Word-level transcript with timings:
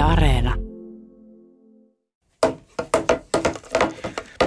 Yle 0.00 0.08
Areena. 0.08 0.54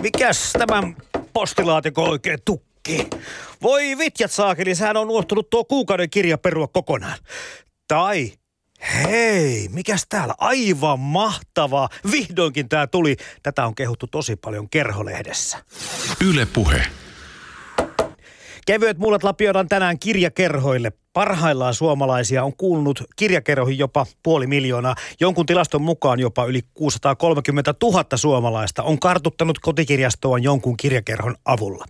Mikäs 0.02 0.54
tämän 0.54 0.96
postilaatikon 1.34 2.10
oikein 2.10 2.40
tukki? 2.46 3.08
Voi 3.62 3.98
vitjat 3.98 4.32
saakeli, 4.32 4.76
sehän 4.76 4.98
on 4.98 5.10
unohtunut 5.10 5.50
tuo 5.50 5.66
kuukauden 5.66 6.10
kirja 6.10 6.38
perua 6.38 6.68
kokonaan. 6.68 7.18
Tai 7.88 8.32
Hei, 9.04 9.70
mikäs 9.72 10.06
täällä? 10.10 10.34
Aivan 10.38 11.00
mahtavaa. 11.00 11.90
Vihdoinkin 12.12 12.70
tää 12.70 12.88
tuli. 12.88 13.16
Tätä 13.44 13.66
on 13.66 13.76
kehuttu 13.76 14.08
tosi 14.08 14.36
paljon 14.36 14.70
kerholehdessä. 14.70 15.58
Yle 16.26 16.46
Puhe. 16.46 16.88
Kevyet 18.66 18.98
mullat 18.98 19.24
lapioidaan 19.24 19.68
tänään 19.68 20.00
kirjakerhoille. 20.00 20.92
Parhaillaan 21.14 21.74
suomalaisia 21.74 22.44
on 22.44 22.54
kuulunut 22.58 23.04
kirjakerhoihin 23.16 23.78
jopa 23.78 24.06
puoli 24.24 24.48
miljoonaa. 24.48 24.96
Jonkun 25.20 25.46
tilaston 25.46 25.82
mukaan 25.82 26.20
jopa 26.20 26.46
yli 26.46 26.62
630 26.74 27.74
000 27.84 28.06
suomalaista 28.16 28.84
on 28.84 29.00
kartuttanut 29.00 29.60
kotikirjastoon 29.60 30.44
jonkun 30.44 30.78
kirjakerhon 30.78 31.36
avulla. 31.46 31.86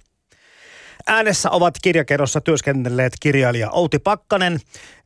Äänessä 1.08 1.50
ovat 1.50 1.74
kirjakerrossa 1.82 2.42
työskennelleet 2.42 3.14
kirjailija 3.20 3.72
Outi 3.72 4.00
Pakkanen, 4.00 4.60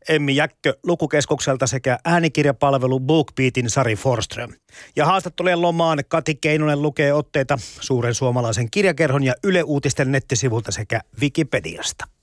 Emmi 0.10 0.36
Jäkkö 0.36 0.78
lukukeskukselta 0.84 1.68
sekä 1.68 2.00
äänikirjapalvelu 2.06 3.00
BookBeatin 3.00 3.70
Sari 3.70 3.96
Forström. 3.96 4.54
Ja 4.96 5.06
haastattelujen 5.06 5.62
lomaan 5.62 6.00
Kati 6.08 6.36
Keinonen 6.36 6.82
lukee 6.82 7.14
otteita 7.14 7.58
suuren 7.60 8.14
suomalaisen 8.14 8.72
kirjakerhon 8.72 9.24
ja 9.24 9.34
Yle 9.44 9.64
Uutisten 9.64 10.12
nettisivulta 10.12 10.72
sekä 10.72 11.02
Wikipediasta. 11.22 12.17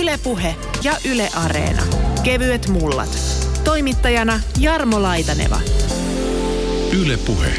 Ylepuhe 0.00 0.56
ja 0.82 0.92
Yle 1.10 1.28
Areena. 1.36 1.82
Kevyet 2.22 2.68
mullat. 2.68 3.18
Toimittajana 3.64 4.40
Jarmo 4.58 5.02
Laitaneva. 5.02 5.60
Yle 7.00 7.16
Puhe. 7.16 7.52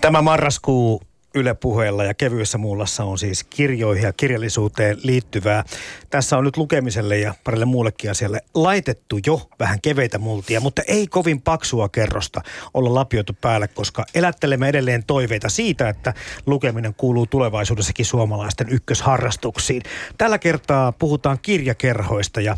Tämä 0.00 0.22
marraskuu 0.22 1.02
Yle 1.36 1.54
puheella 1.54 2.04
ja 2.04 2.14
kevyessä 2.14 2.58
mullassa 2.58 3.04
on 3.04 3.18
siis 3.18 3.44
kirjoihin 3.44 4.04
ja 4.04 4.12
kirjallisuuteen 4.12 4.96
liittyvää. 5.02 5.64
Tässä 6.10 6.38
on 6.38 6.44
nyt 6.44 6.56
lukemiselle 6.56 7.18
ja 7.18 7.34
parille 7.44 7.64
muullekin 7.64 8.10
asialle 8.10 8.40
laitettu 8.54 9.18
jo 9.26 9.48
vähän 9.58 9.80
keveitä 9.80 10.18
multia, 10.18 10.60
mutta 10.60 10.82
ei 10.88 11.06
kovin 11.06 11.42
paksua 11.42 11.88
kerrosta 11.88 12.40
olla 12.74 12.94
lapioitu 12.94 13.32
päälle, 13.40 13.68
koska 13.68 14.04
elättelemme 14.14 14.68
edelleen 14.68 15.04
toiveita 15.06 15.48
siitä, 15.48 15.88
että 15.88 16.14
lukeminen 16.46 16.94
kuuluu 16.94 17.26
tulevaisuudessakin 17.26 18.06
suomalaisten 18.06 18.68
ykkösharrastuksiin. 18.70 19.82
Tällä 20.18 20.38
kertaa 20.38 20.92
puhutaan 20.92 21.38
kirjakerhoista 21.42 22.40
ja 22.40 22.56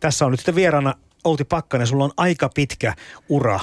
tässä 0.00 0.24
on 0.26 0.30
nyt 0.30 0.40
sitten 0.40 0.54
vieraana 0.54 0.94
Outi 1.24 1.44
Pakkanen, 1.44 1.86
sulla 1.86 2.04
on 2.04 2.12
aika 2.16 2.48
pitkä 2.54 2.94
ura 3.28 3.60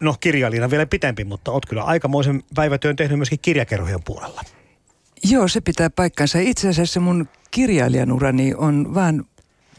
no 0.00 0.14
kirjailijana 0.20 0.70
vielä 0.70 0.86
pitempi, 0.86 1.24
mutta 1.24 1.52
oot 1.52 1.66
kyllä 1.66 1.82
aikamoisen 1.82 2.42
päivätyön 2.54 2.96
tehnyt 2.96 3.18
myöskin 3.18 3.38
kirjakerhojen 3.42 4.02
puolella. 4.04 4.42
Joo, 5.30 5.48
se 5.48 5.60
pitää 5.60 5.90
paikkansa. 5.90 6.38
Itse 6.38 6.68
asiassa 6.68 7.00
mun 7.00 7.28
kirjailijan 7.50 8.12
urani 8.12 8.54
on 8.54 8.94
vain 8.94 9.22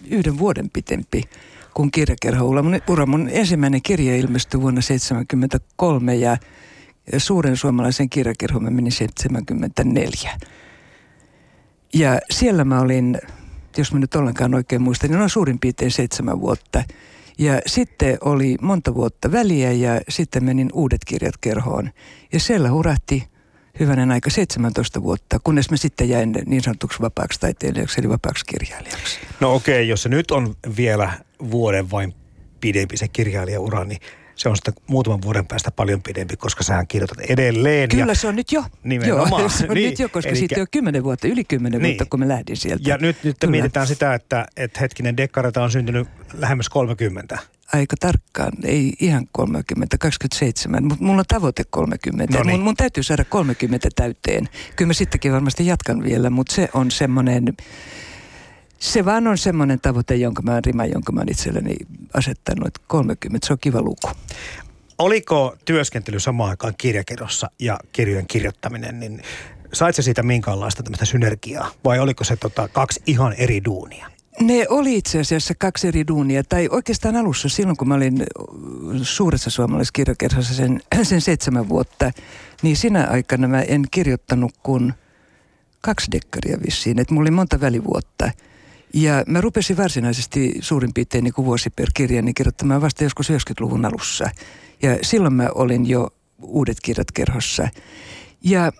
yhden 0.09 0.37
vuoden 0.37 0.69
pitempi 0.69 1.23
kuin 1.73 1.91
kirjakerhoula. 1.91 2.63
Mun, 2.63 2.81
ura, 2.89 3.05
mun 3.05 3.29
ensimmäinen 3.31 3.81
kirja 3.81 4.15
ilmestyi 4.15 4.61
vuonna 4.61 4.81
1973 4.81 6.15
ja 6.15 6.37
suuren 7.17 7.57
suomalaisen 7.57 8.09
kirjakerhon 8.09 8.63
mä 8.63 8.69
menin 8.69 8.91
74. 8.91 10.31
Ja 11.93 12.19
siellä 12.31 12.63
mä 12.63 12.79
olin, 12.79 13.17
jos 13.77 13.93
mä 13.93 13.99
nyt 13.99 14.15
ollenkaan 14.15 14.55
oikein 14.55 14.81
muistan, 14.81 15.09
niin 15.09 15.21
on 15.21 15.29
suurin 15.29 15.59
piirtein 15.59 15.91
seitsemän 15.91 16.41
vuotta– 16.41 16.83
ja 17.37 17.61
sitten 17.65 18.17
oli 18.21 18.55
monta 18.61 18.95
vuotta 18.95 19.31
väliä 19.31 19.71
ja 19.71 20.01
sitten 20.09 20.43
menin 20.43 20.69
uudet 20.73 21.01
kirjat 21.05 21.37
kerhoon. 21.41 21.91
Ja 22.33 22.39
siellä 22.39 22.71
hurahti 22.71 23.27
hyvänen 23.79 24.11
aika 24.11 24.29
17 24.29 25.03
vuotta, 25.03 25.39
kunnes 25.43 25.71
mä 25.71 25.77
sitten 25.77 26.09
jäin 26.09 26.33
niin 26.45 26.63
sanotuksi 26.63 27.01
vapaaksi 27.01 27.39
taiteilijaksi, 27.39 28.01
eli 28.01 28.09
vapaaksi 28.09 28.45
kirjailijaksi. 28.45 29.19
No 29.39 29.55
okei, 29.55 29.75
okay, 29.75 29.83
jos 29.83 30.03
se 30.03 30.09
nyt 30.09 30.31
on 30.31 30.55
vielä 30.77 31.13
vuoden 31.51 31.91
vain 31.91 32.13
pidempi 32.61 32.97
se 32.97 33.07
kirjailijaura, 33.07 33.83
niin 33.83 33.99
se 34.35 34.49
on 34.49 34.55
sitten 34.55 34.73
muutaman 34.87 35.21
vuoden 35.21 35.47
päästä 35.47 35.71
paljon 35.71 36.01
pidempi, 36.01 36.37
koska 36.37 36.63
sähän 36.63 36.87
kirjoitat 36.87 37.19
edelleen. 37.19 37.89
Kyllä 37.89 38.05
ja 38.05 38.15
se 38.15 38.27
on 38.27 38.35
nyt 38.35 38.51
jo. 38.51 38.63
Nimenomaan. 38.83 39.41
Joo, 39.41 39.49
se 39.57 39.65
on 39.69 39.75
niin. 39.75 39.89
nyt 39.89 39.99
jo, 39.99 40.09
koska 40.09 40.29
Elikkä, 40.29 40.39
siitä 40.39 40.61
on 40.61 40.67
kymmenen 40.71 41.03
vuotta, 41.03 41.27
yli 41.27 41.43
kymmenen 41.43 41.81
niin. 41.81 41.89
vuotta, 41.89 42.05
kun 42.09 42.19
mä 42.19 42.27
lähdin 42.27 42.57
sieltä. 42.57 42.89
Ja 42.89 42.97
nyt, 42.97 43.23
nyt 43.23 43.37
mietitään 43.47 43.87
sitä, 43.87 44.13
että, 44.13 44.45
että 44.57 44.79
hetkinen, 44.79 45.17
dekkarata 45.17 45.63
on 45.63 45.71
syntynyt 45.71 46.07
lähemmäs 46.33 46.69
30 46.69 47.37
aika 47.73 47.95
tarkkaan, 47.99 48.51
ei 48.63 48.93
ihan 48.99 49.27
30, 49.31 49.97
27, 49.97 50.83
mutta 50.83 51.03
mulla 51.03 51.19
on 51.19 51.25
tavoite 51.27 51.63
30. 51.69 52.37
No 52.37 52.43
niin. 52.43 52.55
mun, 52.55 52.63
mun 52.63 52.75
täytyy 52.75 53.03
saada 53.03 53.25
30 53.25 53.89
täyteen. 53.95 54.49
Kyllä 54.75 54.89
mä 54.89 54.93
sittenkin 54.93 55.33
varmasti 55.33 55.67
jatkan 55.67 56.03
vielä, 56.03 56.29
mutta 56.29 56.55
se 56.55 56.69
on 56.73 56.91
semmoinen, 56.91 57.53
se 58.91 59.05
vaan 59.05 59.27
on 59.27 59.37
semmoinen 59.37 59.79
tavoite, 59.81 60.15
jonka 60.15 60.41
mä, 60.41 60.61
rima, 60.65 60.85
jonka 60.85 61.11
mä 61.11 61.23
itselleni 61.29 61.75
asettanut, 62.13 62.67
että 62.67 62.81
30, 62.87 63.47
se 63.47 63.53
on 63.53 63.59
kiva 63.59 63.81
luku. 63.81 64.09
Oliko 64.97 65.55
työskentely 65.65 66.19
samaan 66.19 66.49
aikaan 66.49 66.73
kirjakerrossa 66.77 67.49
ja 67.59 67.79
kirjojen 67.91 68.27
kirjoittaminen, 68.27 68.99
niin 68.99 69.21
sait 69.73 69.95
siitä 69.95 70.23
minkäänlaista 70.23 70.83
tämmöistä 70.83 71.05
synergiaa 71.05 71.71
vai 71.83 71.99
oliko 71.99 72.23
se 72.23 72.35
tota, 72.35 72.67
kaksi 72.67 73.01
ihan 73.05 73.33
eri 73.33 73.65
duunia? 73.65 74.11
Ne 74.41 74.65
oli 74.69 74.97
itse 74.97 75.19
asiassa 75.19 75.53
kaksi 75.57 75.87
eri 75.87 76.07
duunia, 76.07 76.43
tai 76.43 76.67
oikeastaan 76.71 77.15
alussa 77.15 77.49
silloin, 77.49 77.77
kun 77.77 77.87
mä 77.87 77.95
olin 77.95 78.23
suuressa 79.01 79.49
suomalaisessa 79.49 79.91
kirjakerhossa 79.93 80.53
sen, 80.53 80.81
sen 81.03 81.21
seitsemän 81.21 81.69
vuotta, 81.69 82.11
niin 82.61 82.77
sinä 82.77 83.07
aikana 83.11 83.47
mä 83.47 83.61
en 83.61 83.83
kirjoittanut 83.91 84.51
kuin 84.63 84.93
kaksi 85.81 86.11
dekkaria 86.11 86.57
vissiin, 86.65 86.99
että 86.99 87.13
mulla 87.13 87.23
oli 87.23 87.31
monta 87.31 87.61
välivuotta. 87.61 88.31
Ja 88.95 89.23
mä 89.27 89.41
rupesin 89.41 89.77
varsinaisesti 89.77 90.53
suurin 90.59 90.93
piirtein 90.93 91.23
niin 91.23 91.33
kuin 91.33 91.45
vuosi 91.45 91.69
per 91.69 91.89
kirja 91.93 92.21
niin 92.21 92.35
kirjoittamaan 92.35 92.81
vasta 92.81 93.03
joskus 93.03 93.29
90-luvun 93.29 93.85
alussa. 93.85 94.29
Ja 94.81 94.97
silloin 95.01 95.33
mä 95.33 95.49
olin 95.55 95.89
jo 95.89 96.09
uudet 96.41 96.77
kirjat 96.83 97.11
kerhossa. 97.11 97.67
Ja 98.43 98.71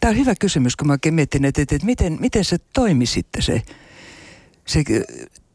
tämä 0.00 0.10
on 0.10 0.16
hyvä 0.16 0.34
kysymys, 0.34 0.76
kun 0.76 0.86
mä 0.86 0.92
oikein 0.92 1.14
mietin, 1.14 1.44
että, 1.44 1.62
että, 1.62 1.74
että 1.74 1.86
miten, 1.86 2.16
miten 2.20 2.44
se 2.44 2.56
toimi 2.72 3.06
sitten 3.06 3.42
se 3.42 3.62
se 4.66 4.84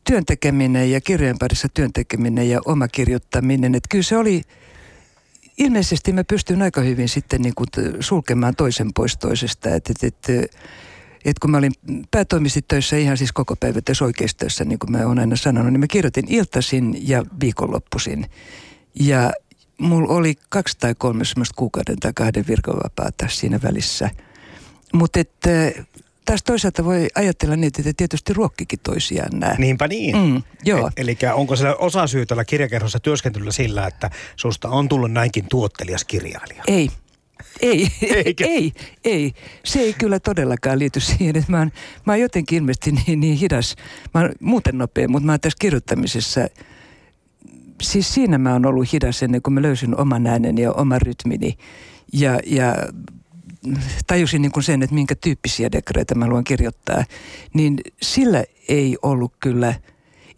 työntekeminen 0.03 0.91
ja 0.91 1.01
kirjojen 1.01 1.37
parissa 1.39 1.67
työntekeminen 1.73 2.49
ja 2.49 2.59
oma 2.65 2.87
kirjoittaminen. 2.87 3.75
Että 3.75 3.87
kyllä 3.89 4.03
se 4.03 4.17
oli, 4.17 4.41
ilmeisesti 5.57 6.13
mä 6.13 6.23
pystyn 6.23 6.61
aika 6.61 6.81
hyvin 6.81 7.09
sitten 7.09 7.41
niin 7.41 7.55
kuin 7.55 7.67
sulkemaan 7.99 8.55
toisen 8.55 8.89
pois 8.95 9.17
toisesta. 9.17 9.75
Että 9.75 9.93
et, 10.03 10.27
et, 10.27 10.55
et 11.25 11.39
kun 11.39 11.51
mä 11.51 11.57
olin 11.57 11.71
päätoimisesti 12.11 12.65
töissä 12.67 12.97
ihan 12.97 13.17
siis 13.17 13.31
koko 13.31 13.55
päivä 13.55 13.81
tässä 13.81 14.05
oikeistoissa, 14.05 14.65
niin 14.65 14.79
kuin 14.79 14.91
mä 14.91 15.05
oon 15.05 15.19
aina 15.19 15.35
sanonut, 15.35 15.73
niin 15.73 15.79
mä 15.79 15.87
kirjoitin 15.87 16.25
iltaisin 16.27 16.97
ja 17.07 17.23
viikonloppuisin. 17.41 18.25
Ja 18.99 19.31
mulla 19.77 20.13
oli 20.13 20.35
kaksi 20.49 20.77
tai 20.79 20.95
kolme 20.97 21.25
semmoista 21.25 21.53
kuukauden 21.57 21.99
tai 21.99 22.11
kahden 22.15 22.45
virkavapaata 22.47 23.27
siinä 23.29 23.59
välissä. 23.63 24.09
Mutta 24.93 25.19
taas 26.25 26.43
toisaalta 26.43 26.85
voi 26.85 27.07
ajatella 27.15 27.55
niin, 27.55 27.71
että 27.79 27.93
tietysti 27.97 28.33
ruokkikin 28.33 28.79
toisiaan 28.83 29.39
nämä. 29.39 29.55
Niinpä 29.57 29.87
niin. 29.87 30.17
Mm, 30.17 30.43
joo. 30.65 30.87
E- 30.87 31.01
eli 31.01 31.17
onko 31.33 31.55
se 31.55 31.69
osa 31.69 32.07
syy 32.07 32.25
tällä 32.25 32.45
kirjakerhossa 32.45 32.99
työskentelyllä 32.99 33.51
sillä, 33.51 33.87
että 33.87 34.09
susta 34.35 34.69
on 34.69 34.89
tullut 34.89 35.11
näinkin 35.11 35.45
tuottelias 35.49 36.05
kirjailija? 36.05 36.63
Ei. 36.67 36.89
Ei, 37.61 37.87
ei, 38.39 38.73
ei. 39.05 39.33
Se 39.65 39.79
ei 39.79 39.93
kyllä 39.93 40.19
todellakaan 40.19 40.79
liity 40.79 40.99
siihen, 40.99 41.35
että 41.35 41.51
mä 41.51 41.59
oon, 41.59 41.71
mä 42.05 42.13
oon 42.13 42.19
jotenkin 42.19 42.57
ilmeisesti 42.57 42.91
niin, 42.91 43.19
niin 43.19 43.37
hidas. 43.37 43.75
Mä 44.13 44.21
oon 44.21 44.31
muuten 44.39 44.77
nopea, 44.77 45.07
mutta 45.07 45.25
mä 45.25 45.31
oon 45.31 45.39
tässä 45.39 45.57
kirjoittamisessa, 45.59 46.47
siis 47.81 48.13
siinä 48.13 48.37
mä 48.37 48.53
oon 48.53 48.65
ollut 48.65 48.93
hidas 48.93 49.23
ennen 49.23 49.41
kuin 49.41 49.53
mä 49.53 49.61
löysin 49.61 49.99
oman 49.99 50.27
ääneni 50.27 50.61
ja 50.61 50.71
oman 50.71 51.01
rytmini. 51.01 51.57
Ja, 52.13 52.39
ja 52.45 52.75
tajusin 54.07 54.41
niin 54.41 54.51
kuin 54.51 54.63
sen, 54.63 54.83
että 54.83 54.93
minkä 54.93 55.15
tyyppisiä 55.15 55.71
dekreitä 55.71 56.15
mä 56.15 56.25
haluan 56.25 56.43
kirjoittaa, 56.43 57.03
niin 57.53 57.77
sillä 58.01 58.43
ei 58.67 58.97
ollut 59.01 59.33
kyllä, 59.39 59.73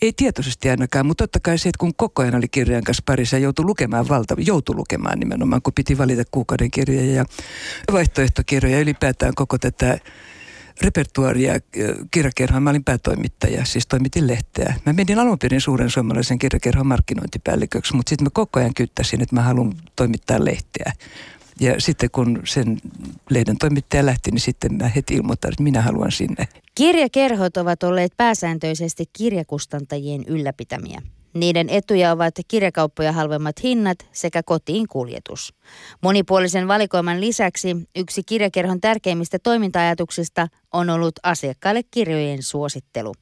ei 0.04 0.14
tietoisesti 0.16 0.70
ainakaan, 0.70 1.06
mutta 1.06 1.24
totta 1.24 1.40
kai 1.40 1.58
se, 1.58 1.70
että 1.70 1.80
kun 1.80 1.96
koko 1.96 2.22
ajan 2.22 2.36
oli 2.36 2.48
kirjan 2.48 2.84
kanssa 2.84 3.04
parissa, 3.06 3.38
joutui 3.38 3.66
lukemaan 3.66 4.10
valta, 4.10 4.36
joutui 4.38 4.76
lukemaan 4.76 5.20
nimenomaan, 5.20 5.62
kun 5.62 5.74
piti 5.74 5.98
valita 5.98 6.24
kuukauden 6.32 6.72
kirjoja 6.72 7.14
ja 7.14 7.26
vaihtoehtokirjoja, 7.92 8.80
ylipäätään 8.80 9.36
koko 9.36 9.58
tätä 9.58 10.00
repertuaria 10.82 11.54
kirjakerhoa. 12.12 12.60
Mä 12.60 12.70
olin 12.70 12.84
päätoimittaja, 12.84 13.66
siis 13.66 13.88
toimitin 13.88 14.28
lehteä. 14.28 14.76
Mä 14.86 14.94
menin 14.94 15.20
alun 15.20 15.40
perin 15.40 15.62
suuren 15.62 15.90
suomalaisen 15.90 16.40
kirjakerhon 16.40 16.88
markkinointipäälliköksi, 16.88 17.96
mutta 17.96 18.10
sitten 18.10 18.26
mä 18.26 18.30
koko 18.34 18.60
ajan 18.60 18.74
kyttäsin, 18.74 19.22
että 19.22 19.36
mä 19.36 19.42
haluan 19.42 19.74
toimittaa 19.96 20.46
lehteä. 20.46 20.94
Ja 21.60 21.82
sitten 21.82 22.12
kun 22.12 22.42
sen 22.46 22.78
lehden 23.30 23.58
toimittaja 23.58 24.06
lähti, 24.06 24.32
niin 24.32 24.42
sitten 24.42 24.74
mä 24.74 24.88
heti 24.88 25.16
ilmoitan, 25.16 25.52
että 25.52 25.64
minä 25.64 25.82
haluan 25.82 26.12
sinne. 26.12 26.48
Kirjakerhot 26.76 27.58
ovat 27.58 27.84
olleet 27.84 28.14
pääsääntöisesti 28.18 29.06
kirjakustantajien 29.14 30.24
ylläpitämiä. 30.28 31.02
Niiden 31.34 31.70
etuja 31.70 32.12
ovat 32.12 32.36
kirjakauppoja 32.48 33.12
halvemmat 33.12 33.64
hinnat 33.64 33.98
sekä 34.12 34.44
kotiin 34.44 34.88
kuljetus. 34.88 35.54
Monipuolisen 36.02 36.68
valikoiman 36.68 37.22
lisäksi 37.22 37.76
yksi 37.96 38.24
kirjakerhon 38.24 38.82
tärkeimmistä 38.82 39.40
toiminta-ajatuksista 39.40 40.48
on 40.74 40.90
ollut 40.90 41.14
asiakkaille 41.24 41.82
kirjojen 41.92 42.44
suosittelu. 42.44 43.14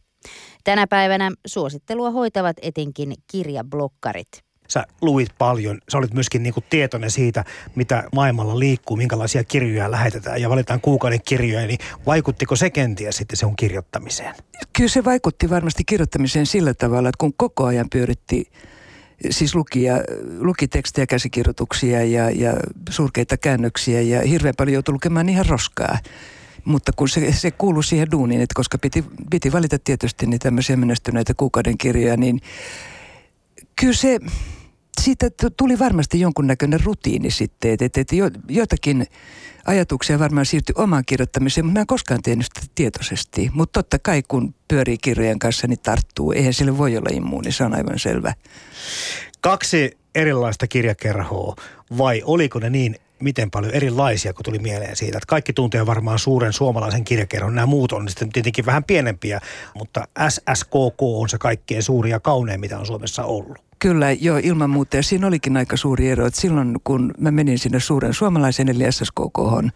Tänä 0.63 0.87
päivänä 0.87 1.31
suosittelua 1.47 2.11
hoitavat 2.11 2.57
etenkin 2.61 3.13
kirjablokkarit 3.31 4.50
sä 4.67 4.85
luit 5.01 5.29
paljon. 5.37 5.79
Sä 5.89 5.97
olit 5.97 6.13
myöskin 6.13 6.43
niin 6.43 6.53
kuin 6.53 6.63
tietoinen 6.69 7.11
siitä, 7.11 7.45
mitä 7.75 8.03
maailmalla 8.15 8.59
liikkuu, 8.59 8.97
minkälaisia 8.97 9.43
kirjoja 9.43 9.91
lähetetään 9.91 10.41
ja 10.41 10.49
valitaan 10.49 10.81
kuukauden 10.81 11.21
kirjoja. 11.25 11.67
Niin 11.67 11.79
vaikuttiko 12.05 12.55
se 12.55 12.69
kenties 12.69 13.17
sitten 13.17 13.37
se 13.37 13.45
on 13.45 13.55
kirjoittamiseen? 13.55 14.35
Kyllä 14.73 14.89
se 14.89 15.05
vaikutti 15.05 15.49
varmasti 15.49 15.83
kirjoittamiseen 15.83 16.45
sillä 16.45 16.73
tavalla, 16.73 17.09
että 17.09 17.17
kun 17.19 17.33
koko 17.37 17.65
ajan 17.65 17.89
pyöritti 17.91 18.51
siis 19.29 19.55
lukija, 19.55 19.95
luki 20.39 20.67
tekstejä, 20.67 21.07
käsikirjoituksia 21.07 22.03
ja, 22.03 22.29
ja 22.29 22.53
surkeita 22.89 23.37
käännöksiä 23.37 24.01
ja 24.01 24.21
hirveän 24.21 24.55
paljon 24.57 24.73
joutui 24.73 24.93
lukemaan 24.93 25.29
ihan 25.29 25.45
roskaa. 25.45 25.97
Mutta 26.65 26.91
kun 26.95 27.09
se, 27.09 27.31
se 27.31 27.51
kuului 27.51 27.83
siihen 27.83 28.11
duuniin, 28.11 28.41
että 28.41 28.53
koska 28.55 28.77
piti, 28.77 29.05
piti 29.29 29.51
valita 29.51 29.79
tietysti 29.79 30.25
niin 30.25 30.39
tämmöisiä 30.39 30.75
menestyneitä 30.75 31.33
kuukauden 31.33 31.77
kirjoja, 31.77 32.17
niin 32.17 32.41
kyllä 33.81 33.93
se, 33.93 34.19
siitä 35.01 35.29
tuli 35.57 35.79
varmasti 35.79 36.19
jonkunnäköinen 36.19 36.83
rutiini 36.83 37.31
sitten, 37.31 37.77
että, 37.79 38.01
että 38.01 38.15
jo, 38.15 38.29
jotakin 38.49 39.07
ajatuksia 39.65 40.19
varmaan 40.19 40.45
siirtyi 40.45 40.73
omaan 40.77 41.03
kirjoittamiseen, 41.05 41.65
mutta 41.65 41.79
mä 41.79 41.81
en 41.81 41.87
koskaan 41.87 42.21
tehnyt 42.21 42.45
sitä 42.45 42.61
tietoisesti. 42.75 43.49
Mutta 43.53 43.83
totta 43.83 43.99
kai 43.99 44.23
kun 44.27 44.55
pyörii 44.67 44.97
kirjojen 44.97 45.39
kanssa, 45.39 45.67
niin 45.67 45.79
tarttuu. 45.79 46.31
Eihän 46.31 46.53
sille 46.53 46.77
voi 46.77 46.97
olla 46.97 47.09
immuuni, 47.13 47.51
se 47.51 47.63
on 47.63 47.75
aivan 47.75 47.99
selvä. 47.99 48.33
Kaksi 49.41 49.97
erilaista 50.15 50.67
kirjakerhoa, 50.67 51.55
vai 51.97 52.21
oliko 52.25 52.59
ne 52.59 52.69
niin 52.69 52.95
miten 53.21 53.51
paljon 53.51 53.73
erilaisia, 53.73 54.33
kun 54.33 54.43
tuli 54.43 54.59
mieleen 54.59 54.95
siitä, 54.95 55.17
että 55.17 55.27
kaikki 55.27 55.53
tuntee 55.53 55.85
varmaan 55.85 56.19
suuren 56.19 56.53
suomalaisen 56.53 57.03
kirjakerhon. 57.03 57.55
Nämä 57.55 57.65
muut 57.65 57.91
on 57.91 58.09
sitten 58.09 58.29
tietenkin 58.29 58.65
vähän 58.65 58.83
pienempiä, 58.83 59.41
mutta 59.75 60.07
SSKK 60.29 61.01
on 61.01 61.29
se 61.29 61.37
kaikkein 61.37 61.83
suuri 61.83 62.09
ja 62.09 62.19
kaunein, 62.19 62.59
mitä 62.59 62.79
on 62.79 62.85
Suomessa 62.85 63.23
ollut. 63.23 63.57
Kyllä, 63.79 64.11
joo, 64.11 64.39
ilman 64.43 64.69
muuta. 64.69 64.97
Ja 64.97 65.03
siinä 65.03 65.27
olikin 65.27 65.57
aika 65.57 65.77
suuri 65.77 66.09
ero, 66.09 66.25
että 66.25 66.41
silloin 66.41 66.75
kun 66.83 67.13
mä 67.17 67.31
menin 67.31 67.59
sinne 67.59 67.79
suuren 67.79 68.13
suomalaisen 68.13 68.69
eli 68.69 68.91
SSKK, 68.91 69.73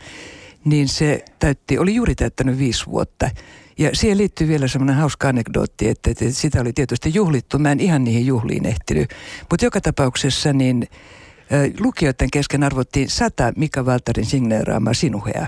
niin 0.65 0.88
se 0.88 1.25
täytti, 1.39 1.77
oli 1.77 1.95
juuri 1.95 2.15
täyttänyt 2.15 2.57
viisi 2.57 2.86
vuotta. 2.86 3.30
Ja 3.77 3.89
siihen 3.94 4.18
liittyy 4.18 4.47
vielä 4.47 4.68
semmoinen 4.68 4.95
hauska 4.95 5.27
anekdootti, 5.27 5.89
että, 5.89 6.12
että 6.12 6.25
sitä 6.30 6.62
oli 6.62 6.74
tietysti 6.74 7.12
juhlittu. 7.13 7.59
Mä 7.59 7.71
en 7.71 7.80
ihan 7.80 8.03
niihin 8.03 8.25
juhliin 8.25 8.65
ehtinyt. 8.65 9.09
Mutta 9.50 9.65
joka 9.65 9.81
tapauksessa 9.81 10.53
niin 10.53 10.88
lukijoiden 11.80 12.31
kesken 12.31 12.63
arvottiin 12.63 13.09
sata 13.09 13.53
Mika 13.56 13.86
Valtarin 13.86 14.25
signeeraamaa 14.25 14.94
sinuhea. 14.94 15.47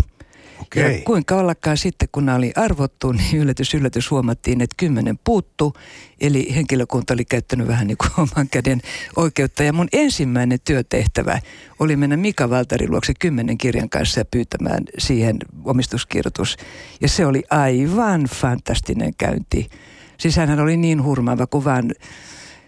Okay. 0.62 0.92
Ja 0.92 1.02
kuinka 1.02 1.36
ollakaan 1.36 1.78
sitten, 1.78 2.10
kun 2.12 2.26
nämä 2.26 2.38
oli 2.38 2.52
arvottu, 2.56 3.12
niin 3.12 3.38
yllätys, 3.38 3.74
yllätys 3.74 4.12
huomattiin, 4.12 4.62
että 4.62 4.76
kymmenen 4.78 5.20
puuttu. 5.24 5.74
Eli 6.22 6.56
henkilökunta 6.56 7.14
oli 7.14 7.26
käyttänyt 7.26 7.68
vähän 7.68 7.88
niin 7.88 7.98
kuin 7.98 8.12
oman 8.36 8.50
käden 8.52 8.82
oikeutta. 9.16 9.64
Ja 9.64 9.74
mun 9.74 9.88
ensimmäinen 9.94 10.60
työtehtävä 10.66 11.40
oli 11.80 11.96
mennä 11.96 12.18
Mika 12.18 12.50
Valtarin 12.50 12.92
luokse 12.92 13.14
kymmenen 13.20 13.58
kirjan 13.58 13.90
kanssa 13.90 14.20
ja 14.20 14.26
pyytämään 14.26 14.84
siihen 14.98 15.38
omistuskirjoitus. 15.66 16.58
Ja 17.02 17.10
se 17.10 17.26
oli 17.26 17.44
aivan 17.50 18.24
fantastinen 18.24 19.14
käynti. 19.18 19.70
Siis 20.18 20.36
hän 20.36 20.60
oli 20.60 20.78
niin 20.78 21.04
hurmaava 21.04 21.48
kuin 21.48 21.66
vaan 21.66 21.92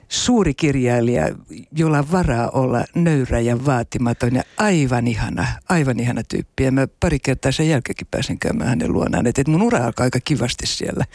suuri 0.10 0.54
kirjailija, 0.54 1.28
jolla 1.72 2.12
varaa 2.12 2.50
olla 2.50 2.86
nöyrä 2.96 3.40
ja 3.40 3.66
vaatimaton 3.66 4.36
ja 4.36 4.44
aivan 4.58 5.08
ihana, 5.08 5.48
aivan 5.70 6.00
ihana 6.00 6.22
tyyppi. 6.24 6.64
Ja 6.64 6.72
mä 6.72 6.88
pari 7.00 7.20
kertaa 7.20 7.52
sen 7.52 7.70
jälkeenkin 7.70 8.08
pääsin 8.12 8.40
käymään 8.40 8.70
hänen 8.70 8.94
luonaan. 8.94 9.28
Että 9.28 9.42
et 9.42 9.48
mun 9.48 9.62
ura 9.62 9.86
alkaa 9.86 10.04
aika 10.04 10.20
kivasti 10.20 10.68
siellä 10.68 11.06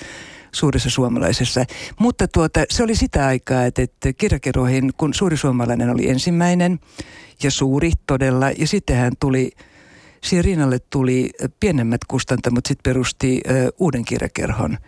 suuressa 0.53 0.91
suomalaisessa. 0.91 1.65
Mutta 2.01 2.29
tuota, 2.29 2.65
se 2.71 2.83
oli 2.83 2.95
sitä 2.95 3.27
aikaa, 3.27 3.65
että, 3.65 3.83
että 3.83 4.13
kirjakeroihin, 4.13 4.91
kun 4.97 5.15
suuri 5.15 5.37
suomalainen 5.37 5.91
oli 5.91 6.09
ensimmäinen 6.09 6.79
ja 7.43 7.51
suuri 7.51 7.93
todella, 8.07 8.51
ja 8.51 8.67
sitten 8.67 8.97
hän 8.97 9.13
tuli, 9.21 9.53
siihen 10.25 10.45
rinnalle 10.45 10.79
tuli 10.79 11.31
pienemmät 11.61 12.01
kustantamot, 12.09 12.67
sitten 12.67 12.93
perusti 12.93 13.41
uuden 13.79 14.05
kirjakerhon. 14.05 14.79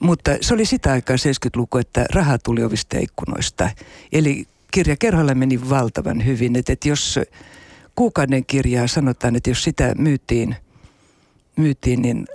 Mutta 0.00 0.30
se 0.40 0.54
oli 0.54 0.64
sitä 0.64 0.92
aikaa 0.92 1.16
70-luku, 1.16 1.78
että 1.78 2.06
raha 2.12 2.38
tuli 2.38 2.64
ovista 2.64 2.98
ikkunoista. 2.98 3.70
Eli 4.12 4.46
kirjakerhoilla 4.70 5.34
meni 5.34 5.68
valtavan 5.70 6.24
hyvin. 6.24 6.56
Että, 6.56 6.72
että 6.72 6.88
jos 6.88 7.20
kuukauden 7.94 8.44
kirjaa 8.46 8.86
sanotaan, 8.86 9.36
että 9.36 9.50
jos 9.50 9.64
sitä 9.64 9.94
myytiin, 9.98 10.56
myytiin 11.56 12.02
niin 12.02 12.26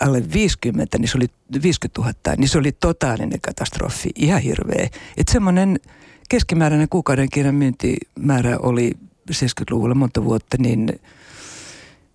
alle 0.00 0.22
50, 0.32 0.98
niin 0.98 1.08
se 1.08 1.18
oli 1.18 1.26
50 1.62 2.00
000, 2.00 2.36
niin 2.36 2.48
se 2.48 2.58
oli 2.58 2.72
totaalinen 2.72 3.40
katastrofi, 3.40 4.10
ihan 4.14 4.42
hirveä. 4.42 4.88
Että 5.16 5.32
semmoinen 5.32 5.80
keskimääräinen 6.28 6.88
kuukauden 6.88 7.30
kirjan 7.30 7.54
myyntimäärä 7.54 8.58
oli 8.58 8.92
70-luvulla 9.30 9.94
monta 9.94 10.24
vuotta, 10.24 10.56
niin 10.60 11.00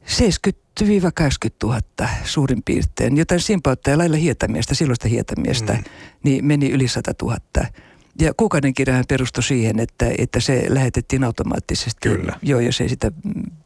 70 0.06 0.66
10-20 0.84 0.86
000 1.64 1.82
suurin 2.24 2.64
piirtein. 2.64 3.18
Jotain 3.18 3.42
simpautta 3.42 3.90
ja 3.90 3.98
lailla 3.98 4.18
hietamiestä, 4.18 4.76
silloista 4.76 5.08
hietamiestä, 5.08 5.74
mm. 5.74 5.84
niin 6.24 6.46
meni 6.46 6.72
yli 6.72 6.88
100 6.88 7.14
000. 7.22 7.38
Ja 8.20 8.34
kuukauden 8.38 8.74
kirjahan 8.74 9.06
perustui 9.08 9.44
siihen, 9.44 9.80
että, 9.80 10.12
että 10.18 10.40
se 10.40 10.66
lähetettiin 10.70 11.24
automaattisesti. 11.24 12.10
Kyllä. 12.10 12.40
Joo, 12.42 12.60
jos 12.60 12.82
ei 12.82 12.90
sitä 12.90 13.12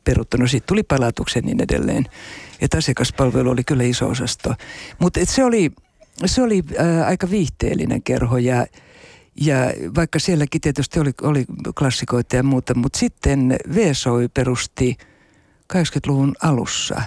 peruttanut. 0.04 0.52
Sitten 0.52 0.68
tuli 0.68 0.84
palautuksen 0.84 1.44
niin 1.44 1.62
edelleen. 1.62 2.06
Että 2.62 2.78
asiakaspalvelu 2.78 3.50
oli 3.50 3.64
kyllä 3.64 3.84
iso 3.84 4.08
osasto. 4.08 4.54
Mutta 5.00 5.20
se 5.24 5.44
oli, 5.44 5.72
se 6.26 6.42
oli 6.42 6.64
ää, 6.78 7.06
aika 7.06 7.30
viihteellinen 7.30 8.04
kerho 8.04 8.38
ja, 8.38 8.66
ja 9.42 9.56
vaikka 9.96 10.20
sielläkin 10.20 10.62
tietysti 10.62 11.00
oli, 11.00 11.12
oli 11.22 11.46
klassikoita 11.78 12.36
ja 12.36 12.44
muuta, 12.44 12.76
mutta 12.76 13.00
sitten 13.00 13.56
VSOI 13.76 14.28
perusti– 14.28 14.98
80-luvun 15.74 16.36
alussa 16.42 17.02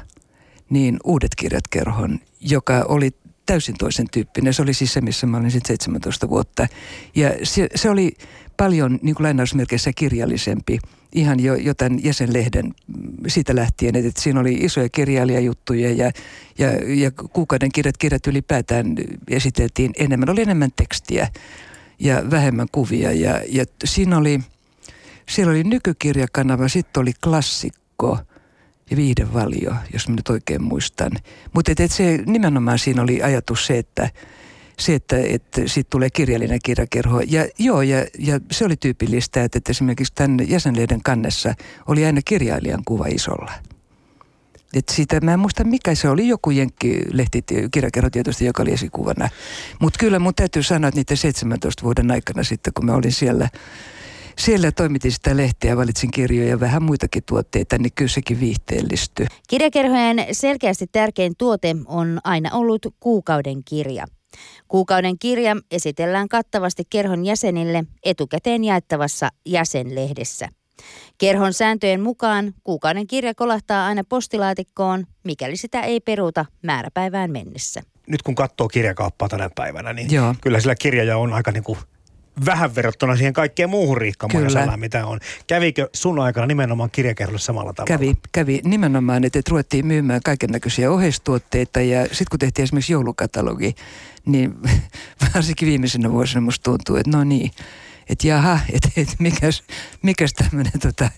niin 0.71 0.97
uudet 1.05 1.35
kirjat 1.35 1.69
kerhon, 1.71 2.19
joka 2.41 2.85
oli 2.89 3.11
täysin 3.47 3.75
toisen 3.79 4.07
tyyppinen. 4.11 4.55
Se 4.55 4.63
oli 4.63 4.75
siis 4.75 4.93
se, 4.93 5.01
missä 5.01 5.27
mä 5.27 5.37
olin 5.37 5.51
sitten 5.51 5.69
17 5.69 6.29
vuotta. 6.29 6.67
Ja 7.15 7.31
se, 7.43 7.69
se 7.75 7.91
oli 7.91 8.17
paljon 8.57 8.99
niin 9.03 9.15
kuin 9.15 9.25
lainausmerkeissä 9.25 9.91
kirjallisempi. 9.97 10.79
Ihan 11.15 11.41
jo, 11.41 11.55
jotain 11.55 12.05
jäsenlehden 12.05 12.65
mm, 12.65 13.13
siitä 13.27 13.57
lähtien, 13.57 13.97
että 13.97 14.23
siinä 14.23 14.41
oli 14.41 14.55
isoja 14.55 14.89
kirjailijajuttuja 14.89 15.93
ja, 15.93 16.11
ja, 16.59 16.69
ja 16.95 17.11
kuukauden 17.11 17.73
kirjat, 17.73 17.97
kirjat 17.97 18.27
ylipäätään 18.27 18.95
esiteltiin 19.29 19.91
enemmän. 19.99 20.31
Oli 20.31 20.43
enemmän 20.43 20.71
tekstiä 20.77 21.29
ja 21.99 22.31
vähemmän 22.31 22.67
kuvia 22.73 23.13
ja, 23.13 23.41
ja 23.49 23.65
siinä 23.85 24.19
oli, 24.19 24.41
siellä 25.29 25.51
oli 25.51 25.65
nykykirjakanava, 25.65 26.69
sitten 26.69 27.01
oli 27.01 27.13
klassikko– 27.23 28.19
ja 28.93 28.97
viihdevalio, 28.97 29.75
jos 29.93 30.09
mä 30.09 30.15
nyt 30.15 30.29
oikein 30.29 30.63
muistan. 30.63 31.13
Mutta 31.53 31.73
et, 31.73 31.81
et 31.81 31.93
se 31.93 32.19
nimenomaan 32.27 32.79
siinä 32.79 33.03
oli 33.03 33.23
ajatus 33.23 33.67
se, 33.67 33.79
että 33.79 34.11
se, 34.79 34.95
että, 34.95 35.17
että 35.17 35.63
siitä 35.67 35.89
tulee 35.91 36.11
kirjallinen 36.11 36.59
kirjakerho. 36.65 37.21
Ja 37.21 37.47
joo, 37.59 37.83
ja, 37.83 38.07
ja 38.19 38.41
se 38.51 38.65
oli 38.65 38.77
tyypillistä, 38.77 39.45
että, 39.45 39.59
että 39.59 39.71
esimerkiksi 39.71 40.13
tämän 40.15 40.49
jäsenlehden 40.49 41.01
kannessa 41.05 41.55
oli 41.87 42.05
aina 42.05 42.21
kirjailijan 42.25 42.83
kuva 42.85 43.07
isolla. 43.07 43.53
Et 44.75 44.89
siitä, 44.89 45.21
mä 45.21 45.33
en 45.33 45.41
muista 45.41 45.65
mikä 45.65 45.95
se 45.95 46.09
oli, 46.09 46.29
joku 46.29 46.51
jenkkilehti, 46.51 47.45
kirjakerho 47.71 48.11
tietysti, 48.11 48.45
joka 48.45 48.63
oli 48.63 48.73
esikuvana. 48.73 49.29
Mutta 49.81 49.99
kyllä 49.99 50.19
mun 50.19 50.35
täytyy 50.35 50.63
sanoa, 50.63 50.89
että 50.89 51.01
niiden 51.01 51.17
17 51.17 51.83
vuoden 51.83 52.11
aikana 52.11 52.43
sitten, 52.43 52.73
kun 52.73 52.87
mä 52.87 52.95
olin 52.95 53.13
siellä 53.13 53.49
siellä 54.45 54.73
toimitin 54.73 55.13
sitä 55.13 55.37
lehteä, 55.37 55.77
valitsin 55.77 56.11
kirjoja 56.11 56.49
ja 56.49 56.61
vähän 56.61 56.83
muitakin 56.83 57.23
tuotteita, 57.27 57.79
niin 57.79 57.93
kyllä 57.95 58.09
sekin 58.09 58.41
viihteellistyi. 58.41 59.27
Kirjakerhojen 59.49 60.27
selkeästi 60.33 60.87
tärkein 60.93 61.33
tuote 61.39 61.77
on 61.87 62.21
aina 62.25 62.51
ollut 62.53 62.87
kuukauden 63.01 63.65
kirja. 63.65 64.07
Kuukauden 64.69 65.19
kirja 65.19 65.57
esitellään 65.71 66.29
kattavasti 66.29 66.83
kerhon 66.91 67.25
jäsenille 67.25 67.85
etukäteen 68.05 68.65
jaettavassa 68.65 69.29
jäsenlehdessä. 69.47 70.49
Kerhon 71.19 71.53
sääntöjen 71.53 72.01
mukaan 72.01 72.55
kuukauden 72.65 73.07
kirja 73.07 73.35
kolahtaa 73.35 73.87
aina 73.87 74.05
postilaatikkoon, 74.09 75.07
mikäli 75.25 75.57
sitä 75.57 75.81
ei 75.81 76.01
peruuta 76.01 76.45
määräpäivään 76.63 77.31
mennessä. 77.31 77.83
Nyt 78.07 78.23
kun 78.23 78.35
katsoo 78.35 78.69
kirjakauppaa 78.69 79.29
tänä 79.29 79.51
päivänä, 79.55 79.93
niin 79.93 80.13
Joo. 80.13 80.35
kyllä 80.41 80.61
sillä 80.61 80.75
kirjaja 80.75 81.17
on 81.17 81.33
aika 81.33 81.53
niin 81.53 81.65
kuin 81.65 81.79
vähän 82.47 82.75
verrattuna 82.75 83.17
siihen 83.17 83.33
kaikkeen 83.33 83.71
muuhun 83.71 83.97
Riikka 83.97 84.29
Kyllä. 84.29 84.77
mitä 84.77 85.07
on. 85.07 85.21
Kävikö 85.47 85.89
sun 85.93 86.19
aikana 86.19 86.47
nimenomaan 86.47 86.91
kirjakerholle 86.91 87.39
samalla 87.39 87.73
tavalla? 87.73 87.99
Kävi, 87.99 88.15
kävi 88.33 88.61
nimenomaan, 88.65 89.25
että, 89.25 89.39
että 89.39 89.51
ruvettiin 89.51 89.87
myymään 89.87 90.21
kaiken 90.25 90.51
näköisiä 90.51 90.91
oheistuotteita 90.91 91.81
ja 91.81 92.03
sitten 92.03 92.27
kun 92.31 92.39
tehtiin 92.39 92.65
esimerkiksi 92.65 92.93
joulukatalogi, 92.93 93.75
niin 94.27 94.55
varsinkin 95.35 95.69
viimeisenä 95.69 96.13
vuosina 96.13 96.41
musta 96.41 96.63
tuntuu, 96.63 96.97
että 96.97 97.17
no 97.17 97.25
niin, 97.25 97.51
että 98.09 98.29
jaha, 98.29 98.61
että 98.73 98.89
et 98.97 99.09
mikäs, 99.19 99.63
mikäs 100.03 100.33
tämmöinen 100.33 100.81
tota, 100.83 101.11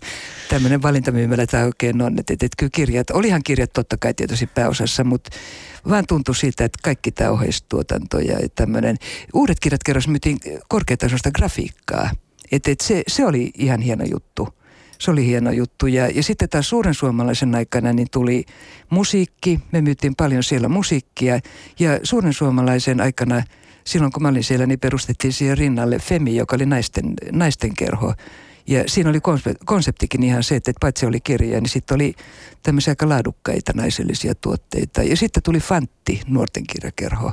valintamyymälä 0.82 1.46
tämä 1.46 1.64
oikein 1.64 2.02
on. 2.02 2.18
Että 2.18 2.32
et, 2.32 2.42
et 2.42 2.52
kyllä 2.58 2.70
kirjat, 2.74 3.10
olihan 3.10 3.42
kirjat 3.44 3.72
totta 3.72 3.96
kai 3.96 4.14
tietysti 4.14 4.46
pääosassa, 4.46 5.04
mutta 5.04 5.30
vaan 5.88 6.04
tuntui 6.08 6.36
siltä, 6.36 6.64
että 6.64 6.78
kaikki 6.82 7.12
tämä 7.12 7.30
oheistuotanto 7.30 8.18
ja 8.18 8.36
tämmöinen. 8.54 8.96
Uudet 9.34 9.60
kirjat 9.60 9.82
kerros 9.84 10.08
myytiin 10.08 10.38
korkeatasoista 10.68 11.30
grafiikkaa. 11.30 12.10
Että 12.52 12.70
et 12.70 12.80
se, 12.80 13.02
se 13.08 13.26
oli 13.26 13.50
ihan 13.58 13.80
hieno 13.80 14.04
juttu. 14.10 14.48
Se 14.98 15.10
oli 15.10 15.26
hieno 15.26 15.50
juttu. 15.50 15.86
Ja, 15.86 16.08
ja 16.08 16.22
sitten 16.22 16.48
taas 16.48 16.68
suuren 16.68 16.94
suomalaisen 16.94 17.54
aikana 17.54 17.92
niin 17.92 18.08
tuli 18.10 18.44
musiikki. 18.90 19.60
Me 19.72 19.80
myytiin 19.80 20.16
paljon 20.16 20.42
siellä 20.42 20.68
musiikkia. 20.68 21.40
Ja 21.78 22.00
suuren 22.02 22.32
suomalaisen 22.32 23.00
aikana, 23.00 23.42
silloin 23.86 24.12
kun 24.12 24.22
mä 24.22 24.28
olin 24.28 24.44
siellä, 24.44 24.66
niin 24.66 24.80
perustettiin 24.80 25.32
siihen 25.32 25.58
rinnalle 25.58 25.98
Femi, 25.98 26.36
joka 26.36 26.56
oli 26.56 26.66
naisten, 26.66 27.14
naisten 27.32 27.74
kerho. 27.74 28.14
Ja 28.66 28.84
siinä 28.86 29.10
oli 29.10 29.20
konseptikin 29.64 30.22
ihan 30.22 30.42
se, 30.42 30.56
että 30.56 30.72
paitsi 30.80 31.06
oli 31.06 31.20
kirja, 31.20 31.60
niin 31.60 31.68
sitten 31.68 31.94
oli 31.94 32.14
tämmöisiä 32.62 32.90
aika 32.90 33.08
laadukkaita 33.08 33.72
naisellisia 33.74 34.34
tuotteita. 34.34 35.02
Ja 35.02 35.16
sitten 35.16 35.42
tuli 35.42 35.58
Fantti, 35.58 36.20
nuorten 36.26 36.64
kirjakerho. 36.66 37.32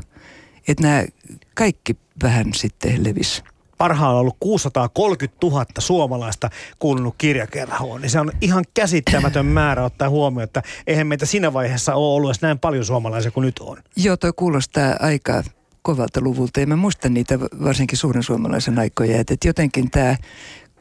Että 0.68 0.84
nämä 0.84 1.06
kaikki 1.54 1.98
vähän 2.24 2.54
sitten 2.54 3.04
levisi 3.04 3.44
parhaalla 3.82 4.20
ollut 4.20 4.38
630 4.40 5.48
000 5.48 5.66
suomalaista 5.80 6.50
kuulunut 6.80 7.16
kirjakerhoon, 7.18 8.02
niin 8.02 8.10
se 8.10 8.20
on 8.20 8.32
ihan 8.42 8.64
käsittämätön 8.74 9.46
määrä 9.60 9.86
ottaa 9.86 10.10
huomioon, 10.10 10.44
että 10.44 10.64
eihän 10.88 11.08
meitä 11.08 11.26
siinä 11.26 11.54
vaiheessa 11.54 11.96
ole 11.96 12.16
ollut 12.16 12.30
edes 12.30 12.42
näin 12.42 12.60
paljon 12.60 12.86
suomalaisia 12.86 13.32
kuin 13.32 13.46
nyt 13.46 13.60
on. 13.60 13.78
Joo, 13.96 14.18
toi 14.18 14.34
kuulostaa 14.36 14.96
aika 15.00 15.44
kovalta 15.82 16.22
luvulta 16.22 16.60
ja 16.60 16.68
mä 16.68 16.76
muistan 16.76 17.14
niitä 17.14 17.40
varsinkin 17.40 17.98
suuren 17.98 18.24
suomalaisen 18.24 18.80
aikoja, 18.80 19.20
että 19.20 19.36
jotenkin 19.46 19.92
tämä 19.92 20.16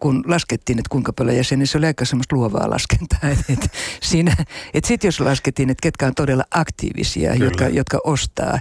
kun 0.00 0.24
laskettiin, 0.26 0.78
että 0.78 0.90
kuinka 0.90 1.12
paljon 1.12 1.36
jäseniä, 1.36 1.58
niin 1.58 1.66
se 1.66 1.78
oli 1.78 1.86
aika 1.86 2.04
semmoista 2.04 2.36
luovaa 2.36 2.70
laskentaa. 2.70 3.30
Että 3.30 3.52
et 3.52 3.70
siinä, 4.02 4.36
et 4.74 4.84
sitten 4.84 5.08
jos 5.08 5.20
laskettiin, 5.20 5.70
että 5.70 5.82
ketkä 5.82 6.06
on 6.06 6.14
todella 6.14 6.44
aktiivisia, 6.50 7.34
jotka, 7.34 7.68
jotka 7.68 8.00
ostaa 8.04 8.58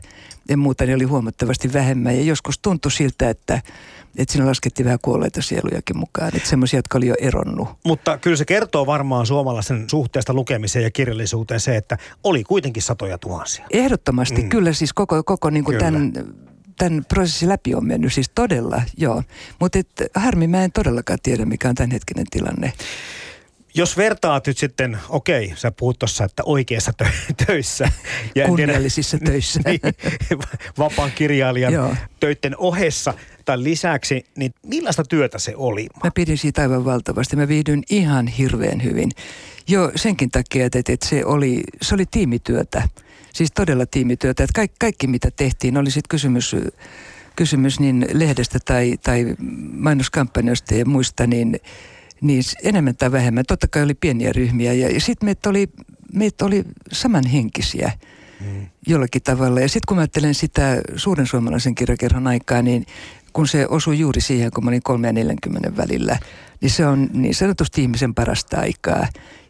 ja 0.49 0.57
muuta, 0.57 0.85
niin 0.85 0.95
oli 0.95 1.03
huomattavasti 1.03 1.73
vähemmän. 1.73 2.15
Ja 2.15 2.23
joskus 2.23 2.59
tuntui 2.59 2.91
siltä, 2.91 3.29
että, 3.29 3.61
että 4.17 4.31
siinä 4.31 4.47
laskettiin 4.47 4.85
vähän 4.85 4.99
kuolleita 5.01 5.41
sielujakin 5.41 5.97
mukaan, 5.97 6.35
että 6.35 6.49
semmoisia, 6.49 6.77
jotka 6.77 6.97
oli 6.97 7.07
jo 7.07 7.15
eronnut. 7.21 7.69
Mutta 7.85 8.17
kyllä 8.17 8.37
se 8.37 8.45
kertoo 8.45 8.85
varmaan 8.85 9.25
suomalaisen 9.25 9.89
suhteesta 9.89 10.33
lukemiseen 10.33 10.83
ja 10.83 10.91
kirjallisuuteen 10.91 11.59
se, 11.59 11.75
että 11.75 11.97
oli 12.23 12.43
kuitenkin 12.43 12.83
satoja 12.83 13.17
tuhansia. 13.17 13.65
Ehdottomasti, 13.71 14.41
mm. 14.41 14.49
kyllä 14.49 14.73
siis 14.73 14.93
koko, 14.93 15.23
koko 15.23 15.49
niin 15.49 15.63
kuin 15.63 15.77
tämän 15.77 16.13
tämän 16.79 17.05
prosessin 17.05 17.49
läpi 17.49 17.75
on 17.75 17.85
mennyt, 17.85 18.13
siis 18.13 18.31
todella, 18.35 18.81
joo. 18.97 19.23
Mutta 19.59 19.79
harmi, 20.15 20.47
mä 20.47 20.63
en 20.63 20.71
todellakaan 20.71 21.19
tiedä, 21.23 21.45
mikä 21.45 21.69
on 21.69 21.75
tämänhetkinen 21.75 22.25
tilanne. 22.31 22.73
Jos 23.73 23.97
vertaat 23.97 24.47
nyt 24.47 24.57
sitten, 24.57 24.97
okei, 25.09 25.53
sä 25.55 25.71
puhut 25.71 25.99
tuossa, 25.99 26.23
että 26.23 26.43
oikeassa 26.45 26.93
tö- 27.03 27.33
töissä. 27.45 27.91
Ja 28.35 28.47
Kunniallisissa 28.47 29.17
tiedä, 29.17 29.31
töissä. 29.31 29.59
niin, 29.65 29.79
vapaan 30.77 31.11
kirjailijan 31.11 31.73
Joo. 31.73 31.95
töiden 32.19 32.57
ohessa 32.57 33.13
tai 33.49 33.63
lisäksi, 33.63 34.25
niin 34.37 34.51
millaista 34.65 35.03
työtä 35.03 35.39
se 35.39 35.53
oli? 35.55 35.87
Mä 36.03 36.11
pidin 36.15 36.37
siitä 36.37 36.61
aivan 36.61 36.85
valtavasti. 36.85 37.35
Mä 37.35 37.47
viihdyin 37.47 37.83
ihan 37.89 38.27
hirveän 38.27 38.83
hyvin. 38.83 39.11
Joo, 39.67 39.91
senkin 39.95 40.31
takia, 40.31 40.65
että, 40.65 40.79
että 40.79 41.05
se, 41.05 41.25
oli, 41.25 41.63
se 41.81 41.95
oli 41.95 42.05
tiimityötä. 42.11 42.89
Siis 43.33 43.51
todella 43.51 43.85
tiimityötä. 43.85 44.43
Että 44.43 44.53
kaikki, 44.55 44.75
kaikki 44.79 45.07
mitä 45.07 45.31
tehtiin, 45.31 45.77
oli 45.77 45.91
sitten 45.91 46.09
kysymys, 46.09 46.55
kysymys 47.35 47.79
niin 47.79 48.05
lehdestä 48.13 48.59
tai, 48.65 48.97
tai 49.03 49.35
mainoskampanjoista 49.71 50.75
ja 50.75 50.85
muista, 50.85 51.27
niin, 51.27 51.59
niin 52.21 52.43
enemmän 52.63 52.95
tai 52.95 53.11
vähemmän. 53.11 53.45
Totta 53.47 53.67
kai 53.67 53.83
oli 53.83 53.93
pieniä 53.93 54.31
ryhmiä 54.33 54.73
ja, 54.73 54.89
ja 54.89 55.01
sitten 55.01 55.27
meitä 55.27 55.49
oli, 55.49 55.69
meitä 56.13 56.45
oli 56.45 56.63
samanhenkisiä 56.91 57.91
mm. 58.39 58.67
jollakin 58.87 59.21
tavalla. 59.21 59.59
Ja 59.59 59.67
sitten 59.67 59.87
kun 59.87 59.97
mä 59.97 60.01
ajattelen 60.01 60.35
sitä 60.35 60.81
suuren 60.95 61.27
suomalaisen 61.27 61.75
kirjakerhon 61.75 62.27
aikaa, 62.27 62.61
niin 62.61 62.85
kun 63.33 63.47
se 63.47 63.67
osui 63.67 63.99
juuri 63.99 64.21
siihen, 64.21 64.51
kun 64.55 64.63
mä 64.65 64.69
olin 64.69 64.83
3 64.83 65.07
ja 65.07 65.13
40 65.13 65.77
välillä, 65.77 66.17
niin 66.61 66.69
se 66.69 66.85
on 66.85 67.09
niin 67.13 67.35
sanotusti 67.35 67.81
ihmisen 67.81 68.13
parasta 68.13 68.59
aikaa. 68.59 69.07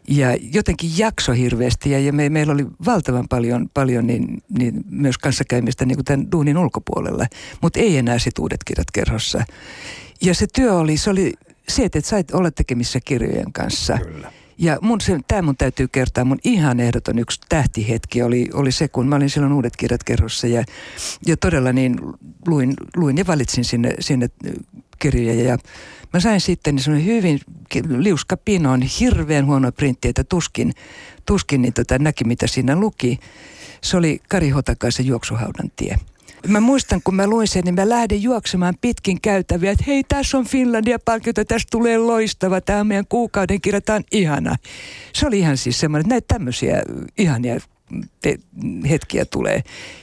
Ja 0.08 0.36
jotenkin 0.52 0.90
jakso 0.98 1.32
hirveästi 1.32 1.90
ja, 1.90 1.98
ja 1.98 2.12
me, 2.12 2.28
meillä 2.28 2.52
oli 2.52 2.66
valtavan 2.86 3.28
paljon, 3.28 3.68
paljon 3.74 4.06
niin, 4.06 4.42
niin 4.58 4.84
myös 4.90 5.18
kanssakäymistä 5.18 5.84
niin 5.84 5.96
kuin 5.96 6.04
tämän 6.04 6.32
duunin 6.32 6.58
ulkopuolella, 6.58 7.26
mutta 7.62 7.80
ei 7.80 7.98
enää 7.98 8.18
sit 8.18 8.38
uudet 8.38 8.64
kirjat 8.64 8.90
kerhossa. 8.92 9.44
Ja 10.22 10.34
se 10.34 10.46
työ 10.54 10.74
oli, 10.74 10.96
se 10.96 11.10
oli 11.10 11.32
se, 11.68 11.84
että 11.84 12.00
sait 12.00 12.30
olla 12.30 12.50
tekemissä 12.50 13.00
kirjojen 13.04 13.52
kanssa. 13.52 13.98
Kyllä. 13.98 14.32
Ja 14.60 14.78
mun, 14.80 15.00
se, 15.00 15.20
tämä 15.28 15.42
mun 15.42 15.56
täytyy 15.56 15.88
kertoa, 15.88 16.24
mun 16.24 16.38
ihan 16.44 16.80
ehdoton 16.80 17.18
yksi 17.18 17.40
tähtihetki 17.48 18.22
oli, 18.22 18.48
oli 18.52 18.72
se, 18.72 18.88
kun 18.88 19.08
mä 19.08 19.16
olin 19.16 19.30
silloin 19.30 19.52
uudet 19.52 19.76
kirjat 19.76 20.04
kerhossa 20.04 20.46
ja, 20.46 20.64
ja 21.26 21.36
todella 21.36 21.72
niin 21.72 21.96
luin, 22.46 22.74
luin 22.96 23.18
ja 23.18 23.26
valitsin 23.26 23.64
sinne, 23.64 23.94
sinne 24.00 24.28
kirjoja 24.98 25.42
ja 25.42 25.58
mä 26.12 26.20
sain 26.20 26.40
sitten 26.40 26.74
niin 26.74 27.04
hyvin 27.04 27.40
liuska 27.88 28.36
pinon, 28.36 28.82
hirveän 28.82 29.46
huono 29.46 29.72
printti, 29.72 30.08
että 30.08 30.24
tuskin, 30.24 30.72
tuskin 31.26 31.62
niin 31.62 31.72
tota, 31.72 31.98
näki 31.98 32.24
mitä 32.24 32.46
siinä 32.46 32.76
luki. 32.76 33.18
Se 33.82 33.96
oli 33.96 34.20
Kari 34.28 34.50
Hotakaisen 34.50 35.06
juoksuhaudan 35.06 35.70
tie. 35.76 35.96
Mä 36.48 36.60
muistan, 36.60 37.00
kun 37.04 37.14
mä 37.14 37.26
luin 37.26 37.48
sen, 37.48 37.64
niin 37.64 37.74
mä 37.74 37.88
lähdin 37.88 38.22
juoksemaan 38.22 38.74
pitkin 38.80 39.20
käytäviä, 39.20 39.70
että 39.70 39.84
hei, 39.86 40.04
tässä 40.08 40.38
on 40.38 40.46
Finlandia-palkinto, 40.46 41.44
tästä 41.44 41.68
tulee 41.70 41.98
loistava, 41.98 42.60
tämä 42.60 42.80
on 42.80 42.86
meidän 42.86 43.06
kuukauden 43.08 43.60
kirja, 43.60 43.80
tämä 43.80 43.96
on 43.96 44.04
ihana. 44.12 44.56
Se 45.12 45.26
oli 45.26 45.38
ihan 45.38 45.56
siis 45.56 45.80
semmoinen, 45.80 46.00
että 46.00 46.14
näitä 46.14 46.34
tämmöisiä 46.34 46.82
ihania 47.18 47.60
te- 48.22 48.38
hetkiä 48.90 49.24
tulee. 49.24 49.62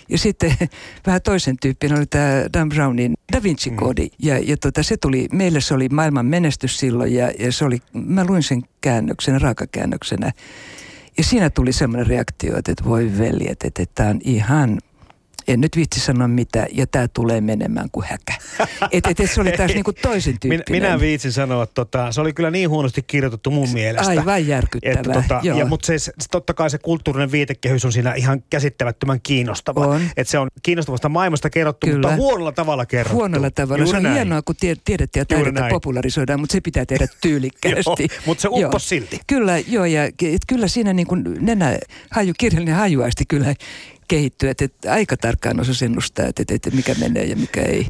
Ja 0.09 0.17
sitten 0.17 0.53
vähän 1.07 1.21
toisen 1.21 1.55
tyyppinen 1.61 1.97
oli 1.97 2.05
tämä 2.05 2.45
Dan 2.53 2.69
Brownin 2.69 3.13
Da 3.33 3.43
Vinci-koodi. 3.43 4.05
Mm. 4.05 4.09
Ja, 4.19 4.39
ja 4.39 4.57
tota, 4.57 4.83
se 4.83 4.97
tuli, 4.97 5.27
meille 5.31 5.61
se 5.61 5.73
oli 5.73 5.89
maailman 5.89 6.25
menestys 6.25 6.79
silloin 6.79 7.13
ja, 7.13 7.31
ja 7.39 7.51
se 7.51 7.65
oli, 7.65 7.79
mä 7.93 8.25
luin 8.25 8.43
sen 8.43 8.61
käännöksenä, 8.81 9.39
raakakäännöksenä. 9.39 10.31
Ja 11.17 11.23
siinä 11.23 11.49
tuli 11.49 11.73
semmoinen 11.73 12.07
reaktio, 12.07 12.57
että, 12.57 12.73
voi 12.85 13.11
veljet, 13.17 13.63
että 13.63 13.83
tämä 13.95 14.09
on 14.09 14.19
ihan 14.23 14.77
en 15.47 15.61
nyt 15.61 15.75
vitsi 15.75 15.99
sanoa 15.99 16.27
mitä, 16.27 16.67
ja 16.71 16.87
tämä 16.87 17.07
tulee 17.07 17.41
menemään 17.41 17.89
kuin 17.91 18.05
häkä. 18.09 18.33
Et, 18.91 19.07
et, 19.07 19.19
et 19.19 19.31
se 19.31 19.41
oli 19.41 19.51
taas 19.51 19.71
niinku 19.73 19.93
toisen 19.93 20.39
tyyppinen. 20.39 20.63
Minä, 20.69 20.87
minä 20.87 20.99
viitsin 20.99 21.31
sanoa, 21.31 21.63
että 21.63 21.73
tota, 21.73 22.11
se 22.11 22.21
oli 22.21 22.33
kyllä 22.33 22.51
niin 22.51 22.69
huonosti 22.69 23.01
kirjoitettu 23.01 23.51
mun 23.51 23.69
mielestä. 23.69 24.07
Aivan 24.07 24.47
järkyttävää. 24.47 24.99
Että, 24.99 25.13
tota, 25.13 25.39
ja, 25.43 25.65
mutta 25.65 25.87
se, 25.87 25.99
se, 25.99 26.11
totta 26.31 26.53
kai 26.53 26.69
se 26.69 26.77
kulttuurinen 26.77 27.31
viitekehys 27.31 27.85
on 27.85 27.91
siinä 27.91 28.13
ihan 28.13 28.43
käsittämättömän 28.49 29.19
kiinnostava. 29.23 29.87
On. 29.87 30.01
Että 30.17 30.31
se 30.31 30.39
on 30.39 30.47
kiinnostavasta 30.63 31.09
maailmasta 31.09 31.49
kerrottu, 31.49 31.87
kyllä. 31.87 32.07
mutta 32.07 32.15
huonolla 32.15 32.51
tavalla 32.51 32.85
kerrottu. 32.85 33.17
Huonolla 33.17 33.51
tavalla. 33.51 33.77
Juuri 33.77 33.91
se 33.91 33.97
on 33.97 34.03
näin. 34.03 34.15
hienoa, 34.15 34.41
kun 34.41 34.55
tie, 34.59 34.75
tiedettiin 34.85 35.21
ja 35.21 35.25
taidetta 35.25 35.67
popularisoidaan, 35.69 36.39
mutta 36.39 36.53
se 36.53 36.61
pitää 36.61 36.85
tehdä 36.85 37.07
tyylikkäästi. 37.21 38.03
joo, 38.09 38.21
mutta 38.25 38.41
se 38.41 38.47
uppos 38.51 38.89
silti. 38.89 39.19
Kyllä, 39.27 39.57
joo, 39.57 39.85
ja 39.85 40.03
et 40.03 40.41
kyllä 40.47 40.67
siinä 40.67 40.93
niin 40.93 41.07
kuin 41.07 41.23
nenä, 41.39 41.77
haju, 42.11 42.33
kirjallinen 42.37 42.75
hajuaisti 42.75 43.23
kyllä 43.27 43.53
kehittyä, 44.07 44.51
että, 44.51 44.65
että 44.65 44.93
aika 44.93 45.17
tarkkaan 45.17 45.59
osasi 45.59 45.85
ennustaa, 45.85 46.25
että, 46.25 46.43
että 46.49 46.71
mikä 46.71 46.95
menee 46.99 47.23
ja 47.23 47.35
mikä 47.35 47.61
ei. 47.61 47.87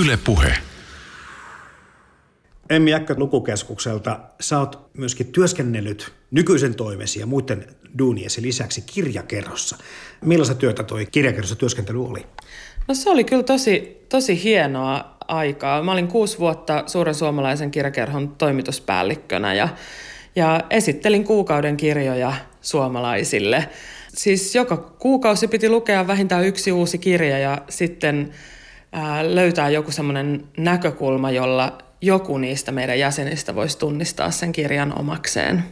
Yle 0.00 0.18
Puhe. 0.24 0.58
Emmi 2.70 2.90
Jäkkö 2.90 3.14
Lukukeskukselta, 3.18 4.20
sä 4.40 4.58
oot 4.58 4.90
myöskin 4.94 5.26
työskennellyt 5.26 6.12
nykyisen 6.30 6.74
toimesi 6.74 7.20
ja 7.20 7.26
muiden 7.26 7.66
duuniesi 7.98 8.42
lisäksi 8.42 8.82
kirjakerrossa. 8.82 9.76
Millaista 10.24 10.54
työtä 10.54 10.82
toi 10.82 11.06
kirjakerrossa 11.06 11.56
työskentely 11.56 12.06
oli? 12.06 12.26
No 12.88 12.94
se 12.94 13.10
oli 13.10 13.24
kyllä 13.24 13.42
tosi, 13.42 14.06
tosi 14.08 14.42
hienoa 14.42 15.16
aikaa. 15.28 15.82
Mä 15.82 15.92
olin 15.92 16.08
kuusi 16.08 16.38
vuotta 16.38 16.82
suuren 16.86 17.14
suomalaisen 17.14 17.70
kirjakerhon 17.70 18.28
toimituspäällikkönä 18.28 19.54
ja, 19.54 19.68
ja 20.36 20.60
esittelin 20.70 21.24
kuukauden 21.24 21.76
kirjoja 21.76 22.32
suomalaisille– 22.60 23.68
siis 24.18 24.54
joka 24.54 24.76
kuukausi 24.76 25.48
piti 25.48 25.68
lukea 25.68 26.06
vähintään 26.06 26.44
yksi 26.44 26.72
uusi 26.72 26.98
kirja 26.98 27.38
ja 27.38 27.58
sitten 27.68 28.30
ää, 28.92 29.34
löytää 29.34 29.70
joku 29.70 29.90
semmoinen 29.90 30.44
näkökulma, 30.56 31.30
jolla 31.30 31.78
joku 32.00 32.38
niistä 32.38 32.72
meidän 32.72 32.98
jäsenistä 32.98 33.54
voisi 33.54 33.78
tunnistaa 33.78 34.30
sen 34.30 34.52
kirjan 34.52 34.98
omakseen. 34.98 35.64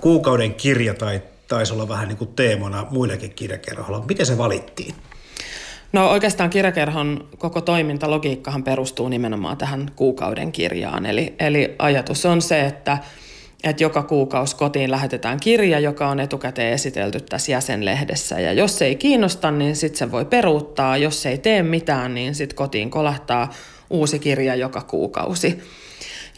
Kuukauden 0.00 0.54
kirja 0.54 0.94
tai 0.94 1.22
taisi 1.48 1.72
olla 1.72 1.88
vähän 1.88 2.08
niin 2.08 2.18
kuin 2.18 2.34
teemana 2.36 2.86
muillekin 2.90 3.32
kirjakerhoilla. 3.34 4.04
Miten 4.08 4.26
se 4.26 4.38
valittiin? 4.38 4.94
No 5.92 6.10
oikeastaan 6.10 6.50
kirjakerhon 6.50 7.28
koko 7.38 7.60
toimintalogiikkahan 7.60 8.62
perustuu 8.62 9.08
nimenomaan 9.08 9.56
tähän 9.56 9.90
kuukauden 9.96 10.52
kirjaan. 10.52 11.06
Eli, 11.06 11.34
eli 11.38 11.74
ajatus 11.78 12.26
on 12.26 12.42
se, 12.42 12.66
että, 12.66 12.98
että 13.64 13.82
joka 13.82 14.02
kuukausi 14.02 14.56
kotiin 14.56 14.90
lähetetään 14.90 15.40
kirja, 15.40 15.80
joka 15.80 16.08
on 16.08 16.20
etukäteen 16.20 16.72
esitelty 16.72 17.20
tässä 17.20 17.52
jäsenlehdessä. 17.52 18.40
Ja 18.40 18.52
jos 18.52 18.78
se 18.78 18.84
ei 18.84 18.96
kiinnosta, 18.96 19.50
niin 19.50 19.76
sitten 19.76 19.98
se 19.98 20.12
voi 20.12 20.24
peruuttaa. 20.24 20.96
Jos 20.96 21.22
se 21.22 21.28
ei 21.28 21.38
tee 21.38 21.62
mitään, 21.62 22.14
niin 22.14 22.34
sitten 22.34 22.56
kotiin 22.56 22.90
kolahtaa 22.90 23.52
uusi 23.90 24.18
kirja 24.18 24.54
joka 24.54 24.80
kuukausi. 24.80 25.62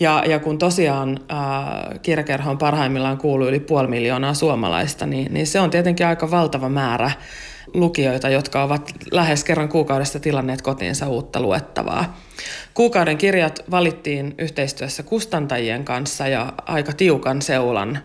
Ja, 0.01 0.25
ja 0.27 0.39
kun 0.39 0.59
tosiaan 0.59 1.21
äh, 1.33 2.01
kirjakerhoon 2.03 2.59
parhaimmillaan 2.59 3.19
kuuluu 3.19 3.49
yli 3.49 3.61
puoli 3.61 3.89
miljoonaa 3.89 4.35
suomalaista, 4.35 5.07
niin, 5.07 5.35
niin 5.35 5.47
se 5.47 5.61
on 5.61 5.71
tietenkin 5.71 6.07
aika 6.07 6.31
valtava 6.31 6.69
määrä 6.69 7.11
lukijoita, 7.75 8.29
jotka 8.29 8.63
ovat 8.63 8.93
lähes 9.11 9.45
kerran 9.45 9.69
kuukaudesta 9.69 10.21
tilanneet 10.21 10.63
kotiinsa 10.63 11.09
uutta 11.09 11.41
luettavaa. 11.41 12.21
Kuukauden 12.75 13.19
kirjat 13.19 13.65
valittiin 13.71 14.35
yhteistyössä 14.39 15.03
kustantajien 15.03 15.85
kanssa 15.85 16.29
ja 16.29 16.53
aika 16.67 16.93
tiukan 16.93 17.43
seulan 17.43 17.99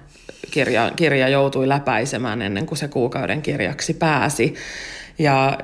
kirja, 0.52 0.92
kirja 0.96 1.28
joutui 1.28 1.68
läpäisemään 1.68 2.42
ennen 2.42 2.66
kuin 2.66 2.78
se 2.78 2.88
kuukauden 2.88 3.42
kirjaksi 3.42 3.94
pääsi. 3.94 4.56
Ja 5.20 5.58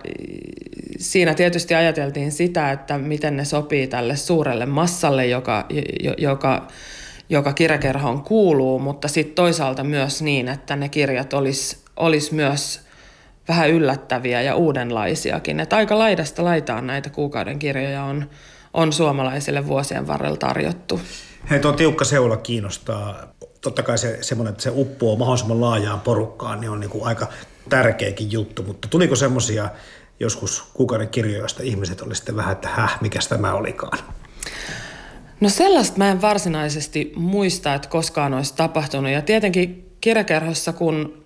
siinä 0.98 1.34
tietysti 1.34 1.76
ajateltiin 1.76 2.32
sitä, 2.32 2.72
että 2.72 2.98
miten 2.98 3.38
ne 3.38 3.46
sopii 3.46 3.88
tälle 3.88 4.16
suurelle 4.16 4.66
massalle, 4.66 5.26
joka, 5.26 5.66
joka, 6.18 6.68
joka 7.30 7.54
kirjakerhoon 7.54 8.24
kuuluu, 8.24 8.80
mutta 8.80 9.08
sitten 9.08 9.36
toisaalta 9.36 9.84
myös 9.84 10.22
niin, 10.22 10.48
että 10.48 10.76
ne 10.76 10.90
kirjat 10.90 11.34
olisi 11.34 11.78
olis 11.96 12.32
myös 12.32 12.83
vähän 13.48 13.70
yllättäviä 13.70 14.42
ja 14.42 14.56
uudenlaisiakin. 14.56 15.60
Että 15.60 15.76
aika 15.76 16.00
laidasta 16.00 16.44
laitaan 16.44 16.88
näitä 16.88 17.10
kuukauden 17.10 17.60
kirjoja 17.60 18.04
on, 18.04 18.30
on 18.74 18.94
suomalaisille 18.94 19.68
vuosien 19.68 20.08
varrella 20.08 20.38
tarjottu. 20.38 21.02
Hei, 21.50 21.60
tuo 21.60 21.72
tiukka 21.72 22.06
seula 22.06 22.38
kiinnostaa. 22.38 23.34
Totta 23.62 23.84
kai 23.84 23.98
se, 23.98 24.18
semmoinen, 24.22 24.52
että 24.52 24.64
se 24.64 24.72
uppoo 24.76 25.16
mahdollisimman 25.16 25.62
laajaan 25.62 26.00
porukkaan, 26.00 26.62
niin 26.62 26.70
on 26.70 26.80
niin 26.80 26.90
kuin 26.90 27.06
aika 27.06 27.28
tärkeäkin 27.70 28.32
juttu. 28.32 28.64
Mutta 28.64 28.88
tuliko 28.88 29.16
semmoisia 29.16 29.70
joskus 30.20 30.64
kuukauden 30.74 31.10
kirjoja, 31.10 31.40
joista 31.40 31.64
ihmiset 31.64 32.02
oli 32.02 32.16
sitten 32.16 32.36
vähän, 32.36 32.52
että 32.52 32.70
häh, 32.70 32.98
mikä 33.02 33.20
tämä 33.30 33.54
olikaan? 33.54 34.00
No 35.40 35.50
sellaista 35.50 35.98
mä 35.98 36.12
en 36.12 36.22
varsinaisesti 36.22 37.14
muista, 37.16 37.74
että 37.74 37.90
koskaan 37.90 38.34
olisi 38.34 38.54
tapahtunut. 38.56 39.12
Ja 39.12 39.22
tietenkin 39.22 39.96
kirjakerhossa, 40.02 40.74
kun 40.74 41.23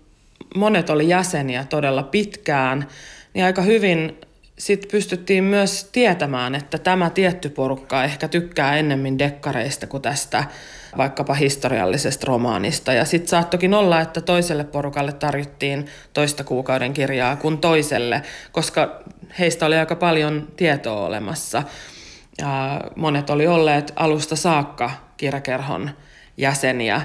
monet 0.56 0.90
oli 0.90 1.10
jäseniä 1.10 1.66
todella 1.70 2.04
pitkään, 2.04 2.88
niin 3.34 3.46
aika 3.46 3.62
hyvin 3.62 4.18
sit 4.60 4.88
pystyttiin 4.92 5.44
myös 5.44 5.90
tietämään, 5.92 6.56
että 6.56 6.78
tämä 6.78 7.10
tietty 7.10 7.50
porukka 7.50 8.04
ehkä 8.04 8.28
tykkää 8.28 8.78
ennemmin 8.78 9.20
dekkareista 9.20 9.88
kuin 9.88 10.02
tästä 10.02 10.44
vaikkapa 10.98 11.34
historiallisesta 11.34 12.28
romaanista. 12.28 12.94
Ja 12.94 13.06
sitten 13.06 13.30
saattokin 13.30 13.74
olla, 13.74 14.02
että 14.02 14.22
toiselle 14.22 14.64
porukalle 14.64 15.14
tarjottiin 15.14 15.86
toista 16.14 16.44
kuukauden 16.44 16.94
kirjaa 16.94 17.36
kuin 17.36 17.58
toiselle, 17.58 18.22
koska 18.52 19.04
heistä 19.40 19.66
oli 19.66 19.78
aika 19.78 19.96
paljon 19.96 20.48
tietoa 20.56 21.06
olemassa. 21.06 21.64
Ja 22.42 22.82
monet 22.96 23.30
oli 23.30 23.48
olleet 23.48 23.94
alusta 23.96 24.36
saakka 24.36 24.92
kirjakerhon 25.18 25.90
jäseniä. 26.38 27.02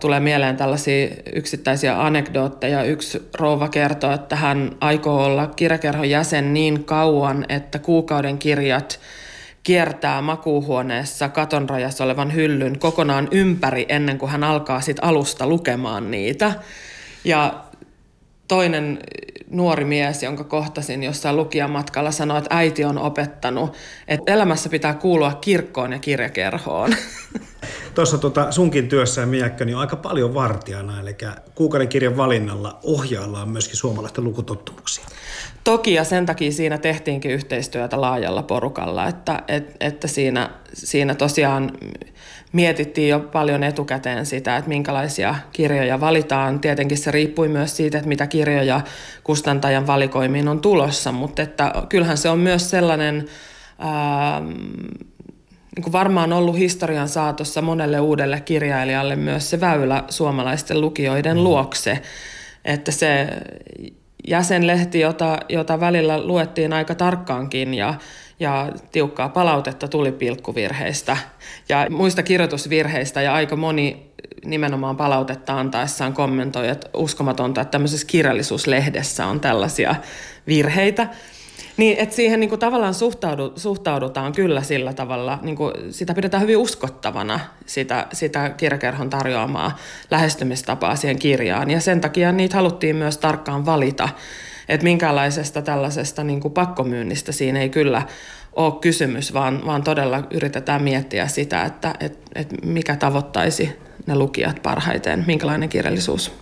Tulee 0.00 0.20
mieleen 0.20 0.56
tällaisia 0.56 1.08
yksittäisiä 1.34 2.04
anekdootteja. 2.04 2.84
Yksi 2.84 3.28
rouva 3.34 3.68
kertoo, 3.68 4.12
että 4.12 4.36
hän 4.36 4.70
aikoo 4.80 5.24
olla 5.24 5.46
kirjakerhon 5.46 6.10
jäsen 6.10 6.54
niin 6.54 6.84
kauan, 6.84 7.44
että 7.48 7.78
kuukauden 7.78 8.38
kirjat– 8.38 9.00
kiertää 9.68 10.22
makuuhuoneessa 10.22 11.28
katonrajassa 11.28 12.04
olevan 12.04 12.34
hyllyn 12.34 12.78
kokonaan 12.78 13.28
ympäri 13.30 13.86
ennen 13.88 14.18
kuin 14.18 14.32
hän 14.32 14.44
alkaa 14.44 14.80
sit 14.80 14.96
alusta 15.02 15.46
lukemaan 15.46 16.10
niitä. 16.10 16.52
Ja 17.24 17.64
toinen 18.48 18.98
nuori 19.50 19.84
mies, 19.84 20.22
jonka 20.22 20.44
kohtasin 20.44 21.02
jossain 21.02 21.36
lukijamatkalla, 21.36 22.10
sanoi, 22.10 22.38
että 22.38 22.56
äiti 22.56 22.84
on 22.84 22.98
opettanut, 22.98 23.72
että 24.08 24.32
elämässä 24.32 24.68
pitää 24.68 24.94
kuulua 24.94 25.38
kirkkoon 25.40 25.92
ja 25.92 25.98
kirjakerhoon. 25.98 26.94
Tuossa 27.94 28.18
tota 28.18 28.52
sunkin 28.52 28.88
työssä 28.88 29.26
Miekkä, 29.26 29.64
niin 29.64 29.74
on 29.76 29.80
aika 29.80 29.96
paljon 29.96 30.34
vartijana, 30.34 31.00
eli 31.00 31.16
kuukauden 31.54 31.88
kirjan 31.88 32.16
valinnalla 32.16 32.78
ohjaillaan 32.82 33.48
myöskin 33.48 33.76
suomalaisten 33.76 34.24
lukutottumuksia. 34.24 35.04
Toki 35.64 35.94
ja 35.94 36.04
sen 36.04 36.26
takia 36.26 36.52
siinä 36.52 36.78
tehtiinkin 36.78 37.30
yhteistyötä 37.30 38.00
laajalla 38.00 38.42
porukalla, 38.42 39.06
että, 39.06 39.42
et, 39.48 39.76
että 39.80 40.08
siinä, 40.08 40.50
siinä 40.72 41.14
tosiaan 41.14 41.72
mietittiin 42.52 43.08
jo 43.08 43.20
paljon 43.20 43.62
etukäteen 43.62 44.26
sitä, 44.26 44.56
että 44.56 44.68
minkälaisia 44.68 45.34
kirjoja 45.52 46.00
valitaan. 46.00 46.60
Tietenkin 46.60 46.98
se 46.98 47.10
riippui 47.10 47.48
myös 47.48 47.76
siitä, 47.76 47.98
että 47.98 48.08
mitä 48.08 48.26
kirjoja 48.26 48.80
kustantajan 49.24 49.86
valikoimiin 49.86 50.48
on 50.48 50.60
tulossa, 50.60 51.12
mutta 51.12 51.42
että 51.42 51.72
kyllähän 51.88 52.18
se 52.18 52.28
on 52.28 52.38
myös 52.38 52.70
sellainen... 52.70 53.24
Ää, 53.78 54.42
niin 55.76 55.82
kuin 55.82 55.92
varmaan 55.92 56.32
ollut 56.32 56.58
historian 56.58 57.08
saatossa 57.08 57.62
monelle 57.62 58.00
uudelle 58.00 58.40
kirjailijalle 58.40 59.16
myös 59.16 59.50
se 59.50 59.60
väylä 59.60 60.04
suomalaisten 60.08 60.80
lukijoiden 60.80 61.36
mm. 61.36 61.42
luokse, 61.42 62.02
että 62.64 62.90
se 62.90 63.28
jäsenlehti, 64.28 65.00
jota, 65.00 65.38
jota 65.48 65.80
välillä 65.80 66.26
luettiin 66.26 66.72
aika 66.72 66.94
tarkkaankin 66.94 67.74
ja, 67.74 67.94
ja 68.40 68.72
tiukkaa 68.92 69.28
palautetta 69.28 69.88
tuli 69.88 70.12
pilkkuvirheistä 70.12 71.16
ja 71.68 71.86
muista 71.90 72.22
kirjoitusvirheistä 72.22 73.22
ja 73.22 73.34
aika 73.34 73.56
moni 73.56 74.08
nimenomaan 74.44 74.96
palautetta 74.96 75.60
antaessaan 75.60 76.12
kommentoi, 76.12 76.68
että 76.68 76.88
uskomatonta, 76.94 77.60
että 77.60 77.70
tämmöisessä 77.70 78.06
kirjallisuuslehdessä 78.06 79.26
on 79.26 79.40
tällaisia 79.40 79.94
virheitä. 80.46 81.08
Niin, 81.76 81.98
että 81.98 82.14
siihen 82.14 82.40
niin 82.40 82.48
kuin 82.48 82.58
tavallaan 82.58 82.94
suhtaudu, 82.94 83.52
suhtaudutaan 83.56 84.32
kyllä 84.32 84.62
sillä 84.62 84.92
tavalla, 84.92 85.38
niin 85.42 85.56
kuin 85.56 85.74
sitä 85.90 86.14
pidetään 86.14 86.42
hyvin 86.42 86.56
uskottavana, 86.56 87.40
sitä, 87.66 88.06
sitä 88.12 88.50
kirjakerhon 88.50 89.10
tarjoamaa 89.10 89.76
lähestymistapaa 90.10 90.96
siihen 90.96 91.18
kirjaan. 91.18 91.70
Ja 91.70 91.80
sen 91.80 92.00
takia 92.00 92.32
niitä 92.32 92.56
haluttiin 92.56 92.96
myös 92.96 93.18
tarkkaan 93.18 93.66
valita, 93.66 94.08
että 94.68 94.84
minkälaisesta 94.84 95.62
tällaisesta 95.62 96.24
niin 96.24 96.40
kuin 96.40 96.54
pakkomyynnistä 96.54 97.32
siinä 97.32 97.60
ei 97.60 97.68
kyllä 97.68 98.02
ole 98.52 98.72
kysymys, 98.80 99.34
vaan, 99.34 99.66
vaan 99.66 99.82
todella 99.82 100.22
yritetään 100.30 100.82
miettiä 100.82 101.28
sitä, 101.28 101.64
että, 101.64 101.94
että, 102.00 102.30
että 102.34 102.56
mikä 102.66 102.96
tavoittaisi 102.96 103.78
ne 104.06 104.14
lukijat 104.14 104.62
parhaiten, 104.62 105.24
minkälainen 105.26 105.68
kirjallisuus 105.68 106.32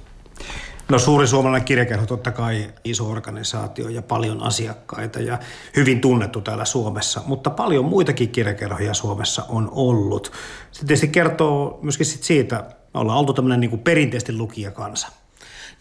No 0.88 0.98
suuri 0.98 1.26
suomalainen 1.26 1.64
kirjakerho 1.64 2.06
totta 2.06 2.32
kai 2.32 2.70
iso 2.84 3.10
organisaatio 3.10 3.88
ja 3.88 4.02
paljon 4.02 4.42
asiakkaita 4.42 5.20
ja 5.20 5.38
hyvin 5.76 6.00
tunnettu 6.00 6.40
täällä 6.40 6.64
Suomessa, 6.64 7.22
mutta 7.26 7.50
paljon 7.50 7.84
muitakin 7.84 8.28
kirjakerhoja 8.28 8.94
Suomessa 8.94 9.44
on 9.48 9.68
ollut. 9.72 10.32
Se 10.72 10.80
tietysti 10.80 11.08
kertoo 11.08 11.78
myöskin 11.82 12.06
siitä, 12.06 12.64
me 12.94 13.00
ollaan 13.00 13.18
oltu 13.18 13.32
tämmöinen 13.32 13.60
niin 13.60 13.78
perinteisesti 13.78 14.32
lukijakansa. 14.32 15.08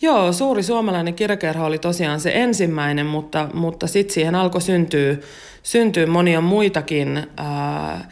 Joo, 0.01 0.33
suuri 0.33 0.63
suomalainen 0.63 1.13
kirjakerho 1.13 1.65
oli 1.65 1.79
tosiaan 1.79 2.19
se 2.19 2.31
ensimmäinen, 2.33 3.05
mutta, 3.05 3.49
mutta 3.53 3.87
sitten 3.87 4.13
siihen 4.13 4.35
alkoi 4.35 4.61
syntyä, 4.61 5.15
syntyä 5.63 6.07
monia 6.07 6.41
muitakin 6.41 7.27
ää, 7.37 8.09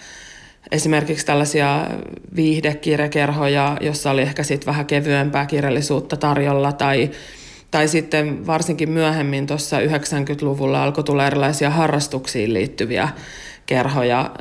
esimerkiksi 0.72 1.26
tällaisia 1.26 1.88
viihdekirjakerhoja, 2.36 3.78
jossa 3.82 4.12
oli 4.12 4.22
ehkä 4.22 4.44
sitten 4.44 4.66
vähän 4.66 4.86
kevyempää 4.86 5.46
kirjallisuutta 5.46 6.18
tarjolla 6.18 6.72
tai 6.72 7.12
tai 7.72 7.88
sitten 7.88 8.48
varsinkin 8.48 8.90
myöhemmin 8.90 9.48
tuossa 9.48 9.80
90-luvulla 9.80 10.84
alkoi 10.84 11.04
tulla 11.04 11.28
erilaisia 11.28 11.70
harrastuksiin 11.70 12.54
liittyviä 12.54 13.10
kerhoja. 13.66 14.32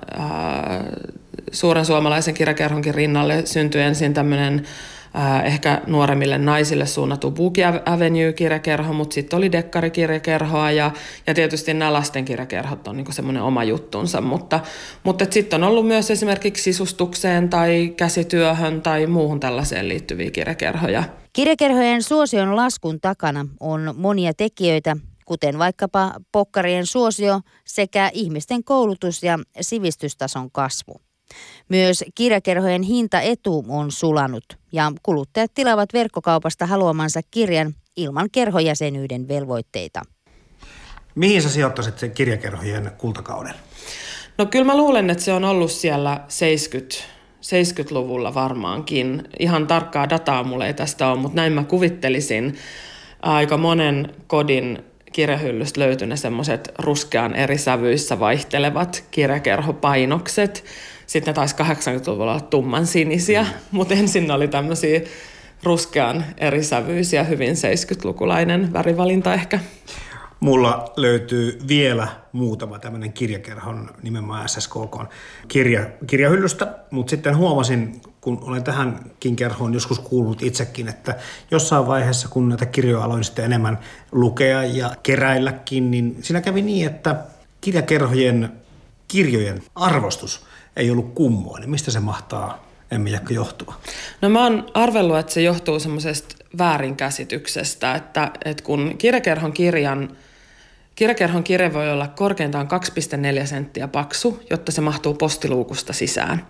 Suuren 1.53 1.85
suomalaisen 1.85 2.35
kirjakerhonkin 2.35 2.95
rinnalle 2.95 3.47
syntyi 3.47 3.83
ensin 3.83 4.15
tämmöinen 4.15 4.55
äh, 4.55 4.92
ehkä 5.45 5.83
nuoremmille 5.87 6.39
naisille 6.39 6.87
suunnattu 6.87 7.31
Bookie 7.31 7.67
Avenue-kirjakerho, 7.87 8.93
mutta 8.93 9.15
sitten 9.15 9.37
oli 9.37 9.53
dekkarikirjakerhoa 9.53 10.71
ja, 10.71 10.91
ja 11.27 11.35
tietysti 11.35 11.75
nämä 11.75 11.93
lastenkirjakerhot 11.93 12.89
on 12.89 12.97
niinku 12.97 13.13
semmoinen 13.13 13.43
oma 13.43 13.65
juttunsa, 13.65 14.21
mutta, 14.21 14.61
mutta 15.05 15.25
sitten 15.31 15.65
on 15.65 15.69
ollut 15.71 15.87
myös 15.87 16.11
esimerkiksi 16.11 16.63
sisustukseen 16.63 17.49
tai 17.49 17.95
käsityöhön 17.97 18.83
tai 18.83 19.07
muuhun 19.07 19.41
tällaiseen 19.41 19.89
liittyviä 19.89 20.31
kirjakerhoja. 20.31 21.05
Kirjakerhojen 21.33 22.03
suosion 22.03 22.57
laskun 22.57 23.01
takana 23.01 23.47
on 23.61 23.95
monia 23.97 24.35
tekijöitä, 24.35 24.97
kuten 25.25 25.59
vaikkapa 25.59 26.13
pokkarien 26.33 26.87
suosio 26.87 27.41
sekä 27.65 28.11
ihmisten 28.13 28.65
koulutus- 28.65 29.23
ja 29.23 29.39
sivistystason 29.61 30.51
kasvu. 30.51 31.12
Myös 31.69 32.05
kirjakerhojen 32.15 32.83
hintaetu 32.83 33.65
on 33.69 33.91
sulanut 33.91 34.45
ja 34.73 34.93
kuluttajat 35.03 35.51
tilaavat 35.55 35.93
verkkokaupasta 35.93 36.67
haluamansa 36.67 37.21
kirjan 37.31 37.75
ilman 37.97 38.29
kerhojäsenyyden 38.33 39.29
velvoitteita. 39.29 40.03
Mihin 41.15 41.43
sä 41.43 41.49
sijoittaisit 41.49 41.99
sen 41.99 42.11
kirjakerhojen 42.11 42.91
kultakauden? 42.99 43.55
No 44.39 44.47
kyllä 44.47 44.65
mä 44.65 44.77
luulen, 44.77 45.11
että 45.11 45.25
se 45.25 45.33
on 45.33 45.45
ollut 45.45 45.71
siellä 45.71 46.21
70, 46.29 46.97
70-luvulla 47.43 48.35
varmaankin. 48.35 49.29
Ihan 49.39 49.67
tarkkaa 49.67 50.11
dataa 50.11 50.45
mulle 50.45 50.67
ei 50.67 50.75
tästä 50.75 51.09
ole, 51.09 51.19
mutta 51.19 51.37
näin 51.37 51.53
mä 51.53 51.65
kuvittelisin. 51.65 52.57
Aika 53.23 53.57
monen 53.57 54.15
kodin 54.27 54.85
kirjahyllystä 55.13 55.81
löytyi 55.81 56.07
ne 56.07 56.17
semmoiset 56.17 56.73
ruskean 56.79 57.35
eri 57.35 57.59
sävyissä 57.59 58.21
vaihtelevat 58.21 59.05
kirjakerhopainokset. 59.11 60.65
Sitten 61.07 61.33
ne 61.33 61.35
taisi 61.35 61.57
80-luvulla 61.57 62.33
olla 62.33 62.41
tumman 62.41 62.87
sinisiä, 62.87 63.43
mm. 63.43 63.49
mutta 63.71 63.95
ensin 63.95 64.31
oli 64.31 64.49
tämmöisiä 64.49 65.01
ruskean 65.63 66.25
eri 66.37 66.63
sävyisiä, 66.63 67.25
hyvin 67.25 67.55
70-lukulainen 67.55 68.73
värivalinta 68.73 69.35
ehkä. 69.35 69.61
Mulla 70.41 70.93
löytyy 70.97 71.59
vielä 71.69 72.09
muutama 72.33 72.79
tämmöinen 72.79 73.13
kirjakerhon 73.13 73.91
nimenomaan 74.03 74.49
SSKK 74.49 75.13
kirja, 75.49 75.87
kirjahyllystä, 76.07 76.75
mutta 76.91 77.11
sitten 77.11 77.37
huomasin, 77.37 78.01
kun 78.21 78.39
olen 78.43 78.65
tähänkin 78.65 79.37
kerhoon 79.37 79.75
joskus 79.75 79.99
kuullut 79.99 80.43
itsekin, 80.43 80.89
että 80.89 81.17
jossain 81.51 81.87
vaiheessa, 81.87 82.29
kun 82.29 82.49
näitä 82.49 82.67
kirjoja 82.67 83.05
aloin 83.05 83.25
sitten 83.25 83.45
enemmän 83.45 83.79
lukea 84.13 84.65
ja 84.65 84.91
keräilläkin, 85.03 85.91
niin 85.91 86.17
siinä 86.23 86.41
kävi 86.41 86.63
niin, 86.63 86.87
että 86.87 87.17
kirjakerhojen 87.61 88.53
kirjojen 89.09 89.63
arvostus 89.75 90.47
ei 90.77 90.91
ollut 90.91 91.15
kummoa. 91.15 91.59
Niin 91.59 91.71
mistä 91.71 91.91
se 91.91 92.01
mahtaa 92.01 92.67
emme 92.91 93.11
jakka 93.11 93.35
johtua? 93.35 93.75
No 94.21 94.29
mä 94.29 94.43
oon 94.43 94.67
arvellut, 94.75 95.19
että 95.19 95.33
se 95.33 95.43
johtuu 95.43 95.81
semmoisesta 95.81 96.37
väärinkäsityksestä, 96.59 97.95
että, 97.95 98.31
että 98.45 98.65
kun 98.65 98.95
kirjakerhon 98.99 99.53
kirjan 99.53 100.17
Kirjakerhon 100.95 101.45
kirja 101.45 101.73
voi 101.73 101.91
olla 101.91 102.09
korkeintaan 102.09 102.69
2,4 103.41 103.47
senttiä 103.47 103.89
paksu, 103.89 104.43
jotta 104.51 104.73
se 104.73 104.81
mahtuu 104.81 105.15
postiluukusta 105.15 105.93
sisään. 105.93 106.47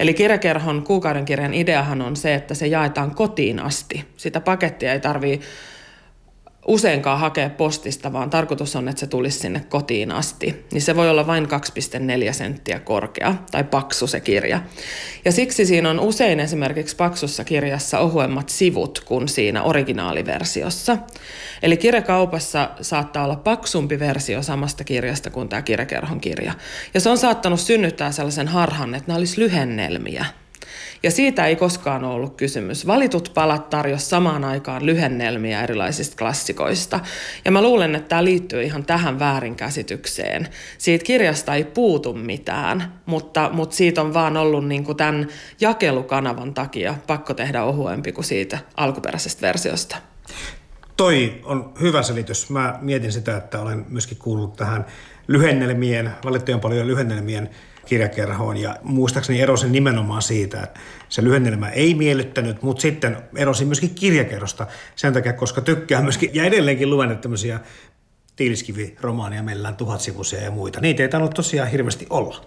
Eli 0.00 0.14
kirjakerhon 0.14 0.82
kuukauden 0.82 1.24
kirjan 1.24 1.54
ideahan 1.54 2.02
on 2.02 2.16
se, 2.16 2.34
että 2.34 2.54
se 2.54 2.66
jaetaan 2.66 3.14
kotiin 3.14 3.60
asti. 3.60 4.04
Sitä 4.16 4.40
pakettia 4.40 4.92
ei 4.92 5.00
tarvitse 5.00 5.46
useinkaan 6.66 7.20
hakea 7.20 7.50
postista, 7.50 8.12
vaan 8.12 8.30
tarkoitus 8.30 8.76
on, 8.76 8.88
että 8.88 9.00
se 9.00 9.06
tulisi 9.06 9.38
sinne 9.38 9.60
kotiin 9.68 10.12
asti. 10.12 10.64
Niin 10.72 10.82
se 10.82 10.96
voi 10.96 11.10
olla 11.10 11.26
vain 11.26 11.44
2,4 11.44 12.32
senttiä 12.32 12.80
korkea 12.80 13.34
tai 13.50 13.64
paksu 13.64 14.06
se 14.06 14.20
kirja. 14.20 14.60
Ja 15.24 15.32
siksi 15.32 15.66
siinä 15.66 15.90
on 15.90 16.00
usein 16.00 16.40
esimerkiksi 16.40 16.96
paksussa 16.96 17.44
kirjassa 17.44 17.98
ohuemmat 17.98 18.48
sivut 18.48 19.02
kuin 19.04 19.28
siinä 19.28 19.62
originaaliversiossa. 19.62 20.98
Eli 21.62 21.76
kirjakaupassa 21.76 22.70
saattaa 22.80 23.24
olla 23.24 23.36
paksumpi 23.36 23.98
versio 23.98 24.42
samasta 24.42 24.84
kirjasta 24.84 25.30
kuin 25.30 25.48
tämä 25.48 25.62
kirjakerhon 25.62 26.20
kirja. 26.20 26.52
Ja 26.94 27.00
se 27.00 27.10
on 27.10 27.18
saattanut 27.18 27.60
synnyttää 27.60 28.12
sellaisen 28.12 28.48
harhan, 28.48 28.94
että 28.94 29.08
nämä 29.08 29.18
olisi 29.18 29.40
lyhennelmiä– 29.40 30.24
ja 31.02 31.10
siitä 31.10 31.46
ei 31.46 31.56
koskaan 31.56 32.04
ollut 32.04 32.36
kysymys. 32.36 32.86
Valitut 32.86 33.30
palat 33.34 33.70
tarjosi 33.70 34.06
samaan 34.06 34.44
aikaan 34.44 34.86
lyhennelmiä 34.86 35.62
erilaisista 35.62 36.16
klassikoista. 36.16 37.00
Ja 37.44 37.50
mä 37.50 37.62
luulen, 37.62 37.94
että 37.94 38.08
tämä 38.08 38.24
liittyy 38.24 38.62
ihan 38.62 38.84
tähän 38.84 39.18
väärinkäsitykseen. 39.18 40.48
Siitä 40.78 41.04
kirjasta 41.04 41.54
ei 41.54 41.64
puutu 41.64 42.14
mitään, 42.14 43.00
mutta, 43.06 43.50
mutta 43.52 43.76
siitä 43.76 44.00
on 44.00 44.14
vaan 44.14 44.36
ollut 44.36 44.68
niin 44.68 44.84
kuin 44.84 44.96
tämän 44.96 45.28
jakelukanavan 45.60 46.54
takia 46.54 46.94
pakko 47.06 47.34
tehdä 47.34 47.62
ohuempi 47.62 48.12
kuin 48.12 48.24
siitä 48.24 48.58
alkuperäisestä 48.76 49.46
versiosta. 49.46 49.96
Toi 50.96 51.40
on 51.44 51.72
hyvä 51.80 52.02
selitys. 52.02 52.50
Mä 52.50 52.78
mietin 52.80 53.12
sitä, 53.12 53.36
että 53.36 53.60
olen 53.60 53.86
myöskin 53.88 54.18
kuullut 54.18 54.56
tähän 54.56 54.86
lyhennelmien, 55.28 56.10
valittujen 56.24 56.60
paljon 56.60 56.86
lyhennelmien 56.86 57.50
kirjakerhoon. 57.86 58.56
Ja 58.56 58.76
muistaakseni 58.82 59.40
erosin 59.40 59.72
nimenomaan 59.72 60.22
siitä, 60.22 60.62
että 60.62 60.80
se 61.08 61.24
lyhennelmä 61.24 61.68
ei 61.68 61.94
miellyttänyt, 61.94 62.62
mutta 62.62 62.80
sitten 62.80 63.16
erosin 63.36 63.68
myöskin 63.68 63.94
kirjakerrosta 63.94 64.66
sen 64.96 65.12
takia, 65.12 65.32
koska 65.32 65.60
tykkää 65.60 66.02
myöskin 66.02 66.30
ja 66.32 66.44
edelleenkin 66.44 66.90
luen 66.90 67.18
tämmöisiä 67.18 67.60
tiiliskivi-romaania, 68.36 69.42
meillä 69.42 69.72
tuhatsivuisia 69.72 70.42
ja 70.42 70.50
muita. 70.50 70.80
Niitä 70.80 71.02
ei 71.02 71.08
tainnut 71.08 71.34
tosiaan 71.34 71.70
hirveästi 71.70 72.06
olla. 72.10 72.44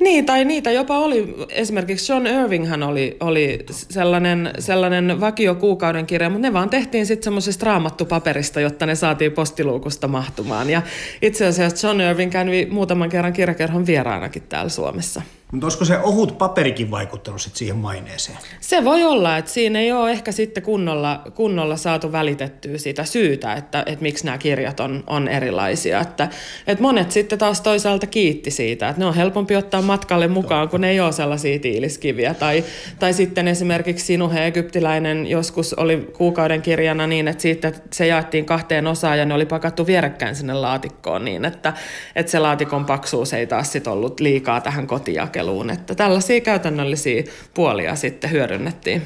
Niin, 0.00 0.26
tai 0.26 0.44
niitä 0.44 0.70
jopa 0.70 0.98
oli. 0.98 1.34
Esimerkiksi 1.48 2.12
John 2.12 2.26
Irvinghan 2.26 2.82
oli, 2.82 3.16
oli 3.20 3.66
sellainen, 3.68 4.50
sellainen 4.58 5.20
vakio 5.20 5.54
kuukauden 5.54 6.06
kirja, 6.06 6.30
mutta 6.30 6.46
ne 6.46 6.52
vaan 6.52 6.70
tehtiin 6.70 7.06
sitten 7.06 7.24
semmoisesta 7.24 7.66
raamattupaperista, 7.66 8.60
jotta 8.60 8.86
ne 8.86 8.94
saatiin 8.94 9.32
postiluukusta 9.32 10.08
mahtumaan. 10.08 10.70
Ja 10.70 10.82
itse 11.22 11.46
asiassa 11.46 11.88
John 11.88 12.00
Irving 12.00 12.32
kävi 12.32 12.66
muutaman 12.70 13.08
kerran 13.08 13.32
kirjakerhon 13.32 13.86
vieraanakin 13.86 14.42
täällä 14.42 14.68
Suomessa. 14.68 15.22
Mutta 15.52 15.66
olisiko 15.66 15.84
se 15.84 15.98
ohut 15.98 16.38
paperikin 16.38 16.90
vaikuttanut 16.90 17.40
sit 17.40 17.56
siihen 17.56 17.76
maineeseen? 17.76 18.38
Se 18.60 18.84
voi 18.84 19.04
olla, 19.04 19.36
että 19.36 19.50
siinä 19.50 19.78
ei 19.78 19.92
ole 19.92 20.10
ehkä 20.10 20.32
sitten 20.32 20.62
kunnolla, 20.62 21.22
kunnolla 21.34 21.76
saatu 21.76 22.12
välitettyä 22.12 22.78
sitä 22.78 23.04
syytä, 23.04 23.52
että, 23.52 23.82
että 23.86 24.02
miksi 24.02 24.24
nämä 24.24 24.38
kirjat 24.38 24.80
on, 24.80 25.04
on 25.06 25.28
erilaisia. 25.28 26.00
Että, 26.00 26.28
että 26.66 26.82
monet 26.82 27.10
sitten 27.10 27.38
taas 27.38 27.60
toisaalta 27.60 28.06
kiitti 28.06 28.50
siitä, 28.50 28.88
että 28.88 29.00
ne 29.00 29.06
on 29.06 29.14
helpompi 29.14 29.56
ottaa 29.56 29.82
matkalle 29.82 30.28
mukaan, 30.28 30.68
kun 30.68 30.80
ne 30.80 30.90
ei 30.90 31.00
ole 31.00 31.12
sellaisia 31.12 31.58
tiiliskiviä. 31.58 32.34
Tai, 32.34 32.64
tai 32.98 33.12
sitten 33.12 33.48
esimerkiksi 33.48 34.06
Sinuhe 34.06 34.46
Egyptiläinen 34.46 35.26
joskus 35.26 35.74
oli 35.74 36.10
kuukauden 36.16 36.62
kirjana 36.62 37.06
niin, 37.06 37.28
että 37.28 37.42
siitä 37.42 37.72
se 37.92 38.06
jaettiin 38.06 38.44
kahteen 38.44 38.86
osaan 38.86 39.18
ja 39.18 39.24
ne 39.24 39.34
oli 39.34 39.46
pakattu 39.46 39.86
vierekkäin 39.86 40.36
sinne 40.36 40.54
laatikkoon 40.54 41.24
niin, 41.24 41.44
että, 41.44 41.72
että 42.16 42.32
se 42.32 42.38
laatikon 42.38 42.86
paksuus 42.86 43.32
ei 43.32 43.46
taas 43.46 43.72
sit 43.72 43.86
ollut 43.86 44.20
liikaa 44.20 44.60
tähän 44.60 44.86
kotijakeluun 44.86 45.39
jakeluun. 45.40 45.70
Että 45.70 45.94
tällaisia 45.94 46.40
käytännöllisiä 46.40 47.24
puolia 47.54 47.96
sitten 47.96 48.30
hyödynnettiin. 48.30 49.02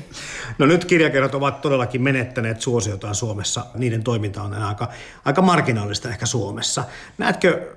No 0.59 0.67
nyt 0.67 0.85
kirjakerrat 0.85 1.35
ovat 1.35 1.61
todellakin 1.61 2.03
menettäneet 2.03 2.61
suosiotaan 2.61 3.15
Suomessa. 3.15 3.67
Niiden 3.75 4.03
toiminta 4.03 4.43
on 4.43 4.55
aika, 4.55 4.89
aika 5.25 5.43
marginaalista 5.43 6.09
ehkä 6.09 6.27
Suomessa. 6.27 6.85
Näetkö 7.19 7.77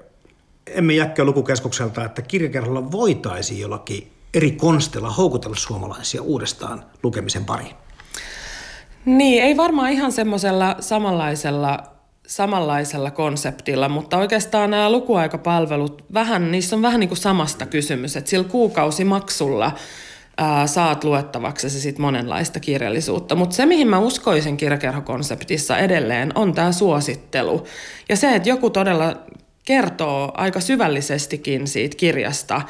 emme 0.67 0.93
jäkkö 0.93 1.23
lukukeskukselta, 1.23 2.05
että 2.05 2.21
kirjakerralla 2.21 2.91
voitaisiin 2.91 3.59
jollakin 3.59 4.11
eri 4.33 4.51
konstella 4.51 5.09
houkutella 5.09 5.55
suomalaisia 5.55 6.21
uudestaan 6.21 6.83
lukemisen 7.03 7.45
pariin? 7.45 7.75
Niin, 9.05 9.43
ei 9.43 9.57
varmaan 9.57 9.91
ihan 9.91 10.11
semmoisella 10.11 10.75
samanlaisella 10.79 11.96
samanlaisella 12.27 13.11
konseptilla, 13.11 13.89
mutta 13.89 14.17
oikeastaan 14.17 14.71
nämä 14.71 14.91
lukuaikapalvelut, 14.91 16.05
vähän, 16.13 16.51
niissä 16.51 16.75
on 16.75 16.81
vähän 16.81 16.99
niin 16.99 17.07
kuin 17.07 17.17
samasta 17.17 17.65
kysymys, 17.65 18.17
että 18.17 18.29
sillä 18.29 18.49
kuukausimaksulla 18.49 19.71
ää, 20.37 20.67
saat 20.67 21.03
luettavaksi 21.03 21.69
se 21.69 21.79
sit 21.79 21.99
monenlaista 21.99 22.59
kirjallisuutta. 22.59 23.35
Mutta 23.35 23.55
se, 23.55 23.65
mihin 23.65 23.87
mä 23.87 23.99
uskoisin 23.99 24.57
kirjakerhokonseptissa 24.57 25.77
edelleen, 25.77 26.31
on 26.35 26.53
tämä 26.53 26.71
suosittelu. 26.71 27.63
Ja 28.09 28.15
se, 28.15 28.35
että 28.35 28.49
joku 28.49 28.69
todella 28.69 29.17
kertoo 29.65 30.31
aika 30.33 30.59
syvällisestikin 30.59 31.67
siitä 31.67 31.97
kirjasta. 31.97 32.61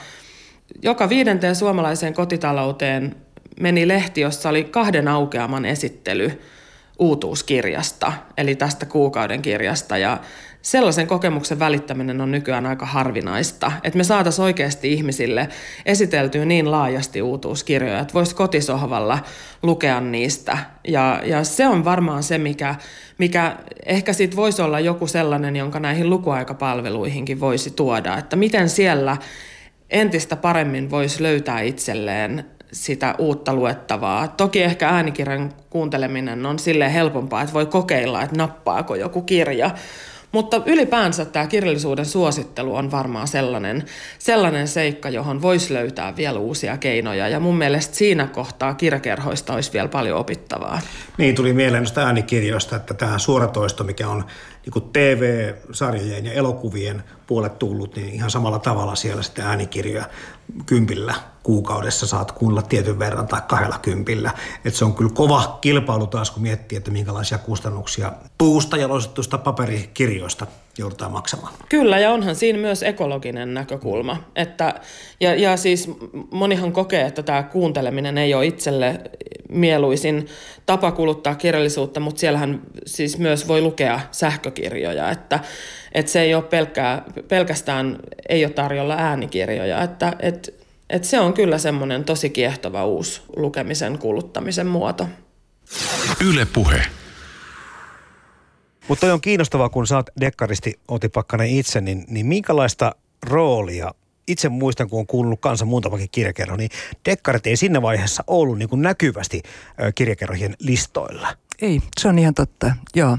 Joka 0.83 1.09
viidenteen 1.09 1.55
suomalaiseen 1.55 2.13
kotitalouteen 2.13 3.15
meni 3.59 3.87
lehti, 3.87 4.21
jossa 4.21 4.49
oli 4.49 4.63
kahden 4.63 5.07
aukeaman 5.07 5.65
esittely– 5.65 6.31
uutuuskirjasta, 6.99 8.13
eli 8.37 8.55
tästä 8.55 8.85
kuukauden 8.85 9.41
kirjasta. 9.41 9.97
Ja 9.97 10.17
sellaisen 10.61 11.07
kokemuksen 11.07 11.59
välittäminen 11.59 12.21
on 12.21 12.31
nykyään 12.31 12.65
aika 12.65 12.85
harvinaista, 12.85 13.71
että 13.83 13.97
me 13.97 14.03
saataisiin 14.03 14.43
oikeasti 14.43 14.93
ihmisille 14.93 15.49
esiteltyä 15.85 16.45
niin 16.45 16.71
laajasti 16.71 17.21
uutuuskirjoja, 17.21 17.99
että 17.99 18.13
voisi 18.13 18.35
kotisohvalla 18.35 19.19
lukea 19.63 20.01
niistä. 20.01 20.57
Ja, 20.87 21.21
ja 21.25 21.43
se 21.43 21.67
on 21.67 21.85
varmaan 21.85 22.23
se, 22.23 22.37
mikä, 22.37 22.75
mikä 23.17 23.55
ehkä 23.85 24.13
sitten 24.13 24.37
voisi 24.37 24.61
olla 24.61 24.79
joku 24.79 25.07
sellainen, 25.07 25.55
jonka 25.55 25.79
näihin 25.79 26.09
lukuaikapalveluihinkin 26.09 27.39
voisi 27.39 27.71
tuoda, 27.71 28.17
että 28.17 28.35
miten 28.35 28.69
siellä 28.69 29.17
entistä 29.89 30.35
paremmin 30.35 30.91
voisi 30.91 31.23
löytää 31.23 31.61
itselleen 31.61 32.45
sitä 32.71 33.15
uutta 33.17 33.53
luettavaa. 33.53 34.27
Toki 34.27 34.63
ehkä 34.63 34.89
äänikirjan 34.89 35.53
kuunteleminen 35.69 36.45
on 36.45 36.59
sille 36.59 36.93
helpompaa, 36.93 37.41
että 37.41 37.53
voi 37.53 37.65
kokeilla, 37.65 38.21
että 38.21 38.35
nappaako 38.35 38.95
joku 38.95 39.21
kirja. 39.21 39.71
Mutta 40.31 40.61
ylipäänsä 40.65 41.25
tämä 41.25 41.47
kirjallisuuden 41.47 42.05
suosittelu 42.05 42.75
on 42.75 42.91
varmaan 42.91 43.27
sellainen, 43.27 43.85
sellainen 44.19 44.67
seikka, 44.67 45.09
johon 45.09 45.41
voisi 45.41 45.73
löytää 45.73 46.15
vielä 46.15 46.39
uusia 46.39 46.77
keinoja. 46.77 47.27
Ja 47.27 47.39
mun 47.39 47.57
mielestä 47.57 47.95
siinä 47.95 48.27
kohtaa 48.27 48.73
kirjakerhoista 48.73 49.53
olisi 49.53 49.73
vielä 49.73 49.87
paljon 49.87 50.19
opittavaa. 50.19 50.79
Niin, 51.17 51.35
tuli 51.35 51.53
mieleen 51.53 51.83
noista 51.83 52.01
äänikirjoista, 52.01 52.75
että 52.75 52.93
tämä 52.93 53.19
suoratoisto, 53.19 53.83
mikä 53.83 54.07
on 54.07 54.25
niin 54.65 54.89
TV-sarjojen 54.93 56.25
ja 56.25 56.33
elokuvien 56.33 57.03
puolet 57.27 57.59
tullut, 57.59 57.95
niin 57.95 58.13
ihan 58.13 58.31
samalla 58.31 58.59
tavalla 58.59 58.95
siellä 58.95 59.23
sitten 59.23 59.45
äänikirjoja 59.45 60.05
kympillä 60.65 61.13
kuukaudessa 61.43 62.07
saat 62.07 62.31
kuunnella 62.31 62.61
tietyn 62.61 62.99
verran 62.99 63.27
tai 63.27 63.41
kahdella 63.47 63.79
kympillä. 63.81 64.31
Et 64.65 64.75
se 64.75 64.85
on 64.85 64.93
kyllä 64.93 65.11
kova 65.13 65.57
kilpailu 65.61 66.07
taas, 66.07 66.31
kun 66.31 66.43
miettii, 66.43 66.77
että 66.77 66.91
minkälaisia 66.91 67.37
kustannuksia 67.37 68.11
puusta 68.37 68.77
jalostetusta 68.77 69.37
paperikirjoista 69.37 70.47
joudutaan 70.77 71.11
maksamaan. 71.11 71.53
Kyllä, 71.69 71.99
ja 71.99 72.11
onhan 72.11 72.35
siinä 72.35 72.59
myös 72.59 72.83
ekologinen 72.83 73.53
näkökulma. 73.53 74.17
Että, 74.35 74.73
ja, 75.19 75.35
ja 75.35 75.57
siis 75.57 75.91
monihan 76.31 76.71
kokee, 76.71 77.05
että 77.05 77.23
tämä 77.23 77.43
kuunteleminen 77.43 78.17
ei 78.17 78.33
ole 78.33 78.45
itselle 78.45 79.01
mieluisin 79.49 80.27
tapa 80.65 80.91
kuluttaa 80.91 81.35
kirjallisuutta, 81.35 81.99
mutta 81.99 82.19
siellähän 82.19 82.61
siis 82.85 83.17
myös 83.17 83.47
voi 83.47 83.61
lukea 83.61 83.99
sähkökirjoja, 84.11 85.09
että, 85.09 85.39
että 85.97 86.11
se 86.11 86.21
ei 86.21 86.35
ole 86.35 86.43
pelkkää, 86.43 87.03
pelkästään, 87.27 87.99
ei 88.29 88.45
ole 88.45 88.53
tarjolla 88.53 88.95
äänikirjoja, 88.97 89.83
että, 89.83 90.15
että, 90.19 90.51
että 90.89 91.07
se 91.07 91.19
on 91.19 91.33
kyllä 91.33 91.57
semmoinen 91.57 92.03
tosi 92.03 92.29
kiehtova 92.29 92.85
uusi 92.85 93.21
lukemisen 93.35 93.97
kuluttamisen 93.97 94.67
muoto. 94.67 95.07
Yle 96.25 96.45
Puhe. 96.45 96.81
Mutta 98.87 99.13
on 99.13 99.21
kiinnostavaa, 99.21 99.69
kun 99.69 99.87
saat 99.87 100.09
dekkaristi 100.21 100.79
Oti 100.87 101.09
Pakkanen 101.09 101.49
itse, 101.49 101.81
niin, 101.81 102.05
niin 102.07 102.25
minkälaista 102.25 102.95
roolia 103.23 103.91
itse 104.27 104.49
muistan, 104.49 104.89
kun 104.89 104.99
on 104.99 105.07
kuullut 105.07 105.41
kanssa 105.41 105.65
muutamakin 105.65 106.09
kirjakerro, 106.11 106.55
niin 106.55 106.69
dekkarit 107.05 107.47
ei 107.47 107.57
siinä 107.57 107.81
vaiheessa 107.81 108.23
ollut 108.27 108.57
niin 108.57 108.69
kuin 108.69 108.81
näkyvästi 108.81 109.41
kirjakerrojen 109.95 110.55
listoilla. 110.59 111.27
Ei, 111.61 111.81
se 111.99 112.07
on 112.07 112.19
ihan 112.19 112.33
totta, 112.33 112.71
joo. 112.95 113.17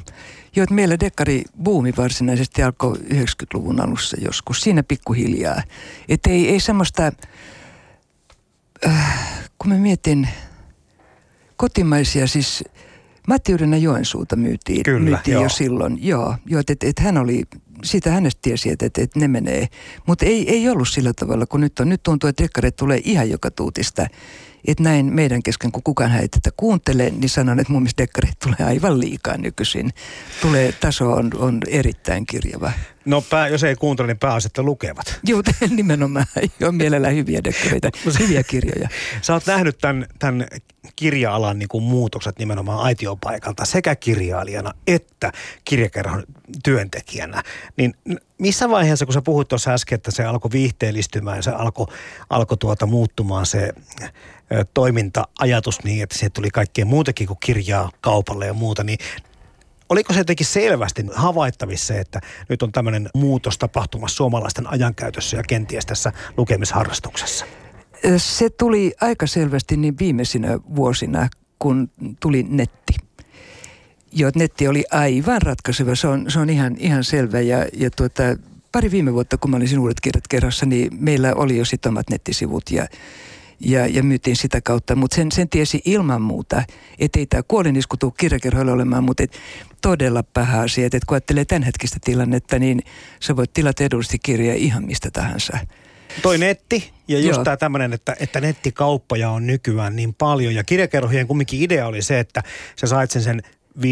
Joo, 0.57 0.62
että 0.62 0.75
meillä 0.75 1.01
dekkari 1.01 1.44
buumi 1.64 1.92
varsinaisesti 1.97 2.62
alkoi 2.62 2.97
90-luvun 2.97 3.81
alussa 3.81 4.16
joskus, 4.21 4.61
siinä 4.61 4.83
pikkuhiljaa. 4.83 5.62
Että 6.09 6.31
ei, 6.31 6.49
ei 6.49 6.61
semmoista, 6.61 7.12
äh, 8.87 9.51
kun 9.59 9.73
mä 9.73 9.79
mietin 9.79 10.29
kotimaisia, 11.57 12.27
siis 12.27 12.64
Matti 13.29 13.53
Joensuuta 13.81 14.37
myytiin, 14.37 14.83
Kyllä, 14.83 15.01
myytiin 15.01 15.35
joo. 15.35 15.42
jo 15.42 15.49
silloin. 15.49 15.99
Joo, 16.07 16.37
joo 16.47 16.61
että 16.61 16.73
et, 16.73 16.85
et 16.85 16.99
hän 16.99 17.18
oli, 17.18 17.42
siitä 17.85 18.11
hänestä 18.11 18.38
tiesi, 18.43 18.71
että 18.71 18.87
et, 18.87 18.99
et 18.99 19.17
ne 19.17 19.29
menee. 19.29 19.67
Mutta 20.07 20.27
ei, 20.27 20.51
ei 20.51 20.69
ollut 20.69 20.88
sillä 20.88 21.12
tavalla, 21.12 21.47
kun 21.47 21.61
nyt 21.61 21.81
on. 21.81 21.88
Nyt 21.88 22.03
tuntuu, 22.03 22.29
että 22.29 22.43
dekkareet 22.43 22.77
tulee 22.77 23.01
ihan 23.05 23.31
joka 23.31 23.51
tuutista. 23.51 24.07
Että 24.66 24.83
näin 24.83 25.14
meidän 25.14 25.42
kesken, 25.42 25.73
kun 25.73 25.83
kukaan 25.83 26.16
ei 26.16 26.29
tätä 26.29 26.51
kuuntele, 26.57 27.11
niin 27.11 27.29
sanon, 27.29 27.61
että 27.61 27.73
mun 27.73 27.83
mielestä 27.83 28.03
dekkareet 28.03 28.38
tulee 28.38 28.68
aivan 28.71 29.01
liikaa 29.01 29.37
nykyisin. 29.37 29.90
Tulee, 30.42 30.73
taso 30.73 31.12
on, 31.12 31.31
on 31.38 31.59
erittäin 31.68 32.27
kirjava. 32.27 32.73
No 33.05 33.21
pää, 33.21 33.49
jos 33.49 33.64
ei 33.64 33.77
kuuntele, 33.77 34.07
niin 34.07 34.18
pääasia, 34.18 34.47
että 34.47 34.62
lukevat. 34.62 35.21
Joo, 35.25 35.42
nimenomaan. 35.77 36.27
Joo, 36.61 36.73
mielellään 36.73 37.14
hyviä 37.14 37.44
dekkareita, 37.44 37.90
hyviä 38.18 38.42
kirjoja. 38.42 38.88
Sä 39.23 39.33
oot 39.33 39.47
nähnyt 39.47 39.79
tämän, 39.79 40.07
tämän 40.18 40.47
kirja-alan 40.97 41.59
niin 41.59 41.68
kuin 41.68 41.85
muutokset 41.85 42.38
nimenomaan 42.38 42.79
aitiopaikalta 42.79 43.64
sekä 43.64 43.97
kirjailijana 43.97 44.75
että 44.87 45.33
kirjakerhon 45.64 46.25
työntekijänä. 46.64 47.42
Niin 47.77 47.94
missä 48.38 48.68
vaiheessa, 48.71 49.07
kun 49.07 49.12
sä 49.12 49.23
puhuit 49.23 49.49
tuossa 49.49 49.71
äsken, 49.71 49.97
että 49.97 50.11
se 50.11 50.25
alkoi 50.25 50.51
viihteellistymään 50.53 51.37
ja 51.37 51.42
se 51.42 51.51
alkoi, 51.51 51.87
alkoi 52.31 52.59
tuota 52.59 52.87
muuttumaan 52.87 53.47
se 53.47 53.73
toiminta-ajatus 54.74 55.84
niin, 55.84 56.02
että 56.02 56.18
se 56.18 56.30
tuli 56.30 56.50
kaikkea 56.50 56.84
muutakin 56.84 57.26
kuin 57.26 57.38
kirjaa 57.40 57.90
kaupalle 58.00 58.46
ja 58.46 58.54
muuta, 58.54 58.84
niin 58.84 58.98
Oliko 59.88 60.12
se 60.12 60.20
jotenkin 60.20 60.46
selvästi 60.46 61.06
havaittavissa 61.14 61.94
että 61.94 62.20
nyt 62.48 62.62
on 62.62 62.72
tämmöinen 62.72 63.08
muutos 63.14 63.58
tapahtumassa 63.58 64.16
suomalaisten 64.16 64.66
ajankäytössä 64.66 65.37
ja 65.37 65.42
kenties 65.48 65.87
tässä 65.87 66.12
lukemisharrastuksessa? 66.37 67.44
Se 68.16 68.50
tuli 68.50 68.92
aika 69.00 69.26
selvästi 69.26 69.76
niin 69.76 69.98
viimeisinä 69.98 70.58
vuosina, 70.76 71.28
kun 71.58 71.90
tuli 72.20 72.46
netti. 72.48 72.94
Joo, 74.12 74.30
netti 74.34 74.68
oli 74.68 74.84
aivan 74.90 75.42
ratkaiseva, 75.42 75.94
se 75.94 76.08
on, 76.08 76.30
se 76.30 76.38
on 76.38 76.50
ihan, 76.50 76.76
ihan 76.78 77.04
selvä. 77.04 77.40
Ja, 77.40 77.66
ja 77.72 77.90
tuota, 77.90 78.22
pari 78.72 78.90
viime 78.90 79.12
vuotta, 79.12 79.38
kun 79.38 79.50
mä 79.50 79.56
olin 79.56 79.78
uudet 79.78 80.00
kirjat 80.00 80.28
kerrassa, 80.28 80.66
niin 80.66 80.90
meillä 81.00 81.34
oli 81.34 81.56
jo 81.56 81.64
sitten 81.64 81.90
omat 81.90 82.11
nettisivut 82.11 82.70
ja, 82.70 82.87
ja, 83.61 83.87
ja 83.87 84.03
myytiin 84.03 84.37
sitä 84.37 84.61
kautta. 84.61 84.97
Mutta 84.97 85.14
sen, 85.14 85.33
sen 85.33 85.49
tiesi 85.49 85.83
ilman 85.85 86.23
muuta, 86.23 86.62
että 86.99 87.18
ei 87.18 87.27
tämä 87.27 87.42
kuolinisku 87.49 87.97
tule 87.97 88.12
kirjakerhoille 88.18 88.73
olemaan, 88.73 89.05
mutta 89.05 89.23
et 89.23 89.38
todella 89.83 90.23
paha 90.23 90.61
asia. 90.61 90.87
Että 90.87 90.97
et 90.97 91.05
kun 91.05 91.14
ajattelee 91.14 91.44
tämänhetkistä 91.44 91.99
tilannetta, 92.05 92.59
niin 92.59 92.83
sä 93.21 93.37
voit 93.37 93.53
tilata 93.53 93.85
edullisesti 93.85 94.18
kirjaa 94.18 94.57
ihan 94.57 94.85
mistä 94.85 95.11
tahansa. 95.11 95.59
Toi 96.23 96.38
netti 96.38 96.92
ja 97.09 97.18
just 97.18 97.42
tämä 97.42 97.57
tämmöinen, 97.57 97.92
että, 97.92 98.16
että 98.21 98.40
nettikauppoja 98.40 99.31
on 99.31 99.47
nykyään 99.47 99.97
niin 99.97 100.14
paljon. 100.14 100.55
Ja 100.55 100.64
kirjakerhojen 100.64 101.27
kumminkin 101.27 101.62
idea 101.62 101.87
oli 101.87 102.03
se, 102.03 102.21
että 102.21 102.42
sä 102.77 102.87
sait 102.87 103.11
sen 103.11 103.23
sen 103.23 103.42
15-20 103.79 103.83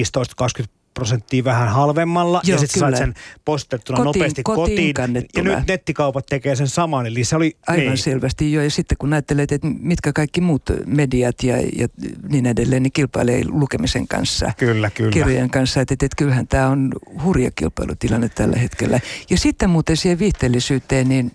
prosenttia 0.96 1.44
vähän 1.44 1.68
halvemmalla 1.68 2.40
Joo, 2.44 2.54
ja 2.54 2.60
sitten 2.60 2.80
sait 2.80 2.96
sen 2.96 3.14
postettuna 3.44 3.96
Kotiin- 3.96 4.04
nopeasti 4.04 4.42
kotiin 4.42 4.94
kotiin. 4.94 5.18
Ja 5.36 5.42
nyt 5.42 5.68
nettikaupat 5.68 6.26
tekee 6.26 6.56
sen 6.56 6.68
saman, 6.68 7.06
eli 7.06 7.24
se 7.24 7.36
oli... 7.36 7.56
Aivan 7.66 7.84
niin. 7.84 7.98
selvästi 7.98 8.52
jo. 8.52 8.62
Ja 8.62 8.70
sitten 8.70 8.98
kun 8.98 9.12
ajattelet, 9.12 9.52
että 9.52 9.68
mitkä 9.80 10.12
kaikki 10.12 10.40
muut 10.40 10.62
mediat 10.86 11.42
ja, 11.42 11.56
ja 11.56 11.88
niin 12.28 12.46
edelleen, 12.46 12.82
niin 12.82 12.92
kilpailee 12.92 13.42
lukemisen 13.48 14.08
kanssa. 14.08 14.52
Kyllä, 14.56 14.90
kyllä. 14.90 15.12
kirjojen 15.12 15.50
kanssa, 15.50 15.80
että, 15.80 15.94
että, 15.94 16.06
että 16.06 16.16
kyllähän 16.16 16.46
tämä 16.46 16.68
on 16.68 16.92
hurja 17.22 17.50
kilpailutilanne 17.50 18.28
tällä 18.28 18.56
hetkellä. 18.56 19.00
Ja 19.30 19.38
sitten 19.38 19.70
muuten 19.70 19.96
siihen 19.96 20.18
viihteellisyyteen, 20.18 21.08
niin 21.08 21.32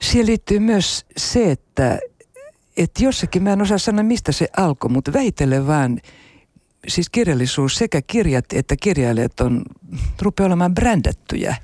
siihen 0.00 0.26
liittyy 0.26 0.58
myös 0.58 1.06
se, 1.16 1.50
että, 1.50 1.98
että 2.76 3.04
jossakin, 3.04 3.42
mä 3.42 3.52
en 3.52 3.62
osaa 3.62 3.78
sanoa 3.78 4.02
mistä 4.02 4.32
se 4.32 4.48
alkoi, 4.56 4.90
mutta 4.90 5.12
vähitellen 5.12 5.66
vaan 5.66 6.00
siis 6.88 7.10
kirjallisuus, 7.10 7.74
sekä 7.74 8.02
kirjat 8.02 8.44
että 8.52 8.76
kirjailijat 8.76 9.40
on, 9.40 9.62
rupeaa 10.22 10.46
olemaan 10.46 10.74
brändättyjä. 10.74 11.56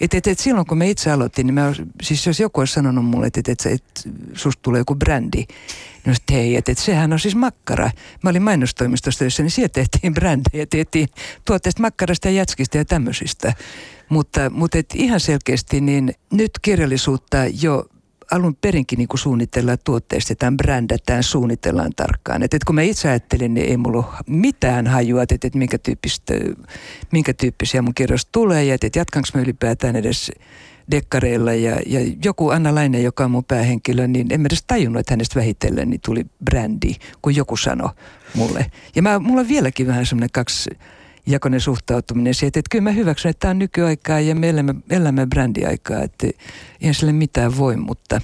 Et, 0.00 0.14
et, 0.14 0.26
et 0.26 0.38
silloin 0.38 0.66
kun 0.66 0.78
me 0.78 0.90
itse 0.90 1.10
aloitin, 1.10 1.46
niin 1.46 1.54
mä, 1.54 1.72
siis 2.02 2.26
jos 2.26 2.40
joku 2.40 2.60
olisi 2.60 2.74
sanonut 2.74 3.04
mulle, 3.04 3.26
että 3.26 3.40
et, 3.40 3.48
et, 3.48 3.66
et, 3.66 4.08
susta 4.34 4.62
tulee 4.62 4.78
joku 4.78 4.94
brändi, 4.94 5.44
niin 6.04 6.16
että 6.16 6.32
hei, 6.32 6.56
että 6.56 6.72
et, 6.72 6.78
sehän 6.78 7.12
on 7.12 7.18
siis 7.18 7.36
makkara. 7.36 7.90
Mä 8.22 8.30
olin 8.30 8.42
mainostoimistossa 8.42 9.18
töissä, 9.18 9.42
niin 9.42 9.50
siellä 9.50 9.68
tehtiin 9.68 10.14
brändejä, 10.14 10.66
tehtiin 10.66 11.08
tuotteista 11.44 11.82
makkarasta 11.82 12.28
ja 12.28 12.34
jätskistä 12.34 12.78
ja 12.78 12.84
tämmöisistä. 12.84 13.52
Mutta, 14.08 14.50
mutta 14.50 14.78
et 14.78 14.94
ihan 14.94 15.20
selkeästi 15.20 15.80
niin 15.80 16.14
nyt 16.32 16.50
kirjallisuutta 16.62 17.36
jo 17.62 17.86
alun 18.30 18.56
perinkin 18.60 18.96
niin 18.98 19.08
kuin 19.08 19.20
suunnitellaan 19.20 19.78
tuotteistetaan, 19.84 20.56
brändätään, 20.56 21.22
suunnitellaan 21.22 21.92
tarkkaan. 21.96 22.42
Et, 22.42 22.54
et 22.54 22.64
kun 22.64 22.74
mä 22.74 22.82
itse 22.82 23.08
ajattelin, 23.08 23.54
niin 23.54 23.68
ei 23.68 23.76
mulla 23.76 23.98
ole 23.98 24.06
mitään 24.26 24.86
hajua, 24.86 25.22
että 25.22 25.46
et 25.46 25.54
minkä, 25.54 25.78
minkä 27.12 27.34
tyyppisiä 27.34 27.82
mun 27.82 27.94
kirjoista 27.94 28.28
tulee 28.32 28.64
ja 28.64 28.74
että 28.74 28.86
et 28.86 28.96
jatkanko 28.96 29.28
mä 29.34 29.40
ylipäätään 29.40 29.96
edes 29.96 30.32
dekkareilla 30.90 31.52
ja, 31.52 31.80
ja 31.86 32.00
joku 32.24 32.48
Anna 32.48 32.74
Laine, 32.74 33.00
joka 33.00 33.24
on 33.24 33.30
mun 33.30 33.44
päähenkilö, 33.44 34.06
niin 34.06 34.32
en 34.32 34.40
mä 34.40 34.46
edes 34.46 34.64
tajunnut, 34.66 35.00
että 35.00 35.12
hänestä 35.12 35.40
vähitellen 35.40 35.90
niin 35.90 36.00
tuli 36.04 36.26
brändi, 36.44 36.94
kun 37.22 37.36
joku 37.36 37.56
sanoi 37.56 37.90
mulle. 38.34 38.66
Ja 38.96 39.02
mä, 39.02 39.18
mulla 39.18 39.40
on 39.40 39.48
vieläkin 39.48 39.86
vähän 39.86 40.06
semmoinen 40.06 40.30
kaksi 40.32 40.70
jakoinen 41.26 41.60
suhtautuminen 41.60 42.34
siihen, 42.34 42.48
että, 42.48 42.60
kyllä 42.70 42.82
mä 42.82 42.90
hyväksyn, 42.92 43.30
että 43.30 43.40
tämä 43.40 43.50
on 43.50 43.58
nykyaikaa 43.58 44.20
ja 44.20 44.34
me 44.34 44.48
elämme, 44.48 44.74
elämme 44.90 45.26
brändiaikaa, 45.26 46.02
että 46.02 46.26
eihän 46.80 46.94
sille 46.94 47.12
mitään 47.12 47.58
voi, 47.58 47.76
mutta 47.76 48.20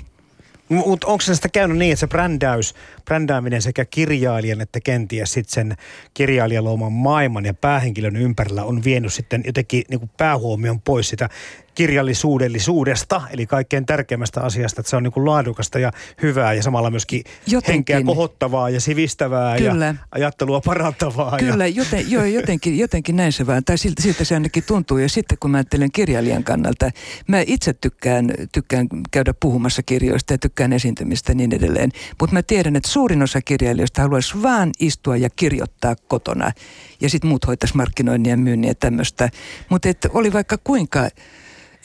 Mutta 0.69 1.07
onko 1.07 1.21
se 1.21 1.35
sitä 1.35 1.49
käynyt 1.49 1.79
niin, 1.79 1.93
että 1.93 2.01
se 2.01 2.07
brändäys, 2.07 2.75
brändääminen 3.05 3.63
sekä 3.63 3.85
kirjailijan 3.85 4.61
että 4.61 4.81
kenties 4.81 5.33
sitten 5.33 5.55
sen 5.55 5.77
kirjailijan 6.15 6.65
luoman 6.65 6.93
maailman 6.93 7.45
ja 7.45 7.55
päähenkilön 7.55 8.17
ympärillä 8.17 8.65
on 8.65 8.85
vienyt 8.85 9.13
sitten 9.13 9.43
jotenkin 9.47 9.85
niin 9.91 10.01
kuin 10.01 10.11
päähuomion 10.17 10.81
pois 10.81 11.09
sitä 11.09 11.29
kirjallisuudellisuudesta, 11.77 13.23
eli 13.31 13.47
kaikkein 13.47 13.87
tärkeimmästä 13.87 14.41
asiasta, 14.41 14.81
että 14.81 14.91
se 14.91 14.97
on 14.97 15.03
niin 15.03 15.13
kuin 15.13 15.27
laadukasta 15.27 15.79
ja 15.79 15.93
hyvää 16.23 16.53
ja 16.53 16.63
samalla 16.63 16.91
myöskin 16.91 17.25
Jotenkin. 17.47 17.75
henkeä 17.75 18.03
kohottavaa 18.15 18.71
ja 18.71 18.81
sivistävää 18.81 19.57
Kyllä. 19.59 19.87
ja 19.87 19.95
ajattelua 20.11 20.61
parantavaa. 20.61 21.39
Kyllä, 21.39 21.67
Ja, 21.67 21.75
joten, 21.75 22.11
joo, 22.11 22.25
jotenkin, 22.25 22.79
jotenkin 22.79 23.17
näin 23.17 23.33
se 23.33 23.47
vaan, 23.47 23.65
tai 23.65 23.79
siltä, 23.79 24.03
siltä 24.03 24.25
se 24.25 24.35
ainakin 24.35 24.65
tuntuu. 24.67 24.99
Ja 24.99 25.09
sitten 25.09 25.39
kun 25.41 25.51
mä 25.51 25.57
ajattelen 25.57 25.93
kirjailijan 25.93 26.45
kannalta, 26.45 26.91
mä 27.29 27.43
itse 27.47 27.73
tykkään, 27.73 28.31
tykkään 28.53 28.87
käydä 29.11 29.35
puhumassa 29.41 29.83
kirjoista 29.83 30.35
ja 30.35 30.39
tykkään 30.39 30.73
esiintymistä 30.73 31.33
ja 31.33 31.37
niin 31.37 31.55
edelleen. 31.55 31.91
Mutta 32.21 32.35
mä 32.35 32.43
tiedän, 32.43 32.77
että 32.77 32.91
suurin 32.91 33.23
osa 33.23 33.43
kirjailijoista 33.43 34.03
haluaisi 34.03 34.43
vaan 34.43 34.71
istua 34.81 35.17
ja 35.17 35.31
kirjoittaa 35.31 35.97
kotona. 36.09 36.53
Ja 37.01 37.11
sitten 37.11 37.29
muut 37.29 37.47
hoitaisi 37.47 37.77
markkinoinnin 37.77 38.31
ja 38.31 38.37
myynnin 38.37 38.69
ja 38.69 38.75
tämmöistä. 38.75 39.29
Mutta 39.69 39.89
oli 40.13 40.33
vaikka 40.33 40.59
kuinka 40.65 41.09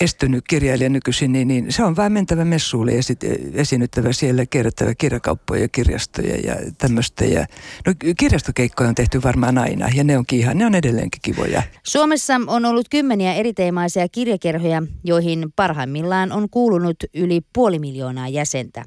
estynyt 0.01 0.43
kirjailija 0.49 0.89
nykyisin, 0.89 1.31
niin, 1.31 1.47
niin 1.47 1.71
se 1.71 1.83
on 1.83 1.95
vain 1.95 2.11
mentävä 2.11 2.45
messuille 2.45 3.01
sitten 3.01 3.37
esiinnyttävä 3.53 4.13
siellä, 4.13 4.45
kierrättävä 4.45 4.95
kirjakauppoja, 4.95 5.67
kirjastoja 5.67 6.35
ja 6.35 6.55
tämmöistä. 6.77 7.25
Ja, 7.25 7.45
no 7.87 7.93
kirjastokeikkoja 8.17 8.89
on 8.89 8.95
tehty 8.95 9.23
varmaan 9.23 9.57
aina 9.57 9.89
ja 9.95 10.03
ne 10.03 10.17
onkin 10.17 10.39
ihan, 10.39 10.57
ne 10.57 10.65
on 10.65 10.75
edelleenkin 10.75 11.21
kivoja. 11.21 11.63
Suomessa 11.83 12.33
on 12.47 12.65
ollut 12.65 12.89
kymmeniä 12.89 13.33
eriteemaisia 13.33 14.09
kirjakerhoja, 14.09 14.83
joihin 15.03 15.53
parhaimmillaan 15.55 16.31
on 16.31 16.49
kuulunut 16.49 16.97
yli 17.13 17.41
puoli 17.53 17.79
miljoonaa 17.79 18.27
jäsentä. 18.27 18.85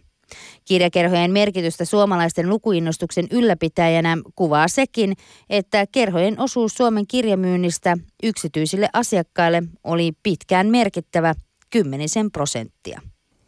Kirjakerhojen 0.64 1.30
merkitystä 1.30 1.84
suomalaisten 1.84 2.48
lukuinnostuksen 2.48 3.26
ylläpitäjänä 3.30 4.16
kuvaa 4.34 4.68
sekin, 4.68 5.12
että 5.50 5.86
kerhojen 5.92 6.40
osuus 6.40 6.74
Suomen 6.74 7.06
kirjamyynnistä 7.06 7.96
yksityisille 8.22 8.88
asiakkaille 8.92 9.62
oli 9.84 10.12
pitkään 10.22 10.66
merkittävä 10.66 11.34
kymmenisen 11.70 12.30
prosenttia 12.30 13.00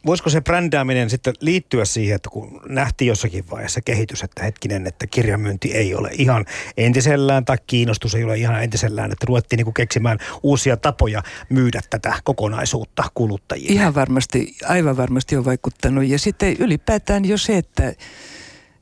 voisiko 0.07 0.29
se 0.29 0.41
brändääminen 0.41 1.09
sitten 1.09 1.33
liittyä 1.41 1.85
siihen, 1.85 2.15
että 2.15 2.29
kun 2.29 2.61
nähtiin 2.69 3.07
jossakin 3.07 3.45
vaiheessa 3.51 3.81
kehitys, 3.81 4.23
että 4.23 4.43
hetkinen, 4.43 4.87
että 4.87 5.07
kirjamyynti 5.07 5.71
ei 5.73 5.95
ole 5.95 6.09
ihan 6.13 6.45
entisellään 6.77 7.45
tai 7.45 7.57
kiinnostus 7.67 8.15
ei 8.15 8.23
ole 8.23 8.37
ihan 8.37 8.63
entisellään, 8.63 9.11
että 9.11 9.25
ruvettiin 9.27 9.57
niin 9.57 9.73
keksimään 9.73 10.17
uusia 10.43 10.77
tapoja 10.77 11.23
myydä 11.49 11.81
tätä 11.89 12.13
kokonaisuutta 12.23 13.03
kuluttajille. 13.13 13.73
Ihan 13.73 13.95
varmasti, 13.95 14.55
aivan 14.67 14.97
varmasti 14.97 15.37
on 15.37 15.45
vaikuttanut. 15.45 16.05
Ja 16.05 16.19
sitten 16.19 16.55
ylipäätään 16.59 17.25
jo 17.25 17.37
se, 17.37 17.57
että, 17.57 17.87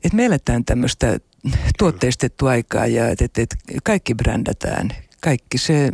että 0.04 0.16
me 0.16 0.24
eletään 0.24 0.64
tämmöistä 0.64 1.18
tuotteistettua 1.78 2.50
aikaa 2.50 2.86
ja 2.86 3.08
että, 3.08 3.24
että, 3.24 3.42
että 3.42 3.80
kaikki 3.84 4.14
brändätään. 4.14 4.88
Kaikki 5.20 5.58
se 5.58 5.92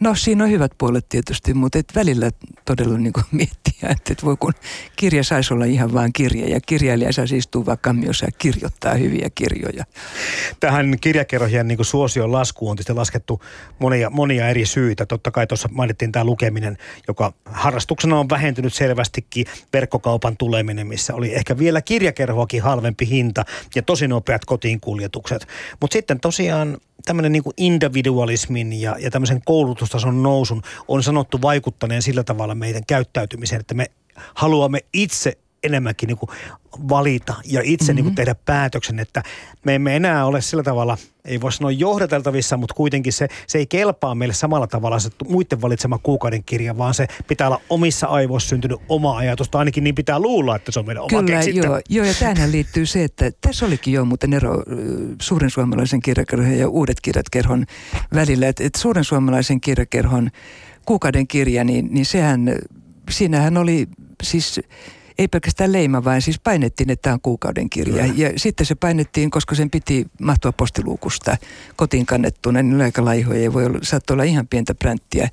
No 0.00 0.14
siinä 0.14 0.44
on 0.44 0.50
hyvät 0.50 0.72
puolet 0.78 1.08
tietysti, 1.08 1.54
mutta 1.54 1.78
et 1.78 1.92
välillä 1.94 2.30
todella 2.64 2.98
niin 2.98 3.12
miettiä, 3.32 3.88
että 3.90 4.12
et 4.12 4.24
voi 4.24 4.36
kun 4.36 4.52
kirja 4.96 5.24
saisi 5.24 5.54
olla 5.54 5.64
ihan 5.64 5.92
vain 5.94 6.12
kirja 6.12 6.48
ja 6.48 6.60
kirjailija 6.60 7.12
saisi 7.12 7.36
istua 7.36 7.66
vaikka 7.66 7.88
kammiossa 7.88 8.26
ja 8.26 8.32
kirjoittaa 8.38 8.94
hyviä 8.94 9.28
kirjoja. 9.34 9.84
Tähän 10.60 10.96
kirjakerrojen 11.00 11.68
niin 11.68 11.84
suosion 11.84 12.32
laskuun 12.32 12.70
on 12.70 12.76
tietysti 12.76 12.92
laskettu 12.92 13.42
monia, 13.78 14.10
monia 14.10 14.48
eri 14.48 14.66
syitä. 14.66 15.06
Totta 15.06 15.30
kai 15.30 15.46
tuossa 15.46 15.68
mainittiin 15.72 16.12
tämä 16.12 16.24
lukeminen, 16.24 16.76
joka 17.08 17.32
harrastuksena 17.44 18.18
on 18.18 18.28
vähentynyt 18.28 18.74
selvästikin 18.74 19.46
verkkokaupan 19.72 20.36
tuleminen, 20.36 20.86
missä 20.86 21.14
oli 21.14 21.34
ehkä 21.34 21.58
vielä 21.58 21.82
kirjakerhoakin 21.82 22.62
halvempi 22.62 23.08
hinta 23.08 23.44
ja 23.74 23.82
tosi 23.82 24.08
nopeat 24.08 24.44
kotiin 24.44 24.80
kuljetukset. 24.80 25.46
Mutta 25.80 25.92
sitten 25.92 26.20
tosiaan 26.20 26.78
tämmöinen 27.04 27.32
niin 27.32 27.42
individualismin 27.56 28.80
ja, 28.80 28.96
ja 28.98 29.10
tämmöisen 29.10 29.40
koulutustason 29.86 30.22
nousun 30.22 30.62
on 30.88 31.02
sanottu 31.02 31.42
vaikuttaneen 31.42 32.02
sillä 32.02 32.24
tavalla 32.24 32.54
meidän 32.54 32.82
käyttäytymiseen, 32.86 33.60
että 33.60 33.74
me 33.74 33.86
haluamme 34.34 34.80
itse 34.92 35.38
enemmänkin 35.62 36.06
niin 36.06 36.18
kuin 36.18 36.30
valita 36.88 37.34
ja 37.44 37.60
itse 37.64 37.84
mm-hmm. 37.84 37.96
niin 37.96 38.04
kuin 38.04 38.14
tehdä 38.14 38.34
päätöksen, 38.34 38.98
että 38.98 39.22
me 39.64 39.74
emme 39.74 39.96
enää 39.96 40.26
ole 40.26 40.40
sillä 40.40 40.62
tavalla, 40.62 40.98
ei 41.24 41.40
voi 41.40 41.52
sanoa 41.52 41.70
johdateltavissa, 41.70 42.56
mutta 42.56 42.74
kuitenkin 42.74 43.12
se, 43.12 43.28
se 43.46 43.58
ei 43.58 43.66
kelpaa 43.66 44.14
meille 44.14 44.34
samalla 44.34 44.66
tavalla 44.66 44.98
se 44.98 45.10
muiden 45.28 45.62
valitsema 45.62 45.98
kuukauden 45.98 46.44
kirja, 46.44 46.78
vaan 46.78 46.94
se 46.94 47.06
pitää 47.28 47.46
olla 47.46 47.60
omissa 47.70 48.06
aivoissa 48.06 48.48
syntynyt 48.48 48.80
oma 48.88 49.16
ajatus, 49.16 49.48
tai 49.50 49.58
ainakin 49.58 49.84
niin 49.84 49.94
pitää 49.94 50.18
luulla, 50.18 50.56
että 50.56 50.72
se 50.72 50.78
on 50.78 50.86
meidän 50.86 51.02
oma 51.02 51.22
Kyllä, 51.22 51.42
joo, 51.42 51.80
joo, 51.88 52.06
ja 52.06 52.14
tähän 52.14 52.52
liittyy 52.52 52.86
se, 52.86 53.04
että 53.04 53.30
tässä 53.40 53.66
olikin 53.66 53.94
jo 53.94 54.04
muuten 54.04 54.32
ero 54.32 54.62
suuren 55.22 55.50
suomalaisen 55.50 56.00
kirjakerhon 56.00 56.58
ja 56.58 56.68
uudet 56.68 57.00
kirjat 57.00 57.30
kerhon 57.30 57.66
välillä, 58.14 58.48
että, 58.48 58.64
että 58.64 58.80
suuren 58.80 59.04
suomalaisen 59.04 59.60
kirjakerhon 59.60 60.30
kuukauden 60.86 61.26
kirja, 61.26 61.64
niin, 61.64 61.88
niin 61.90 62.06
sehän, 62.06 62.58
siinähän 63.10 63.56
oli 63.56 63.88
siis 64.22 64.60
ei 65.18 65.28
pelkästään 65.28 65.72
leima, 65.72 66.04
vaan 66.04 66.22
siis 66.22 66.40
painettiin, 66.40 66.90
että 66.90 67.02
tämä 67.02 67.14
on 67.14 67.20
kuukauden 67.20 67.70
kirja. 67.70 68.06
Ja 68.06 68.32
sitten 68.36 68.66
se 68.66 68.74
painettiin, 68.74 69.30
koska 69.30 69.54
sen 69.54 69.70
piti 69.70 70.06
mahtua 70.20 70.52
postiluukusta 70.52 71.36
kotiin 71.76 72.06
kannettuna, 72.06 72.62
niin 72.62 72.80
aika 72.80 73.04
laihoja 73.04 73.40
ei 73.40 73.52
voi 73.52 73.66
olla, 73.66 73.78
saattoi 73.82 74.14
olla 74.14 74.24
ihan 74.24 74.48
pientä 74.48 74.74
pränttiä. 74.74 75.28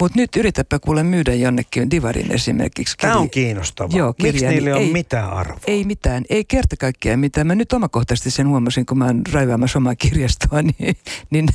Mutta 0.00 0.18
nyt 0.18 0.36
yritäpä 0.36 0.78
kuule 0.78 1.02
myydä 1.02 1.34
jonnekin 1.34 1.90
Divarin 1.90 2.32
esimerkiksi. 2.32 2.96
Kirja. 2.96 3.12
Tämä 3.12 3.20
on 3.20 3.30
kiinnostavaa. 3.30 3.98
Joo, 3.98 4.12
kirja, 4.12 4.32
Miksi 4.32 4.46
niille 4.46 4.70
niin 4.70 4.76
on 4.76 4.82
ei, 4.82 4.92
mitään 4.92 5.30
arvoa? 5.30 5.60
Ei 5.66 5.84
mitään, 5.84 6.24
ei 6.30 6.44
kerta 6.44 6.76
kaikkiaan 6.76 7.18
mitään. 7.18 7.46
Mä 7.46 7.54
nyt 7.54 7.72
omakohtaisesti 7.72 8.30
sen 8.30 8.48
huomasin, 8.48 8.86
kun 8.86 8.98
mä 8.98 9.04
oon 9.04 9.22
raivaamassa 9.32 9.78
omaa 9.78 9.94
kirjastoa, 9.94 10.62
niin, 10.78 10.96
niin 11.30 11.48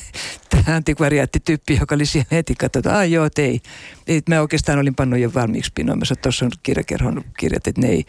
tämä 0.49 0.75
antikvariaattityyppi, 0.75 1.77
joka 1.79 1.95
oli 1.95 2.05
siellä 2.05 2.27
heti 2.31 2.55
katsotaan, 2.55 3.05
että 3.05 3.15
joo, 3.15 3.29
ei. 3.37 3.61
Mä 4.29 4.41
oikeastaan 4.41 4.79
olin 4.79 4.95
pannut 4.95 5.19
jo 5.19 5.31
valmiiksi. 5.33 5.71
Mä 5.83 5.93
tuossa 6.21 6.45
on 6.45 6.51
kirjakerhon 6.63 7.23
kirjat, 7.37 7.62
että 7.69 7.81
ne 7.81 7.87
ei, 7.87 8.05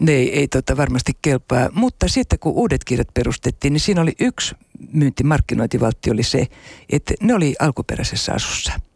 ne 0.00 0.12
ei, 0.12 0.38
ei 0.38 0.48
tota 0.48 0.76
varmasti 0.76 1.12
kelpaa. 1.22 1.68
Mutta 1.72 2.08
sitten 2.08 2.38
kun 2.38 2.52
uudet 2.52 2.84
kirjat 2.84 3.14
perustettiin, 3.14 3.72
niin 3.72 3.80
siinä 3.80 4.00
oli 4.00 4.14
yksi 4.20 4.54
myyntimarkkinointivaltti 4.92 6.10
oli 6.10 6.22
se, 6.22 6.46
että 6.90 7.14
ne 7.20 7.34
oli 7.34 7.54
alkuperäisessä 7.58 8.32
asussa– 8.32 8.72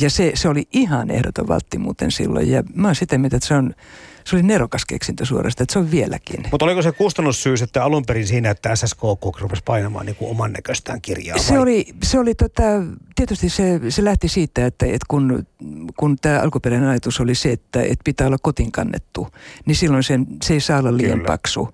ja 0.00 0.10
se, 0.10 0.32
se 0.34 0.48
oli 0.48 0.68
ihan 0.72 1.10
ehdoton 1.10 1.48
valtti 1.48 1.78
muuten 1.78 2.10
silloin. 2.10 2.50
Ja 2.50 2.62
mä 2.74 2.88
oon 2.88 2.94
sitä 2.94 3.18
mieltä, 3.18 3.36
että 3.36 3.48
se 3.48 3.54
on, 3.54 3.74
se 4.28 4.36
oli 4.36 4.42
nerokas 4.42 4.84
keksintö 4.84 5.24
suorastaan, 5.24 5.64
että 5.64 5.72
se 5.72 5.78
on 5.78 5.90
vieläkin. 5.90 6.44
Mutta 6.50 6.64
oliko 6.64 6.82
se 6.82 6.92
kustannussyy 6.92 7.56
sitten 7.56 7.82
alun 7.82 8.04
perin 8.06 8.26
siinä, 8.26 8.50
että 8.50 8.76
SSKK 8.76 9.40
rupesi 9.40 9.62
painamaan 9.64 10.06
niin 10.06 10.16
kuin 10.16 10.30
oman 10.30 10.52
näköistään 10.52 11.00
kirjaa? 11.00 11.38
Se 11.38 11.58
oli, 11.58 11.86
se 12.02 12.18
oli 12.18 12.34
tota, 12.34 12.62
tietysti 13.14 13.48
se, 13.48 13.80
se 13.88 14.04
lähti 14.04 14.28
siitä, 14.28 14.66
että, 14.66 14.86
että 14.86 15.06
kun, 15.08 15.46
kun 15.96 16.16
tämä 16.16 16.40
alkuperäinen 16.40 16.88
ajatus 16.88 17.20
oli 17.20 17.34
se, 17.34 17.52
että, 17.52 17.82
että 17.82 18.04
pitää 18.04 18.26
olla 18.26 18.38
kotin 18.42 18.72
kannettu, 18.72 19.28
niin 19.66 19.76
silloin 19.76 20.02
sen, 20.02 20.26
se 20.42 20.54
ei 20.54 20.60
saa 20.60 20.78
olla 20.78 20.96
liian 20.96 21.18
Kyllä. 21.18 21.26
paksu. 21.26 21.68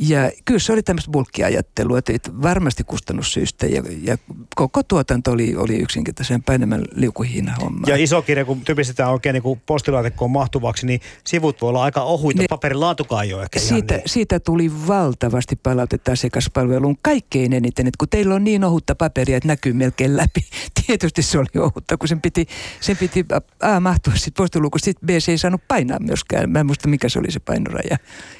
Ja 0.00 0.30
kyllä 0.44 0.60
se 0.60 0.72
oli 0.72 0.82
tämmöistä 0.82 1.10
bulkkiajattelua, 1.10 1.98
että 1.98 2.42
varmasti 2.42 2.84
kustannussyistä 2.84 3.66
ja, 3.66 3.82
ja 4.02 4.18
koko 4.56 4.82
tuotanto 4.82 5.30
oli, 5.30 5.56
oli 5.56 5.76
yksinkertaisen 5.76 6.42
enemmän 6.54 6.84
liukuhiina 6.94 7.54
homma. 7.60 7.86
Ja 7.86 7.96
iso 7.96 8.22
kirja, 8.22 8.44
kun 8.44 8.60
typistetään 8.60 9.10
oikein 9.10 9.32
niin 9.32 9.60
postilaatikkoon 9.66 10.30
mahtuvaksi, 10.30 10.86
niin 10.86 11.00
sivut 11.24 11.60
voi 11.60 11.68
olla 11.68 11.82
aika 11.82 12.02
ohuita, 12.02 12.42
ne, 12.42 12.46
paperin 12.48 12.80
laatukaan 12.80 13.24
ei 13.24 13.34
ole 13.34 13.42
ehkä 13.42 13.58
siitä, 13.58 13.94
niin. 13.94 14.02
siitä 14.06 14.40
tuli 14.40 14.86
valtavasti 14.86 15.56
palautetta 15.56 16.12
asiakaspalveluun 16.12 16.98
kaikkein 17.02 17.52
eniten, 17.52 17.86
että 17.86 17.98
kun 17.98 18.08
teillä 18.08 18.34
on 18.34 18.44
niin 18.44 18.64
ohutta 18.64 18.94
paperia, 18.94 19.36
että 19.36 19.48
näkyy 19.48 19.72
melkein 19.72 20.16
läpi. 20.16 20.40
Tietysti 20.86 21.22
se 21.22 21.38
oli 21.38 21.62
ohutta, 21.64 21.96
kun 21.96 22.08
sen 22.08 22.20
piti, 22.20 22.46
sen 22.80 22.96
piti 22.96 23.24
A 23.62 23.80
mahtua 23.80 24.12
sitten 24.16 24.42
postilukusta, 24.42 24.84
sitten 24.84 25.06
B 25.06 25.10
se 25.18 25.32
ei 25.32 25.38
saanut 25.38 25.62
painaa 25.68 25.98
myöskään. 26.00 26.50
Mä 26.50 26.60
en 26.60 26.66
muista 26.66 26.88
mikä 26.88 27.08
se 27.08 27.18
oli 27.18 27.30
se 27.30 27.40
painoraja. 27.40 27.96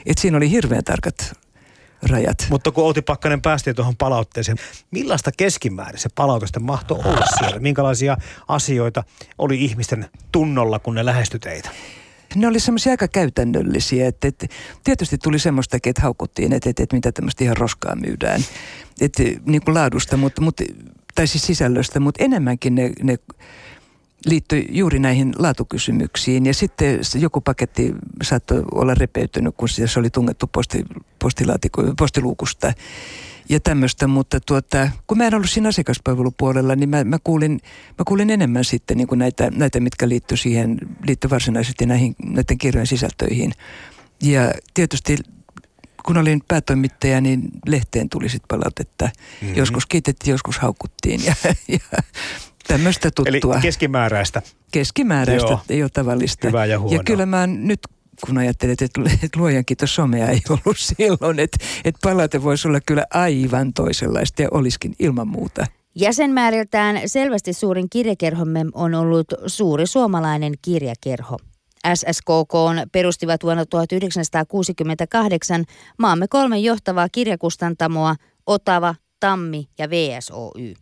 Et 0.06 0.18
siinä 0.18 0.36
oli 0.36 0.50
hirveän 0.50 0.84
tarkat 0.84 1.32
rajat. 2.02 2.46
Mutta 2.50 2.70
kun 2.70 2.84
Outi 2.84 3.02
Pakkanen 3.02 3.42
päästiin 3.42 3.76
tuohon 3.76 3.96
palautteeseen, 3.96 4.58
millaista 4.90 5.30
keskimäärin 5.37 6.00
se 6.00 6.08
palautusten 6.14 6.62
mahtoi 6.62 7.00
olla 7.04 7.26
siellä? 7.38 7.61
Minkälaisia 7.61 8.16
asioita 8.48 9.04
oli 9.38 9.64
ihmisten 9.64 10.08
tunnolla, 10.32 10.78
kun 10.78 10.94
ne 10.94 11.04
lähestyi 11.04 11.40
teitä? 11.40 11.70
Ne 12.34 12.46
oli 12.46 12.61
semmoisia 12.61 12.90
aika 12.90 13.08
käytännöllisiä, 13.08 14.08
että, 14.08 14.28
että 14.28 14.46
tietysti 14.84 15.18
tuli 15.18 15.38
semmoistakin, 15.38 15.90
että 15.90 16.02
haukuttiin, 16.02 16.52
että, 16.52 16.70
että, 16.70 16.82
että 16.82 16.96
mitä 16.96 17.12
tämmöistä 17.12 17.44
ihan 17.44 17.56
roskaa 17.56 17.96
myydään, 17.96 18.44
että, 19.00 19.22
niin 19.46 19.62
kuin 19.64 19.74
laadusta, 19.74 20.16
mutta, 20.16 20.42
mutta, 20.42 20.64
tai 21.14 21.26
siis 21.26 21.46
sisällöstä, 21.46 22.00
mutta 22.00 22.24
enemmänkin 22.24 22.74
ne, 22.74 22.90
ne 23.02 23.18
liittyi 24.26 24.66
juuri 24.70 24.98
näihin 24.98 25.33
laatukysymyksiin. 25.38 26.46
Ja 26.46 26.54
sitten 26.54 27.00
joku 27.14 27.40
paketti 27.40 27.94
saattoi 28.22 28.64
olla 28.72 28.94
repeytynyt, 28.94 29.54
kun 29.57 29.68
se 29.68 30.00
oli 30.00 30.11
tungettu 30.11 30.46
posti, 30.52 30.85
postiluukusta 31.98 32.72
ja 33.48 33.61
tämmöistä, 33.61 34.07
mutta 34.07 34.40
tuota, 34.40 34.90
kun 35.07 35.18
mä 35.18 35.26
en 35.26 35.35
ollut 35.35 35.50
siinä 35.50 35.68
asiakaspalvelupuolella, 35.68 36.76
niin 36.76 36.88
mä, 36.88 37.04
mä, 37.04 37.18
kuulin, 37.24 37.61
mä 37.98 38.04
kuulin 38.07 38.31
enemmän 38.31 38.64
sitten 38.64 38.96
niin 38.96 39.09
kuin 39.09 39.18
näitä, 39.18 39.50
näitä, 39.50 39.81
mitkä 39.81 40.09
liittyi 40.09 40.38
siihen, 40.38 40.78
liittyi 41.07 41.31
varsinaisesti 41.31 41.87
näihin, 41.87 42.14
näiden 42.22 42.59
kirjojen 42.59 42.87
sisältöihin. 42.87 43.52
Ja 44.22 44.52
tietysti 44.74 45.16
kun 46.07 46.16
olin 46.16 46.42
päätoimittaja, 46.48 47.20
niin 47.20 47.50
lehteen 47.66 48.09
tuli 48.09 48.28
sitten 48.28 48.48
palautetta. 48.48 49.04
Mm-hmm. 49.04 49.57
Joskus 49.57 49.87
kiitettiin, 49.87 50.33
joskus 50.33 50.59
haukuttiin 50.59 51.24
ja, 51.24 51.35
ja 51.68 52.02
Tämmöistä 52.68 53.11
tuttua. 53.11 53.54
Eli 53.54 53.62
keskimääräistä. 53.62 54.42
Keskimääräistä, 54.72 55.48
Joo. 55.48 55.61
ei 55.68 55.83
ole 55.83 55.90
tavallista. 55.90 56.46
Hyvä 56.46 56.64
ja 56.64 56.78
huono. 56.81 56.96
Ja 56.96 57.02
kyllä 57.04 57.26
mä 57.26 57.46
nyt 57.46 57.81
kun 58.26 58.38
ajattelet, 58.38 58.83
että, 58.83 59.00
luojan 59.37 59.64
kiitos 59.64 59.94
somea 59.94 60.28
ei 60.28 60.40
ollut 60.50 60.78
silloin, 60.96 61.38
että, 61.38 61.59
että 61.85 61.98
palaute 62.02 62.42
voisi 62.42 62.68
olla 62.68 62.81
kyllä 62.87 63.04
aivan 63.14 63.72
toisenlaista 63.72 64.42
ja 64.42 64.48
olisikin 64.50 64.94
ilman 64.98 65.28
muuta. 65.28 65.66
Jäsenmääriltään 65.94 67.00
selvästi 67.07 67.52
suurin 67.52 67.90
kirjakerhomme 67.90 68.64
on 68.72 68.94
ollut 68.94 69.26
suuri 69.46 69.87
suomalainen 69.87 70.54
kirjakerho. 70.62 71.38
SSKK 71.94 72.54
perustivat 72.92 73.42
vuonna 73.42 73.66
1968 73.66 75.64
maamme 75.98 76.28
kolme 76.28 76.59
johtavaa 76.59 77.09
kirjakustantamoa, 77.09 78.14
Otava, 78.46 78.94
Tammi 79.20 79.68
ja 79.78 79.90
VSOY. 79.90 80.74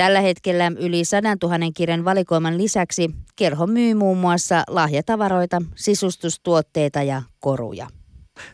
Tällä 0.00 0.20
hetkellä 0.20 0.72
yli 0.78 1.04
100 1.04 1.36
000 1.42 1.58
kirjan 1.74 2.04
valikoiman 2.04 2.58
lisäksi 2.58 3.10
kerho 3.36 3.66
myy 3.66 3.94
muun 3.94 4.18
muassa 4.18 4.64
lahjatavaroita, 4.68 5.62
sisustustuotteita 5.74 7.02
ja 7.02 7.22
koruja. 7.40 7.86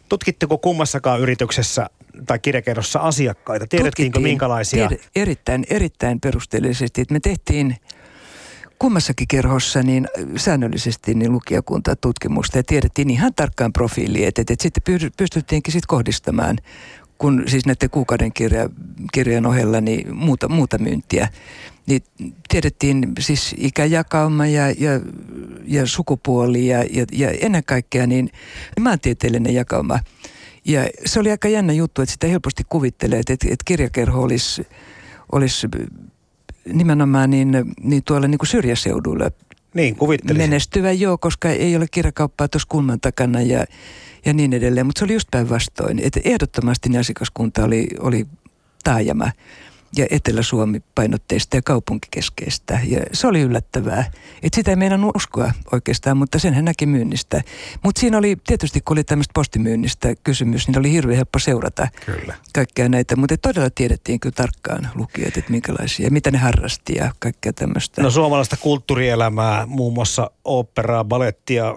Tutkitteko 0.08 0.58
kummassakaan 0.58 1.20
yrityksessä 1.20 1.86
tai 2.26 2.38
kirjakerrossa 2.38 2.98
asiakkaita? 2.98 3.66
Tiedettiinkö 3.66 4.20
minkälaisia? 4.20 4.88
Tied, 4.88 5.00
erittäin, 5.16 5.64
erittäin 5.70 6.20
perusteellisesti. 6.20 7.00
Että 7.00 7.14
me 7.14 7.20
tehtiin 7.20 7.76
kummassakin 8.78 9.28
kerhossa 9.28 9.82
niin 9.82 10.08
säännöllisesti 10.36 11.14
niin 11.14 11.32
lukijakunta 11.32 11.96
tutkimusta 11.96 12.58
ja 12.58 12.62
tiedettiin 12.62 13.10
ihan 13.10 13.34
tarkkaan 13.34 13.72
profiiliin, 13.72 14.28
että, 14.28 14.42
että 14.42 14.54
sitten 14.58 14.82
pystyttiinkin 15.16 15.72
sitten 15.72 15.88
kohdistamaan 15.88 16.58
kun 17.18 17.44
siis 17.46 17.66
näiden 17.66 17.90
kuukauden 17.90 18.32
kirja, 18.32 18.70
kirjan 19.12 19.46
ohella 19.46 19.80
niin 19.80 20.16
muuta, 20.16 20.48
muuta 20.48 20.78
myyntiä, 20.78 21.28
niin 21.86 22.02
tiedettiin 22.48 23.12
siis 23.18 23.54
ikäjakauma 23.58 24.46
ja, 24.46 24.70
ja, 24.70 25.00
ja 25.64 25.86
sukupuoli 25.86 26.66
ja, 26.66 26.84
ja, 26.90 27.06
ja 27.12 27.30
ennen 27.30 27.64
kaikkea 27.64 28.06
niin 28.06 28.30
maantieteellinen 28.80 29.54
jakauma. 29.54 29.98
Ja 30.64 30.88
se 31.04 31.20
oli 31.20 31.30
aika 31.30 31.48
jännä 31.48 31.72
juttu, 31.72 32.02
että 32.02 32.12
sitä 32.12 32.26
helposti 32.26 32.62
kuvittelee, 32.68 33.18
että, 33.20 33.32
että 33.32 33.64
kirjakerho 33.64 34.22
olisi, 34.22 34.66
olisi 35.32 35.66
nimenomaan 36.72 37.30
niin, 37.30 37.52
niin 37.80 38.02
tuolla 38.04 38.28
niin 38.28 38.38
kuin 38.38 38.48
syrjäseuduilla 38.48 39.30
niin, 39.76 39.96
menestyvä, 40.34 40.92
joo, 40.92 41.18
koska 41.18 41.50
ei 41.50 41.76
ole 41.76 41.86
kirjakauppaa 41.90 42.48
tuossa 42.48 42.68
kulman 42.68 43.00
takana 43.00 43.42
ja, 43.42 43.64
ja 44.24 44.32
niin 44.32 44.52
edelleen. 44.52 44.86
Mutta 44.86 44.98
se 44.98 45.04
oli 45.04 45.12
just 45.12 45.28
päinvastoin, 45.30 45.98
että 45.98 46.20
ehdottomasti 46.24 46.88
niin 46.88 47.00
asiakaskunta 47.00 47.64
oli, 47.64 47.88
oli 48.00 48.26
taajama 48.84 49.30
ja 49.96 50.06
Etelä-Suomi 50.10 50.80
painotteista 50.94 51.56
ja 51.56 51.62
kaupunkikeskeistä. 51.62 52.80
Ja 52.84 53.00
se 53.12 53.26
oli 53.26 53.40
yllättävää. 53.40 54.04
Et 54.42 54.54
sitä 54.54 54.70
ei 54.70 54.76
meidän 54.76 55.04
uskoa 55.04 55.52
oikeastaan, 55.72 56.16
mutta 56.16 56.38
sen 56.38 56.54
hän 56.54 56.64
näki 56.64 56.86
myynnistä. 56.86 57.42
Mutta 57.84 58.00
siinä 58.00 58.18
oli 58.18 58.36
tietysti, 58.46 58.80
kun 58.80 58.94
oli 58.94 59.04
tämmöistä 59.04 59.32
postimyynnistä 59.34 60.14
kysymys, 60.24 60.68
niin 60.68 60.78
oli 60.78 60.92
hirveän 60.92 61.16
helppo 61.16 61.38
seurata 61.38 61.88
kyllä. 62.06 62.34
kaikkea 62.54 62.88
näitä. 62.88 63.16
Mutta 63.16 63.36
todella 63.36 63.70
tiedettiin 63.70 64.20
kyllä 64.20 64.34
tarkkaan 64.34 64.90
lukijat, 64.94 65.36
että 65.36 65.50
minkälaisia, 65.50 66.10
mitä 66.10 66.30
ne 66.30 66.38
harrasti 66.38 66.94
ja 66.94 67.12
kaikkea 67.18 67.52
tämmöistä. 67.52 68.02
No 68.02 68.10
suomalaista 68.10 68.56
kulttuurielämää, 68.56 69.66
muun 69.66 69.94
muassa 69.94 70.30
operaa, 70.44 71.04
balettia, 71.04 71.74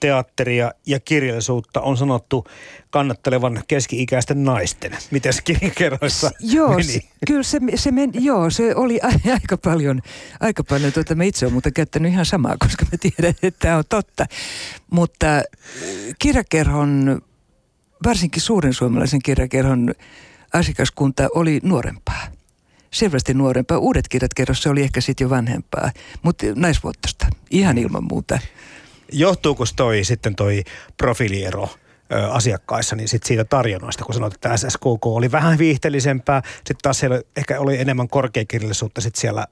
teatteria 0.00 0.72
ja 0.86 1.00
kirjallisuutta 1.00 1.80
on 1.80 1.96
sanottu 1.96 2.46
kannattelevan 2.90 3.62
keski-ikäisten 3.68 4.44
naisten. 4.44 4.92
Miten 5.10 5.32
kirjakerroissa 5.44 6.30
joo, 6.56 6.68
meni? 6.68 7.00
Kyllä 7.26 7.42
se, 7.42 7.60
se 7.74 7.90
meni, 7.90 8.12
joo, 8.24 8.50
se 8.50 8.74
oli 8.74 9.00
aika 9.34 9.56
paljon, 9.56 10.02
aika 10.40 10.64
paljon 10.64 10.92
tuota, 10.92 11.14
mä 11.14 11.24
itse 11.24 11.46
olen 11.46 11.52
muuten 11.52 11.72
käyttänyt 11.72 12.12
ihan 12.12 12.26
samaa, 12.26 12.56
koska 12.58 12.84
mä 12.92 12.98
tiedän, 13.00 13.34
että 13.42 13.58
tämä 13.58 13.76
on 13.76 13.84
totta. 13.88 14.26
Mutta 14.90 15.26
kirjakerhon, 16.18 17.22
varsinkin 18.06 18.42
suuren 18.42 18.74
suomalaisen 18.74 19.22
kirjakerhon 19.24 19.94
asiakaskunta 20.52 21.28
oli 21.34 21.60
nuorempaa 21.62 22.38
selvästi 22.90 23.34
nuorempaa. 23.34 23.78
Uudet 23.78 24.08
kirjat 24.08 24.34
kerrossa 24.34 24.70
oli 24.70 24.82
ehkä 24.82 25.00
sitten 25.00 25.24
jo 25.24 25.30
vanhempaa, 25.30 25.90
mutta 26.22 26.46
naisvuotosta, 26.54 27.26
ihan 27.50 27.78
ilman 27.78 28.04
muuta. 28.04 28.38
Johtuuko 29.12 29.64
toi 29.76 30.04
sitten 30.04 30.36
toi 30.36 30.64
profiiliero 30.96 31.68
asiakkaissa, 32.30 32.96
niin 32.96 33.08
sit 33.08 33.22
siitä 33.22 33.44
tarjonnoista, 33.44 34.04
kun 34.04 34.14
sanoit, 34.14 34.34
että 34.34 34.56
SSKK 34.56 35.06
oli 35.06 35.32
vähän 35.32 35.58
viihteellisempää, 35.58 36.42
sitten 36.56 36.76
taas 36.82 36.98
siellä 36.98 37.22
ehkä 37.36 37.60
oli 37.60 37.80
enemmän 37.80 38.08
korkeakirjallisuutta 38.08 39.00
sit 39.00 39.14
siellä 39.16 39.46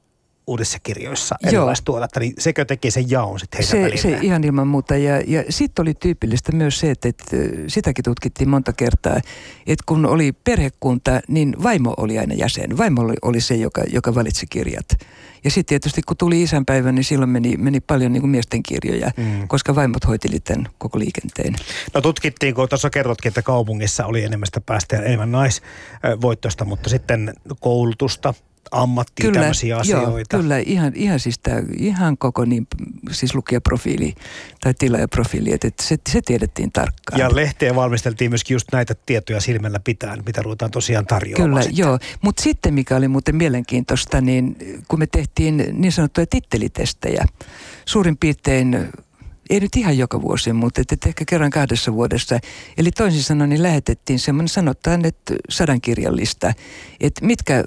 uudessa 0.46 0.78
kirjoissa 0.82 1.36
erilaista 1.46 1.84
tuotetta, 1.84 2.20
niin 2.20 2.34
sekö 2.38 2.64
teki 2.64 2.90
sen 2.90 3.10
jaon 3.10 3.40
sitten 3.40 3.58
heidän 3.58 3.70
se, 3.70 3.82
välillä? 3.82 4.18
se 4.18 4.26
ihan 4.26 4.44
ilman 4.44 4.68
muuta. 4.68 4.96
Ja, 4.96 5.22
ja 5.26 5.44
sitten 5.48 5.82
oli 5.82 5.94
tyypillistä 5.94 6.52
myös 6.52 6.80
se, 6.80 6.90
että, 6.90 7.08
että 7.08 7.36
sitäkin 7.66 8.04
tutkittiin 8.04 8.48
monta 8.48 8.72
kertaa, 8.72 9.16
että 9.66 9.84
kun 9.86 10.06
oli 10.06 10.32
perhekunta, 10.32 11.20
niin 11.28 11.56
vaimo 11.62 11.94
oli 11.96 12.18
aina 12.18 12.34
jäsen. 12.34 12.78
Vaimo 12.78 13.02
oli, 13.02 13.14
oli 13.22 13.40
se, 13.40 13.54
joka, 13.54 13.82
joka 13.92 14.14
valitsi 14.14 14.46
kirjat. 14.50 14.86
Ja 15.44 15.50
sitten 15.50 15.68
tietysti 15.68 16.02
kun 16.02 16.16
tuli 16.16 16.42
isänpäivä, 16.42 16.92
niin 16.92 17.04
silloin 17.04 17.30
meni, 17.30 17.56
meni 17.56 17.80
paljon 17.80 18.12
niin 18.12 18.20
kuin 18.20 18.30
miesten 18.30 18.62
kirjoja, 18.62 19.10
mm. 19.16 19.48
koska 19.48 19.74
vaimot 19.74 20.06
hoiteli 20.06 20.40
tämän 20.40 20.68
koko 20.78 20.98
liikenteen. 20.98 21.56
No 21.94 22.00
tutkittiin, 22.00 22.54
kun 22.54 22.68
tuossa 22.68 22.90
kerrotkin, 22.90 23.28
että 23.28 23.42
kaupungissa 23.42 24.06
oli 24.06 24.24
enemmän 24.24 24.46
sitä 24.46 24.60
päästä 24.60 24.96
ja 24.96 25.02
enemmän 25.02 25.32
naisvoittosta, 25.32 26.64
mutta 26.64 26.90
sitten 26.90 27.34
koulutusta, 27.60 28.34
ammattia, 28.70 29.26
kyllä, 29.26 29.40
tämmöisiä 29.40 29.76
asioita. 29.76 30.36
Joo, 30.36 30.42
kyllä, 30.42 30.58
ihan, 30.58 30.92
ihan, 30.94 31.20
siis 31.20 31.38
tää, 31.38 31.62
ihan 31.78 32.18
koko 32.18 32.44
niin, 32.44 32.66
siis 33.10 33.34
lukijaprofiili 33.34 34.14
tai 34.60 34.74
tilaajaprofiili, 34.74 35.52
että 35.52 35.68
se, 35.80 35.96
se 36.08 36.20
tiedettiin 36.24 36.72
tarkkaan. 36.72 37.20
Ja 37.20 37.36
lehteen 37.36 37.74
valmisteltiin 37.74 38.30
myöskin 38.30 38.54
just 38.54 38.66
näitä 38.72 38.94
tietoja 39.06 39.40
silmällä 39.40 39.80
pitäen, 39.80 40.22
mitä 40.26 40.42
ruvetaan 40.42 40.70
tosiaan 40.70 41.06
tarjoamaan 41.06 41.50
Kyllä, 41.50 41.62
sitten. 41.62 41.78
joo. 41.78 41.98
Mutta 42.20 42.42
sitten 42.42 42.74
mikä 42.74 42.96
oli 42.96 43.08
muuten 43.08 43.36
mielenkiintoista, 43.36 44.20
niin 44.20 44.56
kun 44.88 44.98
me 44.98 45.06
tehtiin 45.06 45.64
niin 45.72 45.92
sanottuja 45.92 46.26
tittelitestejä, 46.26 47.24
suurin 47.84 48.16
piirtein 48.16 48.88
ei 49.50 49.60
nyt 49.60 49.76
ihan 49.76 49.98
joka 49.98 50.22
vuosi, 50.22 50.52
mutta 50.52 50.80
et, 50.80 50.92
et 50.92 51.06
ehkä 51.06 51.24
kerran 51.28 51.50
kahdessa 51.50 51.92
vuodessa. 51.92 52.38
Eli 52.78 52.90
toisin 52.90 53.22
sanoen 53.22 53.50
niin 53.50 53.62
lähetettiin 53.62 54.18
semmoinen, 54.18 54.48
sanotaan, 54.48 55.04
että 55.04 55.34
sadan 55.48 55.80
kirjallista, 55.80 56.52
että 57.00 57.26
mitkä, 57.26 57.64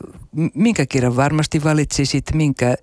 minkä 0.53 0.85
kirjan 0.85 1.15
varmasti 1.15 1.63
valitsisit, 1.63 2.25
minkä, 2.33 2.75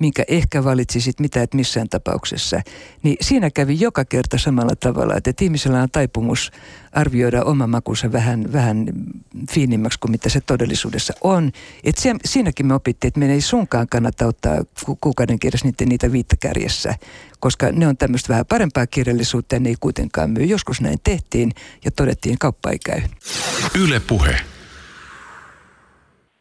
minkä 0.00 0.24
ehkä 0.28 0.64
valitsisit, 0.64 1.20
mitä 1.20 1.42
et 1.42 1.54
missään 1.54 1.88
tapauksessa. 1.88 2.60
Niin 3.02 3.16
siinä 3.20 3.50
kävi 3.50 3.80
joka 3.80 4.04
kerta 4.04 4.38
samalla 4.38 4.76
tavalla, 4.76 5.16
että, 5.16 5.30
että 5.30 5.44
ihmisellä 5.44 5.82
on 5.82 5.90
taipumus 5.90 6.50
arvioida 6.92 7.44
oma 7.44 7.66
makunsa 7.66 8.12
vähän, 8.12 8.52
vähän 8.52 8.86
fiinimmäksi 9.50 9.98
kuin 9.98 10.10
mitä 10.10 10.28
se 10.28 10.40
todellisuudessa 10.40 11.14
on. 11.20 11.52
Et 11.84 11.98
se, 11.98 12.14
siinäkin 12.24 12.66
me 12.66 12.74
opittiin, 12.74 13.08
että 13.08 13.20
meidän 13.20 13.34
ei 13.34 13.40
sunkaan 13.40 13.86
kannata 13.88 14.26
ottaa 14.26 14.64
ku, 14.84 14.98
kuukauden 15.00 15.38
kirjassa 15.38 15.66
niitä, 15.66 15.84
niitä 15.84 16.12
viittä 16.12 16.36
kärjessä, 16.36 16.94
koska 17.40 17.72
ne 17.72 17.88
on 17.88 17.96
tämmöistä 17.96 18.28
vähän 18.28 18.46
parempaa 18.46 18.86
kirjallisuutta 18.86 19.54
ja 19.54 19.60
ne 19.60 19.68
ei 19.68 19.76
kuitenkaan 19.80 20.30
myy. 20.30 20.44
Joskus 20.44 20.80
näin 20.80 20.98
tehtiin 21.04 21.52
ja 21.84 21.90
todettiin, 21.90 22.38
kauppa 22.38 22.70
ei 22.70 22.78
käy. 22.78 23.00
Yle 23.74 24.00
Puhe. 24.00 24.40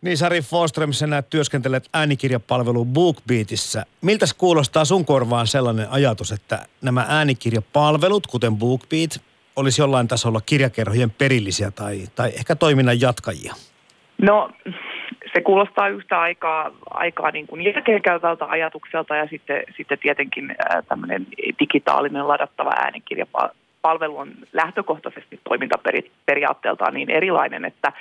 Niin 0.02 0.18
Sari 0.18 0.42
Foström, 0.42 0.92
sinä 0.92 1.22
työskentelet 1.22 1.90
äänikirjapalvelu 1.94 2.86
BookBeatissä. 2.86 3.86
Miltä 4.02 4.26
kuulostaa 4.38 4.86
sun 4.86 5.06
korvaan 5.06 5.48
sellainen 5.48 5.88
ajatus, 5.90 6.32
että 6.32 6.66
nämä 6.82 7.06
äänikirjapalvelut, 7.10 8.28
kuten 8.28 8.56
BookBeat, 8.56 9.22
olisi 9.56 9.82
jollain 9.82 10.08
tasolla 10.08 10.42
kirjakerhojen 10.46 11.12
perillisiä 11.12 11.72
tai, 11.72 12.00
tai 12.16 12.30
ehkä 12.30 12.56
toiminnan 12.56 13.02
jatkajia? 13.02 13.54
No 14.22 14.52
se 15.34 15.42
kuulostaa 15.42 15.88
yhtä 15.88 16.20
aikaa, 16.20 16.72
aikaa 16.90 17.32
niin 17.32 17.48
kuin 17.48 17.62
järkeenkäyvältä 17.62 18.46
ajatukselta 18.46 19.16
ja 19.16 19.28
sitten, 19.28 19.64
sitten 19.78 20.00
tietenkin 20.00 20.56
tämmöinen 20.88 21.28
digitaalinen 21.60 22.28
ladattava 22.28 22.72
äänikirjapalvelu 23.84 24.18
on 24.18 24.32
lähtökohtaisesti 24.54 25.40
toimintaperiaatteeltaan 25.44 26.94
niin 26.94 27.10
erilainen, 27.10 27.66
että, 27.66 27.92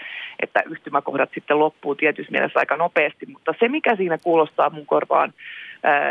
että 0.43 0.63
yhtymäkohdat 0.67 1.31
sitten 1.35 1.59
loppuu 1.59 1.95
tietysti 1.95 2.33
mielessä 2.33 2.59
aika 2.59 2.77
nopeasti, 2.77 3.27
mutta 3.27 3.55
se 3.59 3.69
mikä 3.69 3.97
siinä 3.97 4.19
kuulostaa 4.19 4.71
mun 4.71 4.87
korvaan 4.87 5.33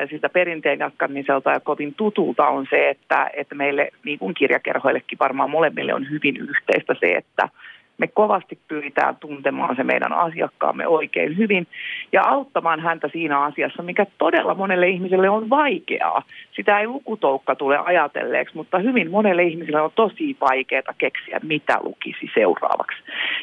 siltä 0.09 0.29
perinteen 0.29 0.79
jatkamiselta 0.79 1.51
ja 1.51 1.59
kovin 1.59 1.93
tutulta 1.93 2.47
on 2.47 2.67
se, 2.69 2.89
että, 2.89 3.29
että 3.33 3.55
meille 3.55 3.91
niin 4.05 4.19
kuin 4.19 4.33
kirjakerhoillekin 4.33 5.19
varmaan 5.19 5.49
molemmille 5.49 5.93
on 5.93 6.09
hyvin 6.09 6.37
yhteistä 6.37 6.95
se, 6.99 7.11
että 7.15 7.49
me 7.97 8.07
kovasti 8.07 8.57
pyritään 8.67 9.15
tuntemaan 9.15 9.75
se 9.75 9.83
meidän 9.83 10.13
asiakkaamme 10.13 10.87
oikein 10.87 11.37
hyvin 11.37 11.67
ja 12.11 12.21
auttamaan 12.25 12.79
häntä 12.79 13.09
siinä 13.11 13.39
asiassa, 13.39 13.83
mikä 13.83 14.05
todella 14.17 14.55
monelle 14.55 14.87
ihmiselle 14.87 15.29
on 15.29 15.49
vaikeaa. 15.49 16.23
Sitä 16.55 16.79
ei 16.79 16.87
lukutoukka 16.87 17.55
tule 17.55 17.77
ajatelleeksi, 17.77 18.55
mutta 18.55 18.79
hyvin 18.79 19.11
monelle 19.11 19.43
ihmiselle 19.43 19.81
on 19.81 19.91
tosi 19.95 20.37
vaikeaa 20.41 20.93
keksiä, 20.97 21.39
mitä 21.43 21.77
lukisi 21.83 22.31
seuraavaksi. 22.33 22.97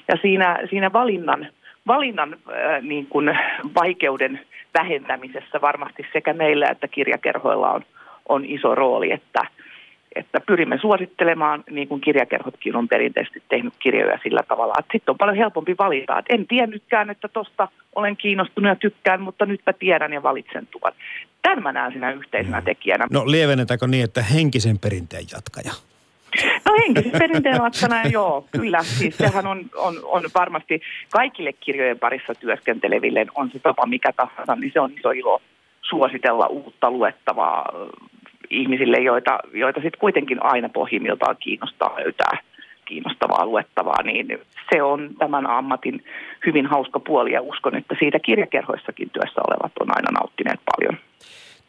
Ja 0.09 0.17
siinä, 0.23 0.59
siinä 0.71 0.93
valinnan, 0.93 1.47
valinnan 1.87 2.33
äh, 2.33 2.83
niin 2.83 3.07
kuin 3.07 3.39
vaikeuden 3.75 4.41
vähentämisessä 4.79 5.61
varmasti 5.61 6.07
sekä 6.13 6.33
meillä 6.33 6.67
että 6.71 6.89
kirjakerhoilla 6.89 7.73
on, 7.73 7.83
on 8.29 8.45
iso 8.45 8.75
rooli, 8.75 9.13
että, 9.13 9.41
että 10.17 10.41
pyrimme 10.41 10.79
suosittelemaan, 10.79 11.65
niin 11.71 11.89
kuin 11.89 12.01
kirjakerhotkin 12.01 12.77
on 12.77 12.89
perinteisesti 12.89 13.43
tehnyt 13.49 13.75
kirjoja 13.79 14.19
sillä 14.23 14.41
tavalla, 14.49 14.75
että 14.79 14.93
sitten 14.93 15.13
on 15.13 15.19
paljon 15.19 15.37
helpompi 15.37 15.75
valita. 15.79 16.19
Että 16.19 16.35
en 16.35 16.47
tiennytkään, 16.47 17.11
että 17.11 17.29
tosta 17.29 17.69
olen 17.95 18.17
kiinnostunut 18.17 18.69
ja 18.69 18.77
tykkään, 18.77 19.21
mutta 19.21 19.47
nytpä 19.47 19.73
tiedän 19.73 20.13
ja 20.13 20.23
valitsen 20.23 20.67
tuon. 20.67 20.93
Tämän 21.43 21.63
mä 21.63 21.73
näen 21.73 21.93
siinä 21.93 22.13
yhteisenä 22.13 22.63
tekijänä. 22.63 23.07
No 23.11 23.23
lievennetäänkö 23.27 23.87
niin, 23.87 24.05
että 24.05 24.23
henkisen 24.23 24.79
perinteen 24.79 25.25
jatkaja? 25.33 25.73
No 26.65 26.75
henkisen 26.79 27.13
perinteen 27.13 27.61
matkana, 27.61 28.03
joo, 28.03 28.47
kyllä. 28.51 28.83
Siis 28.83 29.17
sehän 29.17 29.47
on, 29.47 29.65
on, 29.77 30.01
on 30.03 30.23
varmasti 30.35 30.81
kaikille 31.11 31.53
kirjojen 31.53 31.99
parissa 31.99 32.35
työskenteleville 32.35 33.27
on 33.35 33.51
se 33.51 33.59
tapa 33.59 33.87
mikä 33.87 34.13
tahansa, 34.13 34.57
niin 34.57 34.71
se 34.73 34.81
on 34.81 34.93
iso 34.99 35.11
ilo 35.11 35.43
suositella 35.83 36.47
uutta 36.47 36.91
luettavaa 36.91 37.73
ihmisille, 38.55 38.97
joita, 38.97 39.39
joita 39.53 39.81
sitten 39.81 40.01
kuitenkin 40.01 40.45
aina 40.45 40.69
pohjimmiltaan 40.69 41.37
kiinnostaa 41.41 41.97
löytää 41.99 42.39
kiinnostavaa 42.85 43.47
luettavaa, 43.47 44.03
niin 44.03 44.39
se 44.73 44.83
on 44.83 45.11
tämän 45.19 45.47
ammatin 45.47 46.05
hyvin 46.47 46.67
hauska 46.67 47.01
puoli 47.01 47.33
ja 47.33 47.43
uskon, 47.43 47.77
että 47.77 47.95
siitä 47.99 48.19
kirjakerhoissakin 48.19 49.11
työssä 49.11 49.41
olevat 49.49 49.73
on 49.81 49.97
aina 49.97 50.11
nauttineet 50.21 50.61
paljon. 50.77 50.99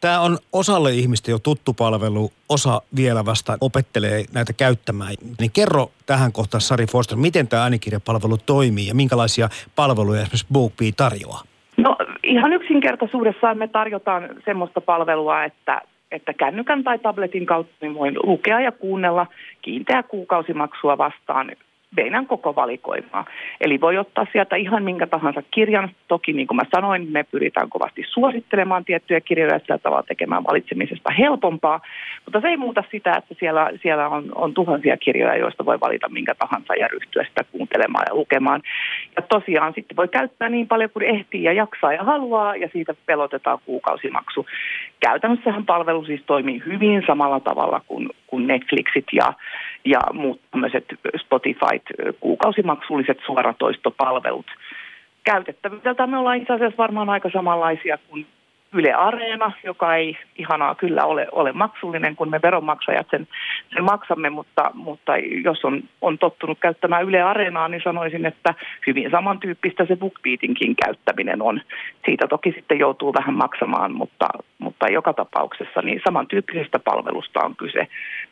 Tämä 0.02 0.20
on 0.20 0.38
osalle 0.54 0.92
ihmistä 0.92 1.32
jo 1.32 1.40
tuttu 1.40 1.74
palvelu, 1.74 2.32
osa 2.50 2.82
vielä 2.96 3.26
vasta 3.26 3.58
opettelee 3.62 4.24
näitä 4.34 4.54
käyttämään. 4.54 5.14
Niin 5.40 5.52
kerro 5.54 5.92
tähän 6.06 6.32
kohtaan 6.32 6.62
Sari 6.62 6.86
Foster, 6.86 7.18
miten 7.18 7.48
tämä 7.48 7.64
äänikirjapalvelu 7.64 8.38
toimii 8.46 8.88
ja 8.88 8.96
minkälaisia 8.96 9.50
palveluja 9.76 10.22
esimerkiksi 10.22 10.48
BookBee 10.54 10.92
tarjoaa? 10.98 11.42
No 11.78 11.98
ihan 12.24 12.54
yksinkertaisuudessaan 12.54 13.58
me 13.58 13.68
tarjotaan 13.68 14.30
semmoista 14.46 14.82
palvelua, 14.82 15.44
että 15.44 15.82
että 16.12 16.34
kännykän 16.34 16.84
tai 16.84 17.00
tabletin 17.00 17.46
kautta 17.46 17.74
niin 17.82 17.96
voin 17.96 18.16
lukea 18.24 18.60
ja 18.62 18.72
kuunnella 18.72 19.28
kiinteä 19.62 20.04
kuukausimaksua 20.04 20.98
vastaan 20.98 21.52
meidän 21.98 22.28
koko 22.28 22.56
valikoimaa. 22.56 23.26
Eli 23.62 23.82
voi 23.82 23.98
ottaa 23.98 24.28
sieltä 24.32 24.56
ihan 24.56 24.84
minkä 24.84 25.08
tahansa 25.08 25.42
kirjan. 25.52 25.90
Toki 26.08 26.34
niin 26.34 26.48
kuin 26.48 26.56
mä 26.56 26.64
sanoin, 26.76 27.08
me 27.12 27.24
pyritään 27.24 27.70
kovasti 27.70 28.04
suosittelemaan 28.08 28.86
tiettyjä 28.86 29.22
kirjoja 29.22 29.54
ja 29.54 29.60
sillä 29.60 29.78
tavalla 29.78 30.04
tekemään 30.04 30.44
valitsemisesta 30.44 31.12
helpompaa. 31.12 31.82
Mutta 32.26 32.42
se 32.42 32.48
ei 32.48 32.58
muuta 32.58 32.84
sitä, 32.92 33.16
että 33.18 33.36
siellä, 33.40 33.70
siellä 33.82 34.10
on, 34.10 34.32
on 34.36 34.54
tuhansia 34.54 34.98
kirjoja, 34.98 35.38
joista 35.38 35.66
voi 35.66 35.80
valita 35.80 36.10
minkä 36.10 36.36
tahansa 36.36 36.76
ja 36.76 36.88
ryhtyä 36.88 37.24
sitä 37.24 37.44
kuuntelemaan 37.52 38.06
ja 38.10 38.16
lukemaan. 38.16 38.62
Ja 39.16 39.22
tosiaan 39.22 39.74
sitten 39.74 39.98
voi 39.98 40.08
käyttää 40.08 40.50
niin 40.50 40.68
paljon 40.68 40.90
kuin 40.90 41.06
ehtii 41.06 41.44
ja 41.44 41.54
jaksaa 41.54 41.94
ja 41.94 42.04
haluaa 42.04 42.56
ja 42.56 42.70
siitä 42.74 42.94
pelotetaan 43.06 43.60
kuukausimaksu. 43.66 44.46
Käytännössähän 45.00 45.66
palvelu 45.66 46.06
siis 46.06 46.22
toimii 46.26 46.64
hyvin 46.66 47.04
samalla 47.08 47.40
tavalla 47.40 47.82
kuin, 47.88 48.10
kuin 48.36 48.48
Netflixit 48.48 49.06
ja, 49.14 49.34
ja 49.86 50.00
muut 50.14 50.42
tämmöiset 50.52 50.86
Spotify 51.18 51.80
kuukausimaksulliset 52.20 53.20
suoratoistopalvelut. 53.26 54.46
Käytettävyydeltä 55.24 56.08
me 56.08 56.18
ollaan 56.18 56.38
itse 56.38 56.54
asiassa 56.54 56.78
varmaan 56.78 57.10
aika 57.10 57.30
samanlaisia 57.34 57.98
kuin 58.10 58.28
Yle 58.76 58.94
Areena, 58.94 59.52
joka 59.64 59.96
ei 59.96 60.18
ihanaa 60.36 60.76
kyllä 60.76 61.06
ole, 61.06 61.28
ole 61.32 61.52
maksullinen, 61.52 62.16
kun 62.16 62.30
me 62.30 62.40
veronmaksajat 62.44 63.08
sen, 63.12 63.28
sen 63.74 63.84
maksamme, 63.84 64.30
mutta, 64.30 64.72
mutta 64.74 65.18
jos 65.44 65.66
on, 65.66 65.84
on 66.02 66.18
tottunut 66.18 66.60
käyttämään 66.60 67.06
Yle 67.06 67.22
Areenaa, 67.22 67.68
niin 67.68 67.82
sanoisin, 67.84 68.26
että 68.26 68.54
hyvin 68.88 69.12
samantyyppistä 69.12 69.86
se 69.86 69.96
BookBeatinkin 69.96 70.76
käyttäminen 70.76 71.42
on. 71.42 71.62
Siitä 72.06 72.28
toki 72.28 72.52
sitten 72.52 72.80
joutuu 72.80 73.14
vähän 73.14 73.36
maksamaan, 73.36 73.92
mutta, 73.96 74.28
mutta 74.60 74.88
joka 74.88 75.14
tapauksessa 75.14 75.82
niin 75.82 76.02
samantyyppisestä 76.06 76.80
palvelusta 76.80 77.40
on 77.46 77.56
kyse 77.56 77.88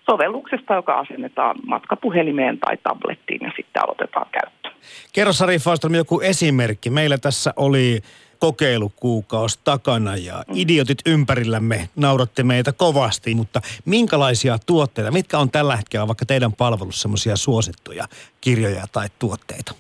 sovelluksesta, 0.10 0.74
joka 0.74 1.00
asennetaan 1.00 1.56
matkapuhelimeen 1.68 2.60
tai 2.60 2.78
tablettiin 2.84 3.42
ja 3.44 3.52
sitten 3.56 3.84
aloitetaan 3.84 4.28
käyttö. 4.32 4.70
Kerro 5.14 5.34
Sari 5.34 5.60
Faustelmi 5.60 5.98
joku 5.98 6.20
esimerkki. 6.20 6.90
Meillä 6.90 7.18
tässä 7.18 7.54
oli 7.56 8.02
kokeilukuukausi 8.44 9.60
takana 9.64 10.16
ja 10.16 10.34
idiotit 10.56 10.98
ympärillämme 11.06 11.90
nauratte 11.96 12.44
meitä 12.44 12.72
kovasti, 12.72 13.36
mutta 13.36 13.62
minkälaisia 13.86 14.58
tuotteita, 14.66 15.12
mitkä 15.12 15.38
on 15.38 15.52
tällä 15.52 15.76
hetkellä 15.76 16.08
vaikka 16.08 16.26
teidän 16.26 16.54
palvelussa 16.54 17.02
semmoisia 17.02 17.36
suosittuja 17.36 18.04
kirjoja 18.42 18.84
tai 18.92 19.08
tuotteita? 19.20 19.74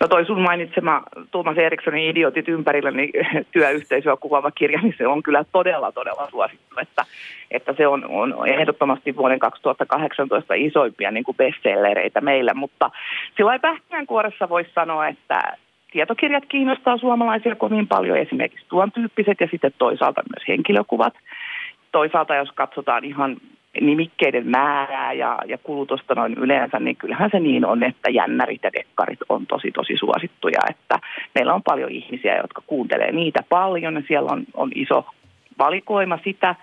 No 0.00 0.08
toi 0.08 0.26
sun 0.26 0.40
mainitsema 0.40 1.02
Tuomas 1.30 1.58
Erikssonin 1.58 2.10
idiotit 2.10 2.48
ympärillä, 2.48 2.90
niin 2.90 3.10
työyhteisöä 3.52 4.16
kuvaava 4.16 4.50
kirja, 4.50 4.80
niin 4.80 4.94
se 4.98 5.06
on 5.06 5.22
kyllä 5.22 5.44
todella, 5.52 5.92
todella 5.92 6.28
suosittu, 6.30 6.76
että, 6.82 7.04
että 7.50 7.74
se 7.76 7.86
on, 7.86 8.04
on 8.04 8.48
ehdottomasti 8.48 9.16
vuoden 9.16 9.38
2018 9.38 10.54
isoimpia 10.54 11.10
niin 11.10 11.24
kuin 11.24 11.36
bestsellereitä 11.36 12.20
meillä, 12.20 12.54
mutta 12.54 12.90
sillä 13.36 13.58
pähkinänkuoressa 13.58 14.48
voisi 14.48 14.70
sanoa, 14.74 15.08
että 15.08 15.56
tietokirjat 15.90 16.44
kiinnostaa 16.48 16.98
suomalaisia 16.98 17.56
kovin 17.56 17.88
paljon, 17.88 18.18
esimerkiksi 18.18 18.66
tuon 18.68 18.92
tyyppiset 18.92 19.40
ja 19.40 19.48
sitten 19.50 19.72
toisaalta 19.78 20.22
myös 20.22 20.48
henkilökuvat. 20.48 21.14
Toisaalta 21.92 22.34
jos 22.34 22.52
katsotaan 22.54 23.04
ihan 23.04 23.36
nimikkeiden 23.80 24.46
määrää 24.46 25.12
ja, 25.12 25.38
ja 25.46 25.58
kulutusta 25.58 26.14
noin 26.14 26.34
yleensä, 26.34 26.78
niin 26.78 26.96
kyllähän 26.96 27.30
se 27.32 27.40
niin 27.40 27.64
on, 27.64 27.82
että 27.82 28.10
jännärit 28.10 28.60
ja 28.62 28.72
dekkarit 28.72 29.18
on 29.28 29.46
tosi 29.46 29.70
tosi 29.70 29.96
suosittuja, 29.96 30.60
että 30.70 30.98
meillä 31.34 31.54
on 31.54 31.62
paljon 31.62 31.90
ihmisiä, 31.90 32.36
jotka 32.36 32.62
kuuntelee 32.66 33.12
niitä 33.12 33.42
paljon 33.48 33.94
ja 33.94 34.02
siellä 34.08 34.32
on, 34.32 34.44
on 34.54 34.70
iso 34.74 35.06
valikoima 35.58 36.18
sitä, 36.24 36.54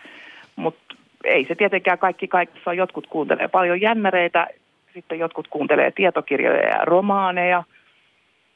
mutta 0.55 0.95
ei 1.23 1.45
se 1.45 1.55
tietenkään 1.55 1.97
kaikki 1.97 2.28
kaikessa, 2.28 2.73
jotkut 2.73 3.07
kuuntelee 3.07 3.47
paljon 3.47 3.82
jännäreitä, 3.82 4.47
sitten 4.93 5.19
jotkut 5.19 5.47
kuuntelee 5.47 5.91
tietokirjoja 5.91 6.67
ja 6.67 6.86
romaaneja– 6.86 7.63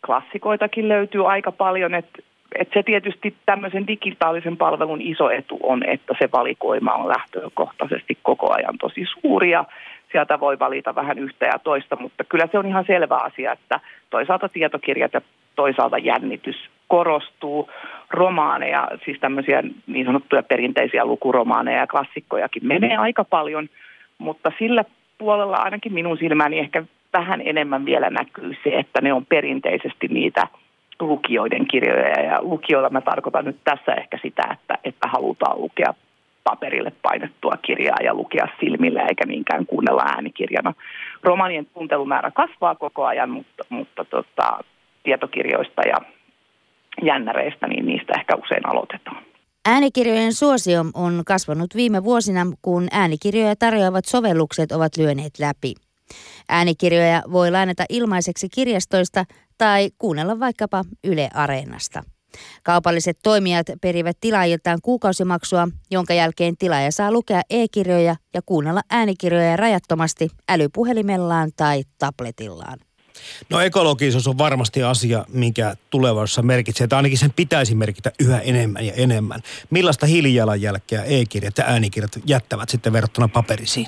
klassikoitakin 0.06 0.90
löytyy 0.90 1.32
aika 1.32 1.52
paljon, 1.52 1.94
että 1.94 2.20
et 2.56 2.70
se 2.74 2.84
tietysti 2.84 3.36
tämmöisen 3.46 3.88
digitaalisen 3.88 4.58
palvelun 4.58 5.02
iso 5.02 5.30
etu 5.30 5.60
on, 5.64 5.84
että 5.84 6.14
se 6.20 6.30
valikoima 6.34 6.94
on 6.94 7.08
lähtökohtaisesti 7.08 8.18
koko 8.24 8.54
ajan 8.54 8.78
tosi 8.78 9.06
suuri 9.22 9.52
ja 9.52 9.66
sieltä 10.12 10.40
voi 10.40 10.60
valita 10.60 10.96
vähän 10.96 11.20
yhtä 11.20 11.46
ja 11.46 11.60
toista, 11.60 11.96
mutta 11.96 12.24
kyllä 12.24 12.48
se 12.52 12.60
on 12.60 12.66
ihan 12.66 12.86
selvä 12.88 13.16
asia, 13.16 13.52
että 13.52 13.80
toisaalta 14.10 14.50
tietokirjat 14.50 15.14
ja 15.14 15.22
toisaalta 15.56 15.98
jännitys 15.98 16.56
korostuu. 16.88 17.70
Romaaneja, 18.10 18.88
siis 19.06 19.20
tämmöisiä 19.20 19.64
niin 19.88 20.06
sanottuja 20.06 20.44
perinteisiä 20.44 21.06
lukuromaaneja 21.06 21.80
ja 21.80 21.88
klassikkojakin 21.88 22.68
menee 22.68 22.98
aika 22.98 23.24
paljon, 23.24 23.70
mutta 24.18 24.52
sillä 24.60 24.86
puolella 25.18 25.58
ainakin 25.58 25.94
minun 25.94 26.18
silmäni 26.18 26.60
ehkä 26.60 26.84
vähän 27.14 27.42
enemmän 27.46 27.86
vielä 27.86 28.10
näkyy 28.10 28.54
se, 28.64 28.70
että 28.70 29.02
ne 29.02 29.14
on 29.14 29.26
perinteisesti 29.26 30.08
niitä 30.08 30.48
lukijoiden 31.00 31.68
kirjoja. 31.68 32.22
Ja 32.22 32.42
lukijoilla 32.42 32.90
mä 32.90 33.02
tarkoitan 33.02 33.46
nyt 33.46 33.58
tässä 33.64 33.94
ehkä 33.94 34.20
sitä, 34.22 34.44
että, 34.52 34.78
että 34.84 35.08
halutaan 35.08 35.62
lukea 35.62 35.94
paperille 36.44 36.92
painettua 37.02 37.54
kirjaa 37.62 37.98
ja 38.04 38.14
lukea 38.14 38.48
silmillä 38.60 39.02
eikä 39.02 39.26
niinkään 39.26 39.66
kuunnella 39.66 40.04
äänikirjana. 40.06 40.74
Romanien 41.24 41.66
tuntelumäärä 41.66 42.32
kasvaa 42.32 42.76
koko 42.76 43.06
ajan, 43.06 43.30
mutta, 43.30 43.64
mutta 43.70 44.06
tota, 44.06 44.60
tietokirjoista 45.04 45.82
ja 45.82 45.98
jännäreistä, 47.02 47.68
niin 47.68 47.86
niistä 47.86 48.14
ehkä 48.20 48.36
usein 48.36 48.70
aloitetaan. 48.70 49.24
Äänikirjojen 49.70 50.34
suosio 50.34 50.82
on 50.94 51.22
kasvanut 51.26 51.76
viime 51.76 52.04
vuosina, 52.04 52.42
kun 52.62 52.88
äänikirjoja 52.92 53.56
tarjoavat 53.56 54.06
sovellukset 54.06 54.72
ovat 54.72 54.98
lyöneet 54.98 55.34
läpi. 55.40 55.74
Äänikirjoja 56.50 57.24
voi 57.32 57.52
lainata 57.52 57.86
ilmaiseksi 57.90 58.50
kirjastoista 58.50 59.26
tai 59.58 59.92
kuunnella 59.98 60.40
vaikkapa 60.40 60.84
Yle 61.04 61.30
Areenasta. 61.34 62.04
Kaupalliset 62.64 63.20
toimijat 63.24 63.68
perivät 63.82 64.18
tilaajiltaan 64.22 64.80
kuukausimaksua, 64.82 65.68
jonka 65.92 66.14
jälkeen 66.14 66.58
tilaaja 66.58 66.92
saa 66.92 67.12
lukea 67.12 67.42
e-kirjoja 67.50 68.16
ja 68.34 68.42
kuunnella 68.46 68.82
äänikirjoja 68.90 69.58
rajattomasti 69.58 70.30
älypuhelimellaan 70.50 71.52
tai 71.56 71.84
tabletillaan. 71.98 72.80
No 73.50 73.60
ekologisuus 73.60 74.28
on 74.28 74.38
varmasti 74.38 74.84
asia, 74.84 75.26
minkä 75.30 75.76
tulevaisuudessa 75.90 76.42
merkitsee, 76.42 76.84
että 76.84 76.98
ainakin 76.98 77.18
sen 77.18 77.34
pitäisi 77.34 77.76
merkitä 77.76 78.12
yhä 78.20 78.40
enemmän 78.40 78.86
ja 78.86 78.94
enemmän. 78.94 79.42
Millaista 79.70 80.06
hiilijalanjälkeä 80.06 81.04
e-kirjat 81.04 81.58
ja 81.58 81.64
äänikirjat 81.68 82.20
jättävät 82.26 82.70
sitten 82.70 82.94
verrattuna 82.94 83.28
paperisiin? 83.28 83.88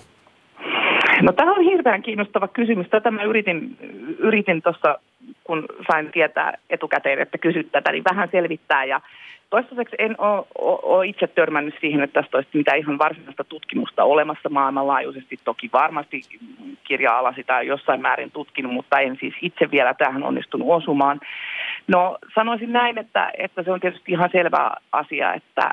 No 1.21 1.31
tämä 1.31 1.51
on 1.51 1.63
hirveän 1.63 2.01
kiinnostava 2.01 2.47
kysymys. 2.47 2.87
Tätä 2.89 3.11
mä 3.11 3.23
yritin, 3.23 3.77
yritin 4.17 4.61
tuossa, 4.61 4.99
kun 5.43 5.65
sain 5.91 6.11
tietää 6.11 6.53
etukäteen, 6.69 7.19
että 7.19 7.37
kysyt 7.37 7.71
tätä, 7.71 7.91
niin 7.91 8.03
vähän 8.03 8.29
selvittää. 8.31 8.85
Ja 8.85 9.01
toistaiseksi 9.49 9.95
en 9.99 10.15
ole, 10.17 11.07
itse 11.07 11.27
törmännyt 11.27 11.75
siihen, 11.81 12.03
että 12.03 12.21
tästä 12.21 12.37
olisi 12.37 12.49
mitään 12.53 12.77
ihan 12.77 12.97
varsinaista 12.97 13.43
tutkimusta 13.43 14.03
olemassa 14.03 14.49
maailmanlaajuisesti. 14.49 15.37
Toki 15.43 15.69
varmasti 15.73 16.21
kirja-ala 16.83 17.33
sitä 17.33 17.61
jossain 17.61 18.01
määrin 18.01 18.31
tutkinut, 18.31 18.73
mutta 18.73 18.99
en 18.99 19.17
siis 19.19 19.33
itse 19.41 19.71
vielä 19.71 19.93
tähän 19.93 20.23
onnistunut 20.23 20.67
osumaan. 20.71 21.19
No 21.87 22.17
sanoisin 22.35 22.73
näin, 22.73 22.97
että, 22.97 23.31
että 23.37 23.63
se 23.63 23.71
on 23.71 23.79
tietysti 23.79 24.11
ihan 24.11 24.29
selvä 24.31 24.71
asia, 24.91 25.33
että 25.33 25.71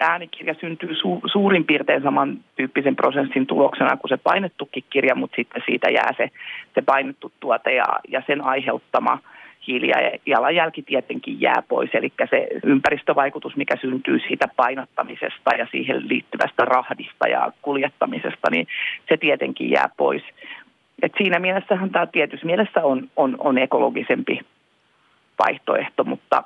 äänikirja 0.00 0.54
syntyy 0.54 0.92
su- 0.92 1.30
suurin 1.32 1.64
piirtein 1.64 2.02
samantyyppisen 2.02 2.96
prosessin 2.96 3.46
tuloksena 3.46 3.96
kuin 3.96 4.08
se 4.08 4.16
painettukin 4.16 4.84
kirja, 4.90 5.14
mutta 5.14 5.36
sitten 5.36 5.62
siitä 5.66 5.90
jää 5.90 6.12
se, 6.16 6.30
se 6.74 6.82
painettu 6.82 7.32
tuote 7.40 7.74
ja, 7.74 7.84
ja 8.08 8.22
sen 8.26 8.44
aiheuttama 8.44 9.18
hiili 9.66 9.88
ja 9.88 9.96
jalanjälki 10.26 10.82
tietenkin 10.82 11.40
jää 11.40 11.62
pois, 11.68 11.90
eli 11.92 12.12
se 12.30 12.48
ympäristövaikutus, 12.64 13.56
mikä 13.56 13.76
syntyy 13.80 14.18
siitä 14.18 14.48
painottamisesta 14.56 15.50
ja 15.58 15.66
siihen 15.70 16.08
liittyvästä 16.08 16.64
rahdista 16.64 17.28
ja 17.28 17.52
kuljettamisesta, 17.62 18.50
niin 18.50 18.66
se 19.08 19.16
tietenkin 19.16 19.70
jää 19.70 19.88
pois. 19.96 20.22
Et 21.02 21.12
siinä 21.18 21.38
mielessähän 21.38 21.90
tämä 21.90 22.06
tietyssä 22.06 22.46
mielessä 22.46 22.84
on, 22.84 23.08
on, 23.16 23.36
on 23.38 23.58
ekologisempi 23.58 24.40
vaihtoehto, 25.38 26.04
mutta 26.04 26.42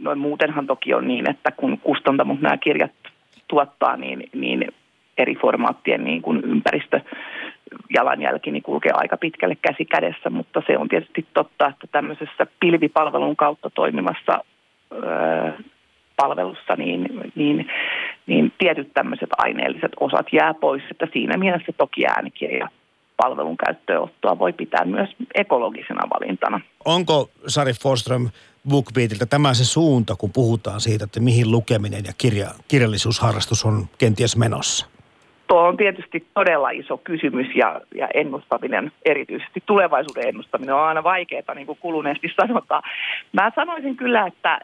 noin 0.00 0.18
muutenhan 0.18 0.66
toki 0.66 0.94
on 0.94 1.08
niin, 1.08 1.30
että 1.30 1.50
kun 1.50 1.78
kustantamot 1.78 2.40
nämä 2.40 2.56
kirjat 2.56 2.92
tuottaa, 3.48 3.96
niin, 3.96 4.30
niin 4.34 4.72
eri 5.18 5.34
formaattien 5.34 6.04
niin 6.04 6.22
kuin 6.22 6.44
ympäristö 6.44 7.00
jalanjälki 7.94 8.50
niin 8.50 8.62
kulkee 8.62 8.92
aika 8.94 9.16
pitkälle 9.16 9.56
käsi 9.62 9.84
kädessä, 9.84 10.30
mutta 10.30 10.62
se 10.66 10.78
on 10.78 10.88
tietysti 10.88 11.26
totta, 11.34 11.66
että 11.66 11.86
tämmöisessä 11.92 12.46
pilvipalvelun 12.60 13.36
kautta 13.36 13.70
toimimassa 13.70 14.44
öö, 14.92 15.52
palvelussa, 16.16 16.76
niin, 16.76 17.08
niin, 17.34 17.66
niin 18.26 18.52
tietyt 18.58 18.90
tämmöiset 18.94 19.28
aineelliset 19.38 19.92
osat 20.00 20.26
jää 20.32 20.54
pois, 20.54 20.82
että 20.90 21.06
siinä 21.12 21.36
mielessä 21.36 21.72
toki 21.72 22.06
äänikirja 22.06 22.68
palvelun 23.16 23.56
käyttöönottoa 23.56 24.38
voi 24.38 24.52
pitää 24.52 24.84
myös 24.84 25.10
ekologisena 25.34 26.10
valintana. 26.10 26.60
Onko 26.84 27.30
Sari 27.46 27.72
Forström 27.82 28.28
BookBeatiltä 28.68 29.26
tämä 29.26 29.54
se 29.54 29.64
suunta, 29.64 30.16
kun 30.16 30.30
puhutaan 30.32 30.80
siitä, 30.80 31.04
että 31.04 31.20
mihin 31.20 31.50
lukeminen 31.50 32.04
ja 32.06 32.12
kirja, 32.18 32.46
kirjallisuusharrastus 32.68 33.64
on 33.64 33.86
kenties 33.98 34.36
menossa? 34.36 34.86
Tuo 35.46 35.60
on 35.60 35.76
tietysti 35.76 36.26
todella 36.34 36.70
iso 36.70 36.96
kysymys 36.96 37.46
ja, 37.54 37.80
ja 37.94 38.08
ennustaminen, 38.14 38.92
erityisesti 39.04 39.62
tulevaisuuden 39.66 40.28
ennustaminen 40.28 40.74
on 40.74 40.80
aina 40.80 41.02
vaikeaa, 41.02 41.54
niin 41.54 41.66
kuin 41.66 41.78
kuluneesti 41.80 42.28
sanotaan. 42.40 42.82
Mä 43.32 43.52
sanoisin 43.54 43.96
kyllä, 43.96 44.26
että, 44.26 44.60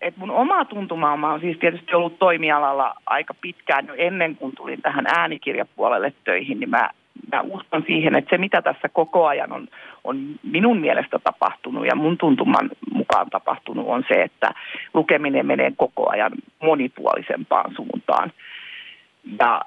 että 0.00 0.20
mun 0.20 0.30
oma 0.30 0.64
tuntuma 0.64 1.12
on 1.12 1.40
siis 1.40 1.58
tietysti 1.58 1.94
ollut 1.94 2.18
toimialalla 2.18 2.94
aika 3.06 3.34
pitkään 3.40 3.86
jo 3.86 3.94
ennen 3.98 4.36
kuin 4.36 4.56
tulin 4.56 4.82
tähän 4.82 5.06
äänikirjapuolelle 5.06 6.12
töihin, 6.24 6.60
niin 6.60 6.70
mä 6.70 6.90
mä 7.32 7.40
uskon 7.40 7.84
siihen, 7.86 8.14
että 8.14 8.30
se 8.30 8.38
mitä 8.38 8.62
tässä 8.62 8.88
koko 8.88 9.26
ajan 9.26 9.52
on, 9.52 9.68
on 10.04 10.18
minun 10.42 10.80
mielestä 10.80 11.18
tapahtunut 11.18 11.86
ja 11.86 11.94
mun 11.94 12.18
tuntuman 12.18 12.70
mukaan 12.90 13.30
tapahtunut 13.30 13.86
on 13.88 14.04
se, 14.08 14.22
että 14.22 14.50
lukeminen 14.94 15.46
menee 15.46 15.72
koko 15.76 16.10
ajan 16.10 16.32
monipuolisempaan 16.62 17.74
suuntaan. 17.74 18.32
Ja 19.40 19.60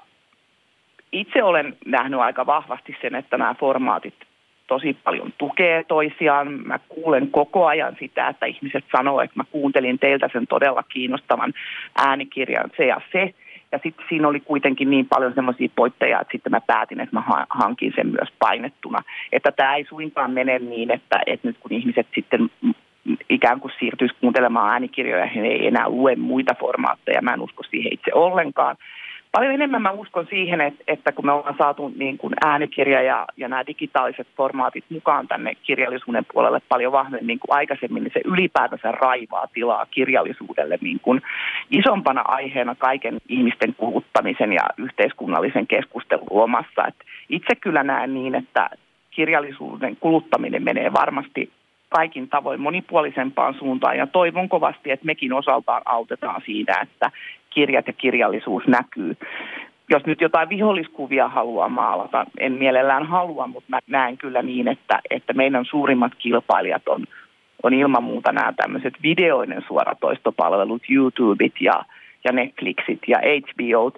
itse 1.12 1.42
olen 1.42 1.76
nähnyt 1.86 2.20
aika 2.20 2.46
vahvasti 2.46 2.96
sen, 3.02 3.14
että 3.14 3.38
nämä 3.38 3.54
formaatit 3.54 4.14
tosi 4.66 4.96
paljon 5.04 5.32
tukee 5.38 5.84
toisiaan. 5.84 6.52
Mä 6.66 6.78
kuulen 6.88 7.30
koko 7.30 7.66
ajan 7.66 7.96
sitä, 8.00 8.28
että 8.28 8.46
ihmiset 8.46 8.84
sanoo, 8.96 9.20
että 9.20 9.36
mä 9.36 9.44
kuuntelin 9.52 9.98
teiltä 9.98 10.28
sen 10.32 10.46
todella 10.46 10.82
kiinnostavan 10.82 11.52
äänikirjan 11.96 12.70
se 12.76 12.86
ja 12.86 13.00
se. 13.12 13.34
Ja 13.72 13.78
sitten 13.82 14.06
siinä 14.08 14.28
oli 14.28 14.40
kuitenkin 14.40 14.90
niin 14.90 15.06
paljon 15.06 15.34
semmoisia 15.34 15.68
poitteja, 15.76 16.20
että 16.20 16.32
sitten 16.32 16.52
mä 16.52 16.60
päätin, 16.60 17.00
että 17.00 17.16
mä 17.16 17.22
hankin 17.48 17.92
sen 17.96 18.06
myös 18.06 18.28
painettuna. 18.38 18.98
Että 19.32 19.52
tämä 19.52 19.74
ei 19.74 19.84
suinkaan 19.84 20.30
mene 20.30 20.58
niin, 20.58 20.90
että, 20.90 21.20
että 21.26 21.48
nyt 21.48 21.58
kun 21.58 21.72
ihmiset 21.72 22.06
sitten 22.14 22.50
ikään 23.28 23.60
kuin 23.60 23.72
siirtyisi 23.78 24.14
kuuntelemaan 24.20 24.72
äänikirjoja, 24.72 25.26
he 25.26 25.40
ei 25.40 25.66
enää 25.66 25.88
lue 25.88 26.16
muita 26.16 26.54
formaatteja. 26.60 27.22
Mä 27.22 27.34
en 27.34 27.40
usko 27.40 27.62
siihen 27.62 27.92
itse 27.92 28.10
ollenkaan 28.14 28.76
paljon 29.32 29.54
enemmän 29.54 29.82
mä 29.82 29.90
uskon 29.90 30.26
siihen, 30.30 30.60
että, 30.60 30.84
että 30.86 31.12
kun 31.12 31.26
me 31.26 31.32
ollaan 31.32 31.54
saatu 31.58 31.92
niin 31.96 32.18
kuin 32.18 32.34
äänikirja 32.44 33.02
ja, 33.02 33.26
ja 33.36 33.48
nämä 33.48 33.66
digitaaliset 33.66 34.26
formaatit 34.36 34.84
mukaan 34.90 35.28
tänne 35.28 35.54
kirjallisuuden 35.54 36.26
puolelle 36.32 36.60
paljon 36.68 36.92
vahvemmin 36.92 37.26
niin 37.26 37.38
kuin 37.38 37.56
aikaisemmin, 37.56 38.04
niin 38.04 38.12
se 38.14 38.20
ylipäätänsä 38.24 38.92
raivaa 38.92 39.46
tilaa 39.54 39.86
kirjallisuudelle 39.86 40.78
niin 40.80 41.00
kuin 41.00 41.22
isompana 41.70 42.22
aiheena 42.28 42.74
kaiken 42.74 43.18
ihmisten 43.28 43.74
kuluttamisen 43.74 44.52
ja 44.52 44.64
yhteiskunnallisen 44.76 45.66
keskustelun 45.66 46.26
omassa. 46.30 46.86
Et 46.88 46.96
itse 47.28 47.54
kyllä 47.60 47.82
näen 47.82 48.14
niin, 48.14 48.34
että 48.34 48.70
kirjallisuuden 49.10 49.96
kuluttaminen 49.96 50.62
menee 50.62 50.92
varmasti 50.92 51.50
kaikin 51.90 52.28
tavoin 52.28 52.60
monipuolisempaan 52.60 53.54
suuntaan 53.54 53.96
ja 53.96 54.06
toivon 54.06 54.48
kovasti, 54.48 54.90
että 54.90 55.06
mekin 55.06 55.32
osaltaan 55.32 55.82
autetaan 55.84 56.42
siinä, 56.46 56.80
että 56.82 57.10
kirjat 57.50 57.86
ja 57.86 57.92
kirjallisuus 57.92 58.66
näkyy. 58.66 59.16
Jos 59.90 60.06
nyt 60.06 60.20
jotain 60.20 60.48
viholliskuvia 60.48 61.28
haluaa 61.28 61.68
maalata, 61.68 62.26
en 62.38 62.52
mielellään 62.52 63.06
halua, 63.06 63.46
mutta 63.46 63.68
mä 63.68 63.78
näen 63.86 64.18
kyllä 64.18 64.42
niin, 64.42 64.68
että, 64.68 65.00
että 65.10 65.32
meidän 65.32 65.64
suurimmat 65.64 66.12
kilpailijat 66.18 66.88
on, 66.88 67.04
on 67.62 67.74
ilman 67.74 68.02
muuta 68.02 68.32
nämä 68.32 68.52
tämmöiset 68.56 68.94
videoinen 69.02 69.64
suoratoistopalvelut, 69.68 70.82
YouTubeit 70.90 71.54
ja, 71.60 71.84
ja 72.24 72.32
Netflixit 72.32 73.00
ja 73.08 73.18
HBOt, 73.18 73.94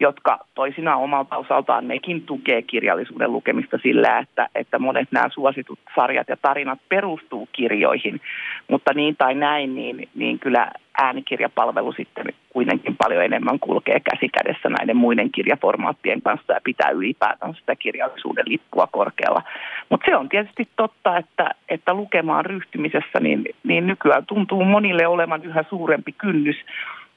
jotka 0.00 0.38
toisinaan 0.54 1.00
omalta 1.00 1.36
osaltaan 1.36 1.88
nekin 1.88 2.22
tukee 2.22 2.62
kirjallisuuden 2.62 3.32
lukemista 3.32 3.78
sillä, 3.82 4.18
että, 4.18 4.48
että 4.54 4.78
monet 4.78 5.08
nämä 5.10 5.28
suositut 5.34 5.78
sarjat 5.94 6.28
ja 6.28 6.36
tarinat 6.36 6.78
perustuu 6.88 7.48
kirjoihin. 7.52 8.20
Mutta 8.68 8.94
niin 8.94 9.16
tai 9.16 9.34
näin, 9.34 9.74
niin, 9.74 10.08
niin 10.14 10.38
kyllä 10.38 10.72
äänikirjapalvelu 10.98 11.92
sitten 11.92 12.26
kuitenkin 12.50 12.96
paljon 12.96 13.24
enemmän 13.24 13.58
kulkee 13.58 14.00
käsi 14.00 14.28
kädessä 14.28 14.68
näiden 14.68 14.96
muiden 14.96 15.32
kirjaformaattien 15.32 16.22
kanssa 16.22 16.52
ja 16.52 16.60
pitää 16.64 16.90
ylipäätään 16.90 17.54
sitä 17.54 17.76
kirjallisuuden 17.76 18.44
lippua 18.48 18.86
korkealla. 18.86 19.42
Mutta 19.88 20.06
se 20.10 20.16
on 20.16 20.28
tietysti 20.28 20.68
totta, 20.76 21.16
että, 21.16 21.50
että 21.68 21.94
lukemaan 21.94 22.46
ryhtymisessä 22.46 23.20
niin, 23.20 23.44
niin 23.64 23.86
nykyään 23.86 24.26
tuntuu 24.26 24.64
monille 24.64 25.06
olevan 25.06 25.44
yhä 25.44 25.64
suurempi 25.70 26.12
kynnys 26.12 26.56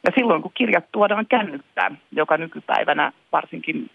ja 0.05 0.11
silloin 0.15 0.41
kun 0.41 0.51
kirjat 0.53 0.91
tuodaan 0.91 1.25
kännykkään, 1.25 1.97
joka 2.11 2.37
nykypäivänä 2.37 3.11
varsinkin 3.31 3.91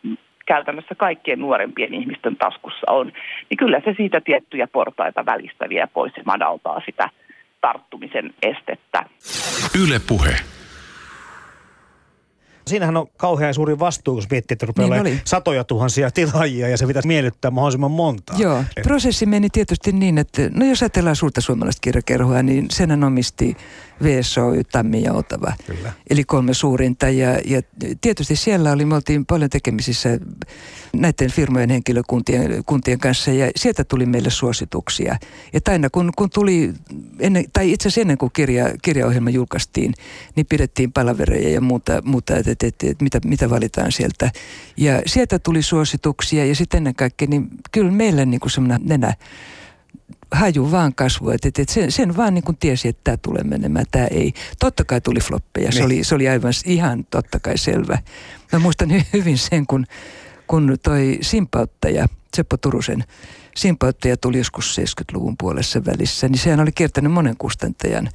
käytännössä 0.47 0.95
kaikkien 0.95 1.39
nuorempien 1.39 1.95
ihmisten 1.95 2.37
taskussa 2.37 2.93
on, 2.93 3.13
niin 3.51 3.59
kyllä 3.59 3.81
se 3.85 3.95
siitä 3.97 4.21
tiettyjä 4.21 4.67
portaita 4.67 5.27
välistä 5.27 5.69
vie 5.69 5.89
pois 5.95 6.13
ja 6.17 6.23
madaltaa 6.27 6.81
sitä 6.87 7.11
tarttumisen 7.61 8.35
estettä. 8.43 9.05
Yle 9.85 10.01
puhe. 10.09 10.37
Siinähän 12.67 12.97
on 12.97 13.07
kauhean 13.17 13.55
suuri 13.55 13.79
vastuu, 13.79 14.17
jos 14.17 14.31
miettii, 14.31 14.55
että 14.55 14.67
rupeaa 14.67 15.03
niin 15.03 15.21
satoja 15.25 15.65
tuhansia 15.65 16.11
tilaajia 16.11 16.69
ja 16.69 16.77
se 16.77 16.87
pitäisi 16.87 17.09
miellyttää 17.09 17.51
mahdollisimman 17.51 17.91
monta. 17.91 18.33
Joo, 18.39 18.65
prosessi 18.83 19.27
meni 19.27 19.49
tietysti 19.53 19.93
niin, 19.93 20.19
että 20.19 20.43
no 20.55 20.65
jos 20.67 20.83
ajatellaan 20.83 21.17
suurta 21.17 21.41
suomalaista 21.41 21.81
kirjakerhoa, 21.81 22.43
niin 22.43 22.67
sen 22.71 23.05
omisti 23.05 23.57
VSO, 24.03 24.43
Tammi 24.73 25.03
ja 25.03 25.13
Otava. 25.13 25.53
Kyllä. 25.67 25.93
Eli 26.11 26.25
kolme 26.25 26.55
suurinta. 26.55 27.09
Ja, 27.09 27.41
ja 27.45 27.63
tietysti 28.01 28.37
siellä 28.37 28.73
oli, 28.73 28.85
me 28.85 28.95
oltiin 28.95 29.27
paljon 29.27 29.51
tekemisissä 29.51 30.19
näiden 30.93 31.31
firmojen 31.31 31.71
henkilökuntien 31.71 32.65
kuntien 32.67 32.99
kanssa 32.99 33.31
ja 33.31 33.51
sieltä 33.57 33.85
tuli 33.85 34.07
meille 34.07 34.31
suosituksia. 34.31 35.17
Ja 35.53 35.61
aina 35.69 35.91
kun, 35.91 36.13
kun 36.17 36.31
tuli, 36.31 36.73
ennen, 37.19 37.45
tai 37.53 37.73
itse 37.73 37.89
asiassa 37.89 38.01
ennen 38.01 38.19
kuin 38.19 38.33
kirja, 38.33 38.75
kirjaohjelma 38.83 39.31
julkaistiin, 39.31 39.95
niin 40.37 40.47
pidettiin 40.47 40.93
palavereja 40.93 41.49
ja 41.51 41.61
muuta, 41.61 42.03
muuta 42.05 42.37
että, 42.37 42.51
että, 42.51 42.67
että, 42.67 42.87
että 42.91 43.05
mitä, 43.05 43.21
mitä 43.25 43.51
valitaan 43.51 43.93
sieltä. 43.93 44.31
Ja 44.77 45.03
sieltä 45.07 45.39
tuli 45.39 45.63
suosituksia 45.63 46.45
ja 46.47 46.55
sitten 46.55 46.79
ennen 46.79 46.95
kaikkea, 46.95 47.29
niin 47.29 47.49
kyllä 47.73 47.91
meille 47.91 48.27
niin 48.27 48.41
kuin 48.41 48.51
semmoinen 48.51 48.81
nenä 48.85 49.15
haju 50.33 50.71
vaan 50.71 50.95
kasvoi, 50.95 51.35
että, 51.35 51.49
että 51.49 51.75
sen, 51.75 51.93
sen 51.93 52.17
vaan 52.17 52.35
niin 52.35 52.45
kuin 52.45 52.57
tiesi, 52.57 52.89
että 52.89 53.01
tämä 53.05 53.17
tulee 53.17 53.45
menemään, 53.45 53.87
tämä 53.91 54.07
ei. 54.07 54.33
Totta 54.59 54.85
kai 54.85 55.01
tuli 55.01 55.21
floppeja, 55.21 55.73
se 55.73 55.79
niin. 55.79 55.85
oli, 55.85 56.05
se 56.05 56.15
oli 56.15 56.29
aivan 56.29 56.53
ihan 56.65 57.05
totta 57.11 57.41
kai 57.41 57.59
selvä. 57.59 57.99
Mä 58.53 58.59
muistan 58.59 58.89
hyvin 59.13 59.39
sen, 59.39 59.67
kun, 59.67 59.87
kun 60.47 60.77
toi 60.83 61.19
simpauttaja, 61.21 62.07
Seppo 62.37 62.57
Turusen 62.57 63.05
simpauttaja 63.57 64.17
tuli 64.17 64.39
joskus 64.39 64.79
70-luvun 64.79 65.37
puolessa 65.41 65.85
välissä, 65.85 66.29
niin 66.29 66.39
sehän 66.39 66.61
oli 66.61 66.73
kiertänyt 66.73 67.13
monen 67.13 67.37
kustantajan 67.37 68.09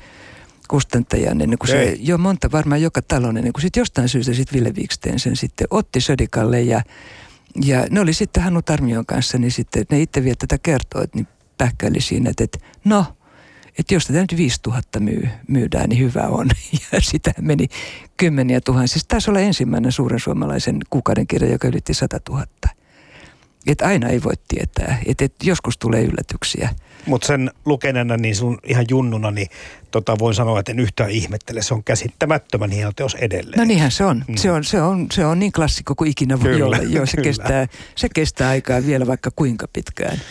kustantajan 0.67 1.41
ennen 1.41 1.59
kuin 1.59 1.69
se, 1.69 1.97
jo 1.99 2.17
monta 2.17 2.51
varmaan 2.51 2.81
joka 2.81 3.01
talon 3.01 3.37
ennen 3.37 3.53
kuin 3.53 3.61
sitten 3.61 3.81
jostain 3.81 4.09
syystä 4.09 4.33
sitten 4.33 4.59
Ville 4.59 4.73
Wiksten 4.77 5.19
sen 5.19 5.35
sitten 5.35 5.67
otti 5.69 6.01
Södikalle 6.01 6.61
ja 6.61 6.81
ja 7.65 7.85
ne 7.89 7.99
oli 7.99 8.13
sitten 8.13 8.43
Hannu 8.43 8.61
Tarmion 8.61 9.05
kanssa, 9.05 9.37
niin 9.37 9.51
sitten 9.51 9.85
ne 9.91 10.01
itse 10.01 10.23
vielä 10.23 10.35
tätä 10.39 10.57
kertoo, 10.63 11.05
niin 11.13 11.27
pähkäili 11.57 12.01
siinä, 12.01 12.29
että, 12.29 12.43
että 12.43 12.59
no, 12.83 13.05
että 13.79 13.93
jos 13.93 14.05
tätä 14.07 14.19
nyt 14.19 14.37
5000 14.37 14.99
myy, 14.99 15.29
myydään, 15.47 15.89
niin 15.89 16.01
hyvä 16.01 16.27
on. 16.27 16.47
Ja 16.91 17.01
sitä 17.01 17.31
meni 17.41 17.67
kymmeniä 18.17 18.61
tuhansia. 18.61 18.93
Siis 18.93 19.05
taisi 19.07 19.29
olla 19.29 19.39
ensimmäinen 19.39 19.91
suuren 19.91 20.19
suomalaisen 20.19 20.79
kuukauden 20.89 21.27
kirja, 21.27 21.51
joka 21.51 21.67
ylitti 21.67 21.93
100 21.93 22.19
000. 22.29 22.45
Että 23.67 23.87
aina 23.87 24.07
ei 24.07 24.23
voi 24.23 24.33
tietää, 24.47 24.99
että 25.05 25.25
et 25.25 25.33
joskus 25.43 25.77
tulee 25.77 26.03
yllätyksiä. 26.03 26.69
Mutta 27.05 27.27
sen 27.27 27.51
lukeneena, 27.65 28.17
niin 28.17 28.35
sun 28.35 28.57
ihan 28.63 28.85
junnuna, 28.89 29.31
niin 29.31 29.47
tota 29.91 30.19
voin 30.19 30.35
sanoa, 30.35 30.59
että 30.59 30.71
en 30.71 30.79
yhtään 30.79 31.09
ihmettele. 31.09 31.61
Se 31.61 31.73
on 31.73 31.83
käsittämättömän 31.83 32.71
hieno 32.71 32.91
teos 32.95 33.15
edelleen. 33.15 33.59
No 33.59 33.63
niinhän 33.63 33.91
se 33.91 34.05
on. 34.05 34.25
Mm. 34.27 34.35
Se, 34.35 34.51
on, 34.51 34.63
se, 34.63 34.81
on 34.81 35.07
se 35.11 35.25
on 35.25 35.39
niin 35.39 35.51
klassikko 35.51 35.95
kuin 35.95 36.11
ikinä 36.11 36.39
voi 36.39 36.49
kyllä, 36.49 36.65
olla. 36.65 36.77
Joo, 36.77 37.05
se, 37.05 37.21
kestää, 37.21 37.67
se 37.95 38.07
kestää 38.13 38.49
aikaa 38.49 38.85
vielä 38.85 39.07
vaikka 39.07 39.31
kuinka 39.35 39.67
pitkään. 39.73 40.21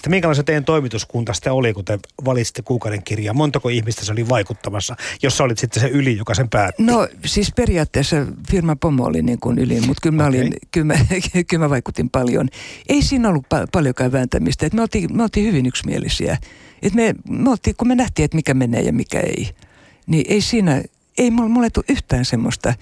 Että 0.00 0.10
minkälainen 0.10 0.44
teidän 0.44 0.64
toimituskunta 0.64 1.32
sitten 1.32 1.52
oli, 1.52 1.72
kun 1.72 1.84
te 1.84 1.98
valitsitte 2.24 2.62
kuukauden 2.62 3.02
kirjaa? 3.02 3.34
Montako 3.34 3.68
ihmistä 3.68 4.04
se 4.04 4.12
oli 4.12 4.28
vaikuttamassa, 4.28 4.96
jos 5.22 5.36
sä 5.36 5.44
olit 5.44 5.58
sitten 5.58 5.82
se 5.82 5.88
yli, 5.88 6.16
joka 6.16 6.34
sen 6.34 6.48
päätti? 6.48 6.82
No 6.82 7.08
siis 7.24 7.52
periaatteessa 7.56 8.16
firma 8.50 8.76
Pomo 8.76 9.04
oli 9.04 9.22
niin 9.22 9.40
kuin 9.40 9.58
yli, 9.58 9.80
mutta 9.80 10.00
kyllä 10.02 10.16
mä, 10.16 10.26
Okei. 10.28 10.40
olin, 10.40 10.54
kyllä 10.70 10.86
mä, 10.86 10.94
kyllä 11.48 11.64
mä 11.64 11.70
vaikutin 11.70 12.10
paljon. 12.10 12.48
Ei 12.88 13.02
siinä 13.02 13.28
ollut 13.28 13.44
pa- 13.44 13.66
paljonkaan 13.72 14.12
vääntämistä. 14.12 14.66
Et 14.66 14.72
me, 14.72 14.82
oltiin, 14.82 15.16
me 15.16 15.22
oltiin 15.22 15.46
hyvin 15.46 15.66
yksimielisiä. 15.66 16.38
Et 16.82 16.94
me, 16.94 17.14
me 17.28 17.50
oltiin, 17.50 17.76
kun 17.76 17.88
me 17.88 17.94
nähtiin, 17.94 18.24
että 18.24 18.36
mikä 18.36 18.54
menee 18.54 18.82
ja 18.82 18.92
mikä 18.92 19.20
ei, 19.20 19.50
niin 20.06 20.24
ei 20.28 20.40
siinä, 20.40 20.82
ei 21.18 21.30
mulle, 21.30 21.48
mulle 21.48 21.70
tule 21.70 21.84
yhtään 21.88 22.24
semmoista 22.24 22.74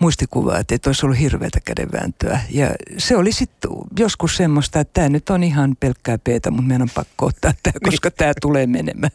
muistikuvaa, 0.00 0.58
että, 0.58 0.74
että 0.74 0.88
olisi 0.88 1.06
ollut 1.06 1.18
hirveätä 1.18 1.60
kädenvääntöä. 1.60 2.40
Ja 2.50 2.70
se 2.98 3.16
oli 3.16 3.32
sitten 3.32 3.70
joskus 3.98 4.36
semmoista, 4.36 4.80
että 4.80 4.94
tämä 4.94 5.08
nyt 5.08 5.30
on 5.30 5.42
ihan 5.42 5.76
pelkkää 5.80 6.18
peetä, 6.18 6.50
mutta 6.50 6.66
meidän 6.68 6.82
on 6.82 6.90
pakko 6.94 7.26
ottaa 7.26 7.52
tämä, 7.62 7.72
koska 7.82 8.10
tämä 8.10 8.32
tulee 8.40 8.66
menemään. 8.66 9.12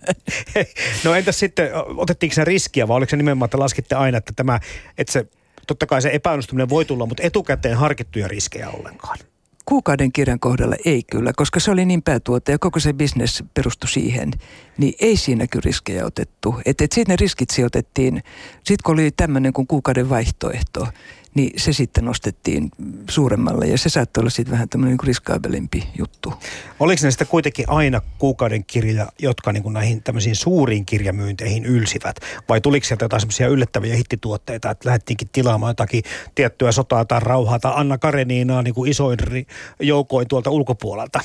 No 1.03 1.15
entäs 1.15 1.39
sitten, 1.39 1.69
otettiinko 1.97 2.33
se 2.33 2.45
riskiä 2.45 2.87
vai 2.87 2.97
oliko 2.97 3.09
se 3.09 3.17
nimenomaan, 3.17 3.47
että 3.47 3.59
laskitte 3.59 3.95
aina, 3.95 4.17
että 4.17 4.33
tämä, 4.35 4.59
että 4.97 5.13
se, 5.13 5.27
totta 5.67 5.85
kai 5.85 6.01
se 6.01 6.09
epäonnistuminen 6.13 6.69
voi 6.69 6.85
tulla, 6.85 7.05
mutta 7.05 7.23
etukäteen 7.23 7.77
harkittuja 7.77 8.27
riskejä 8.27 8.69
ollenkaan? 8.69 9.17
Kuukauden 9.65 10.11
kirjan 10.11 10.39
kohdalla 10.39 10.75
ei 10.85 11.03
kyllä, 11.11 11.31
koska 11.35 11.59
se 11.59 11.71
oli 11.71 11.85
niin 11.85 12.01
päätuote 12.01 12.51
ja 12.51 12.59
koko 12.59 12.79
se 12.79 12.93
bisnes 12.93 13.43
perustui 13.53 13.89
siihen, 13.89 14.31
niin 14.77 14.93
ei 14.99 15.17
siinä 15.17 15.47
kyllä 15.47 15.63
riskejä 15.65 16.05
otettu. 16.05 16.55
Että 16.65 16.83
et 16.83 16.91
siitä 16.91 17.11
ne 17.11 17.15
riskit 17.15 17.49
sijoitettiin, 17.49 18.23
sitten 18.55 18.83
kun 18.85 18.93
oli 18.93 19.11
tämmöinen 19.11 19.53
kuin 19.53 19.67
kuukauden 19.67 20.09
vaihtoehto, 20.09 20.87
niin 21.35 21.59
se 21.59 21.73
sitten 21.73 22.05
nostettiin 22.05 22.71
suuremmalle 23.09 23.67
ja 23.67 23.77
se 23.77 23.89
saattoi 23.89 24.21
olla 24.21 24.29
sitten 24.29 24.51
vähän 24.51 24.69
tämmöinen 24.69 24.97
niin 24.97 25.07
riskaabelimpi 25.07 25.87
juttu. 25.97 26.33
Oliko 26.79 26.99
ne 27.03 27.11
sitten 27.11 27.27
kuitenkin 27.27 27.65
aina 27.69 28.01
kuukauden 28.17 28.65
kirja, 28.65 29.07
jotka 29.19 29.51
niin 29.51 29.73
näihin 29.73 30.03
tämmöisiin 30.03 30.35
suuriin 30.35 30.85
kirjamyynteihin 30.85 31.65
ylsivät? 31.65 32.15
Vai 32.49 32.61
tuliko 32.61 32.85
sieltä 32.85 33.05
jotain 33.05 33.21
semmoisia 33.21 33.47
yllättäviä 33.47 33.95
hittituotteita, 33.95 34.71
että 34.71 34.89
lähdettiinkin 34.89 35.29
tilaamaan 35.31 35.69
jotakin 35.69 36.03
tiettyä 36.35 36.71
sotaa 36.71 37.05
tai 37.05 37.19
rauhaa 37.19 37.59
tai 37.59 37.73
Anna 37.75 37.97
Kareniinaa 37.97 38.61
niin 38.61 38.73
kuin 38.73 38.91
isoin 38.91 39.19
joukoin 39.79 40.27
tuolta 40.27 40.49
ulkopuolelta? 40.49 41.19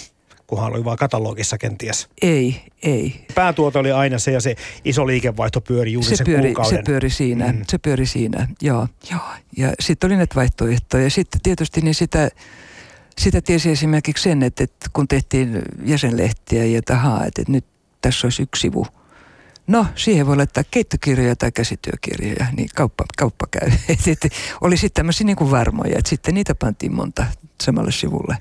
Kunhan 0.50 0.72
oli 0.72 0.84
vaan 0.84 0.96
katalogissa 0.96 1.58
kenties. 1.58 2.08
Ei, 2.22 2.62
ei. 2.82 3.26
Päätuote 3.34 3.78
oli 3.78 3.92
aina 3.92 4.18
se 4.18 4.30
ja 4.32 4.40
se 4.40 4.56
iso 4.84 5.06
liikevaihto 5.06 5.60
pyöri 5.60 5.92
juuri 5.92 6.08
se 6.08 6.16
sen 6.16 6.24
pyöri, 6.26 6.54
kuukauden. 6.54 6.78
se 6.78 6.82
pyöri 6.86 7.10
siinä, 7.10 7.52
Mm. 7.52 7.62
se 7.68 7.78
pyöri 7.78 8.06
siinä, 8.06 8.48
joo. 8.62 8.88
joo. 9.10 9.20
Ja 9.56 9.72
sitten 9.80 10.08
oli 10.08 10.16
näitä 10.16 10.34
vaihtoehtoja. 10.34 11.02
Ja 11.04 11.10
sitten 11.10 11.40
tietysti 11.42 11.80
niin 11.80 11.94
sitä, 11.94 12.30
sitä 13.18 13.40
tiesi 13.40 13.70
esimerkiksi 13.70 14.22
sen, 14.22 14.42
että, 14.42 14.64
että 14.64 14.86
kun 14.92 15.08
tehtiin 15.08 15.62
jäsenlehtiä 15.84 16.64
ja 16.64 16.78
että, 16.78 16.94
ahaa, 16.94 17.24
että, 17.26 17.42
että 17.42 17.52
nyt 17.52 17.64
tässä 18.02 18.26
olisi 18.26 18.42
yksi 18.42 18.60
sivu. 18.60 18.86
No, 19.66 19.86
siihen 19.94 20.26
voi 20.26 20.36
laittaa 20.36 20.64
keittokirjoja 20.70 21.36
tai 21.36 21.52
käsityökirjoja, 21.52 22.46
niin 22.56 22.68
kauppa, 22.76 23.04
kauppa 23.18 23.46
käy. 23.50 23.70
Et, 23.88 24.08
et, 24.24 24.32
oli 24.60 24.76
sitten 24.76 25.00
tämmöisiä 25.00 25.24
niin 25.26 25.36
kuin 25.36 25.50
varmoja, 25.50 25.98
että 25.98 26.08
sitten 26.08 26.34
niitä 26.34 26.54
pantiin 26.54 26.94
monta 26.94 27.26
samalle 27.62 27.92
sivulle. 27.92 28.36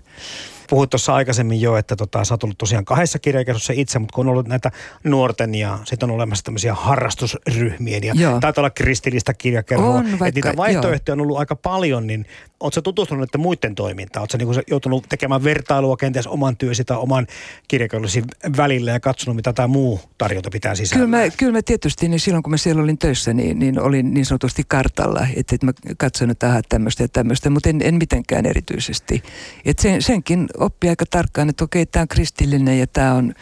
Puhuit 0.69 0.89
tuossa 0.89 1.15
aikaisemmin 1.15 1.61
jo, 1.61 1.77
että 1.77 1.95
tota, 1.95 2.23
sä 2.23 2.33
oot 2.33 2.43
ollut 2.43 2.57
tosiaan 2.57 2.85
kahdessa 2.85 3.19
kirjakerhossa 3.19 3.73
itse, 3.75 3.99
mutta 3.99 4.15
kun 4.15 4.27
on 4.27 4.31
ollut 4.31 4.47
näitä 4.47 4.71
nuorten 5.03 5.55
ja 5.55 5.79
sitten 5.83 6.09
on 6.09 6.15
olemassa 6.15 6.43
tämmöisiä 6.43 6.73
harrastusryhmiä 6.73 7.99
ja 8.03 8.13
Joo. 8.17 8.39
taitaa 8.39 8.61
olla 8.61 8.69
kristillistä 8.69 9.33
kirjakerhoa. 9.33 9.93
On, 9.93 10.05
että 10.05 10.19
vaikka- 10.19 10.49
niitä 10.49 10.57
vaihtoehtoja 10.57 11.13
on 11.13 11.21
ollut 11.21 11.37
aika 11.37 11.55
paljon, 11.55 12.07
niin 12.07 12.25
ootko 12.59 12.75
sä 12.75 12.81
tutustunut 12.81 13.19
näiden 13.19 13.41
muiden 13.41 13.75
toimintaan? 13.75 14.21
Ootko 14.21 14.31
sä 14.31 14.37
niinku 14.37 14.53
joutunut 14.69 15.09
tekemään 15.09 15.43
vertailua 15.43 15.97
kenties 15.97 16.27
oman 16.27 16.57
työsi 16.57 16.83
tai 16.85 16.97
oman 16.97 17.27
kirjakerhosi 17.67 18.23
välillä 18.57 18.91
ja 18.91 18.99
katsonut, 18.99 19.35
mitä 19.35 19.53
tämä 19.53 19.67
muu 19.67 20.01
tarjota 20.17 20.49
pitää 20.49 20.75
sisällä? 20.75 21.05
Kyllä 21.05 21.17
mä, 21.17 21.29
kyllä 21.37 21.51
mä 21.51 21.61
tietysti, 21.61 22.07
niin 22.07 22.19
silloin 22.19 22.43
kun 22.43 22.51
mä 22.51 22.57
siellä 22.57 22.83
olin 22.83 22.97
töissä, 22.97 23.33
niin, 23.33 23.59
niin 23.59 23.79
olin 23.79 24.13
niin 24.13 24.25
sanotusti 24.25 24.63
kartalla, 24.67 25.27
että, 25.35 25.55
että 25.55 25.65
mä 25.65 25.71
katsoin, 25.97 26.31
että 26.31 26.47
aha, 26.47 26.61
tämmöistä 26.69 27.03
ja 27.03 27.07
tämmöistä, 27.07 27.49
mutta 27.49 27.69
en, 27.69 27.81
en 27.83 27.95
mitenkään 27.95 28.45
erityisesti. 28.45 29.23
Et 29.65 29.79
sen, 29.79 30.01
senkin 30.01 30.47
oppi 30.59 30.89
aika 30.89 31.05
tarkkaan, 31.09 31.49
että 31.49 31.63
okei, 31.63 31.85
tämä 31.85 32.01
on 32.01 32.07
kristillinen 32.07 32.79
ja 32.79 32.87
tämä 32.87 33.13
on 33.13 33.33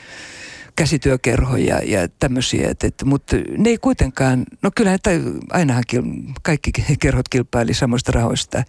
käsityökerho 0.76 1.58
ja, 1.58 1.80
ja 1.84 2.08
tämmöisiä, 2.20 2.70
et, 2.70 2.84
et, 2.84 3.04
mutta 3.06 3.36
ne 3.58 3.70
ei 3.70 3.78
kuitenkaan, 3.78 4.46
no 4.62 4.72
kyllähän 4.76 5.00
tai 5.04 5.22
ainahan 5.50 5.84
kil, 5.88 6.04
kaikki 6.42 6.72
kerhot 7.00 7.30
kilpaili 7.30 7.74
samoista 7.74 8.12
rahoista, 8.12 8.64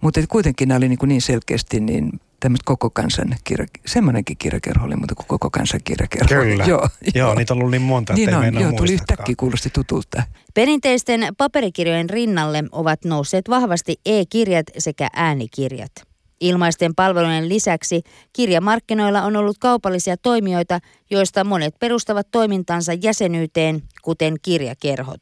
mutta 0.00 0.20
et 0.20 0.26
kuitenkin 0.26 0.68
nämä 0.68 0.78
oli 0.78 0.88
niin, 0.88 0.98
kuin 0.98 1.08
niin 1.08 1.22
selkeästi 1.22 1.80
niin 1.80 2.10
tämmöistä 2.40 2.64
koko 2.64 2.90
kansan 2.90 3.36
kirja, 3.44 3.66
semmoinenkin 3.86 4.36
kirjakerho 4.36 4.86
oli, 4.86 4.96
mutta 4.96 5.14
kuin 5.14 5.26
koko 5.26 5.50
kansan 5.50 5.80
kirjakerho. 5.84 6.28
Kyllä. 6.28 6.64
joo, 6.72 6.88
Joo, 7.14 7.34
niitä 7.34 7.54
on 7.54 7.58
ollut 7.58 7.70
niin 7.70 7.82
monta, 7.82 8.12
että 8.12 8.30
niin 8.30 8.42
ei 8.42 8.48
on, 8.48 8.62
joo, 8.62 8.72
tuli 8.72 8.92
yhtäkkiä 8.92 9.34
kuulosti 9.38 9.70
tutulta. 9.70 10.22
Perinteisten 10.54 11.28
paperikirjojen 11.38 12.10
rinnalle 12.10 12.64
ovat 12.72 13.04
nousseet 13.04 13.48
vahvasti 13.48 13.96
e-kirjat 14.06 14.66
sekä 14.78 15.08
äänikirjat. 15.14 16.13
Ilmaisten 16.44 16.94
palvelujen 16.94 17.48
lisäksi 17.48 18.02
kirjamarkkinoilla 18.32 19.22
on 19.22 19.36
ollut 19.36 19.58
kaupallisia 19.58 20.16
toimijoita, 20.16 20.80
joista 21.10 21.44
monet 21.44 21.74
perustavat 21.78 22.26
toimintansa 22.30 22.92
jäsenyyteen, 22.92 23.82
kuten 24.02 24.34
kirjakerhot. 24.42 25.20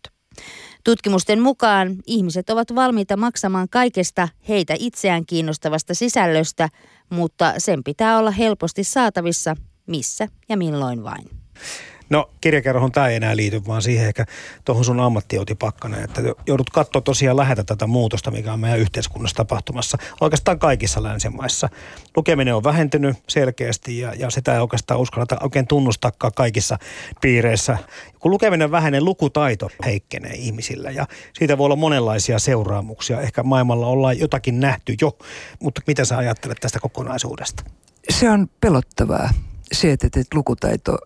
Tutkimusten 0.85 1.41
mukaan 1.41 1.97
ihmiset 2.07 2.51
ovat 2.51 2.75
valmiita 2.75 3.16
maksamaan 3.16 3.68
kaikesta 3.68 4.29
heitä 4.49 4.75
itseään 4.79 5.27
kiinnostavasta 5.27 5.95
sisällöstä, 5.95 6.68
mutta 7.11 7.55
sen 7.59 7.85
pitää 7.85 8.18
olla 8.18 8.31
helposti 8.31 8.85
saatavissa 8.85 9.57
missä 9.87 10.29
ja 10.49 10.57
milloin 10.57 11.05
vain. 11.05 11.25
No 12.11 12.31
kirjakerhoon 12.41 12.93
tämä 12.93 13.09
ei 13.09 13.17
enää 13.17 13.37
liity, 13.37 13.67
vaan 13.67 13.83
siihen 13.83 14.07
ehkä 14.07 14.27
tuohon 14.65 14.85
sun 14.85 15.01
ammattioti 15.01 15.57
että 16.05 16.23
joudut 16.47 16.71
katsoa 16.71 17.03
tosiaan 17.03 17.37
lähetä 17.37 17.65
tätä 17.65 17.87
muutosta, 17.87 18.31
mikä 18.31 18.53
on 18.53 18.61
meidän 18.61 18.79
yhteiskunnassa 18.79 19.37
tapahtumassa. 19.37 19.99
Oikeastaan 20.21 20.59
kaikissa 20.59 21.03
länsimaissa. 21.03 21.69
Lukeminen 22.17 22.55
on 22.55 22.65
vähentynyt 22.65 23.17
selkeästi 23.29 23.99
ja, 23.99 24.15
ja 24.15 24.31
sitä 24.31 24.55
ei 24.55 24.61
oikeastaan 24.61 25.01
uskalleta 25.01 25.37
oikein 25.43 25.67
tunnustakaan 25.67 26.33
kaikissa 26.37 26.79
piireissä. 27.21 27.79
Kun 28.19 28.31
lukeminen 28.31 28.71
vähenee, 28.71 29.01
lukutaito 29.01 29.71
heikkenee 29.85 30.35
ihmisillä 30.35 30.91
ja 30.91 31.07
siitä 31.39 31.59
voi 31.59 31.65
olla 31.65 31.77
monenlaisia 31.77 32.39
seuraamuksia. 32.39 33.21
Ehkä 33.21 33.43
maailmalla 33.43 33.87
ollaan 33.87 34.19
jotakin 34.19 34.61
nähty 34.61 34.95
jo, 35.01 35.19
mutta 35.61 35.81
mitä 35.87 36.05
sä 36.05 36.19
ajattelet 36.19 36.59
tästä 36.61 36.81
kokonaisuudesta? 36.81 37.65
Se 38.11 38.31
on 38.31 38.49
pelottavaa, 38.61 39.31
se, 39.73 39.93
että 39.93 40.09
lukutaito 40.35 40.99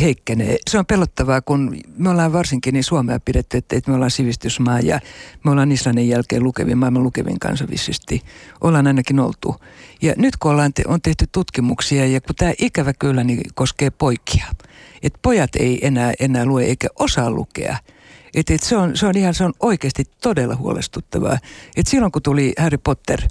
heikkenee. 0.00 0.58
Se 0.70 0.78
on 0.78 0.86
pelottavaa, 0.86 1.40
kun 1.40 1.76
me 1.98 2.10
ollaan 2.10 2.32
varsinkin 2.32 2.72
niin 2.72 2.84
Suomea 2.84 3.20
pidetty, 3.20 3.56
että, 3.56 3.80
me 3.86 3.94
ollaan 3.94 4.10
sivistysmaa 4.10 4.80
ja 4.80 5.00
me 5.44 5.50
ollaan 5.50 5.72
Islannin 5.72 6.08
jälkeen 6.08 6.42
lukevin, 6.42 6.78
maailman 6.78 7.02
lukevin 7.02 7.38
kansainvälisesti. 7.38 8.22
Ollaan 8.60 8.86
ainakin 8.86 9.20
oltu. 9.20 9.56
Ja 10.02 10.14
nyt 10.16 10.36
kun 10.36 10.50
ollaan 10.50 10.72
te, 10.72 10.82
on 10.86 11.02
tehty 11.02 11.24
tutkimuksia 11.32 12.06
ja 12.06 12.20
kun 12.20 12.34
tämä 12.34 12.52
ikävä 12.58 12.92
kyllä 12.92 13.24
niin 13.24 13.40
koskee 13.54 13.90
poikia, 13.90 14.46
että 15.02 15.18
pojat 15.22 15.56
ei 15.56 15.86
enää, 15.86 16.12
enää 16.20 16.46
lue 16.46 16.64
eikä 16.64 16.88
osaa 16.98 17.30
lukea. 17.30 17.76
Et, 18.34 18.50
et 18.50 18.62
se, 18.62 18.76
on, 18.76 18.96
se 18.96 19.06
on 19.06 19.16
ihan 19.16 19.34
se 19.34 19.44
on 19.44 19.52
oikeasti 19.60 20.04
todella 20.22 20.56
huolestuttavaa. 20.56 21.38
Et 21.76 21.86
silloin 21.86 22.12
kun 22.12 22.22
tuli 22.22 22.52
Harry 22.58 22.78
Potter– 22.78 23.20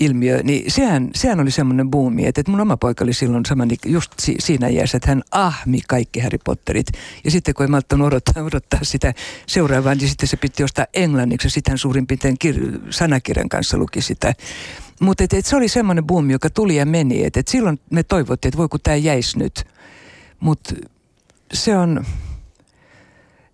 ilmiö, 0.00 0.42
niin 0.42 0.70
sehän, 0.70 1.10
sehän 1.14 1.40
oli 1.40 1.50
semmoinen 1.50 1.90
buumi, 1.90 2.26
että, 2.26 2.40
että 2.40 2.50
mun 2.50 2.60
oma 2.60 2.76
poika 2.76 3.04
oli 3.04 3.12
silloin 3.12 3.44
saman 3.46 3.68
just 3.86 4.12
si, 4.18 4.34
siinä 4.38 4.68
iässä, 4.68 4.96
että 4.96 5.08
hän 5.08 5.22
ahmi 5.30 5.80
kaikki 5.88 6.20
Harry 6.20 6.38
Potterit. 6.44 6.86
Ja 7.24 7.30
sitten 7.30 7.54
kun 7.54 7.64
ei 7.64 7.70
malttanut 7.70 8.06
odottaa, 8.06 8.42
odottaa 8.42 8.80
sitä 8.82 9.14
seuraavaa, 9.46 9.94
niin 9.94 10.08
sitten 10.08 10.28
se 10.28 10.36
piti 10.36 10.64
ostaa 10.64 10.86
englanniksi 10.94 11.46
ja 11.46 11.50
sitten 11.50 11.72
hän 11.72 11.78
suurin 11.78 12.06
piirtein 12.06 12.36
kir- 12.44 12.80
sanakirjan 12.90 13.48
kanssa 13.48 13.78
luki 13.78 14.02
sitä. 14.02 14.34
Mutta 15.00 15.24
et, 15.24 15.32
et 15.32 15.46
se 15.46 15.56
oli 15.56 15.68
semmoinen 15.68 16.06
buumi, 16.06 16.32
joka 16.32 16.50
tuli 16.50 16.76
ja 16.76 16.86
meni. 16.86 17.24
Että 17.24 17.40
et 17.40 17.48
silloin 17.48 17.80
me 17.90 18.02
toivottiin, 18.02 18.50
että 18.50 18.58
voi 18.58 18.68
kun 18.68 18.80
tämä 18.82 18.96
jäisi 18.96 19.38
nyt. 19.38 19.64
Mutta 20.40 20.74
se 21.52 21.76
on, 21.76 22.06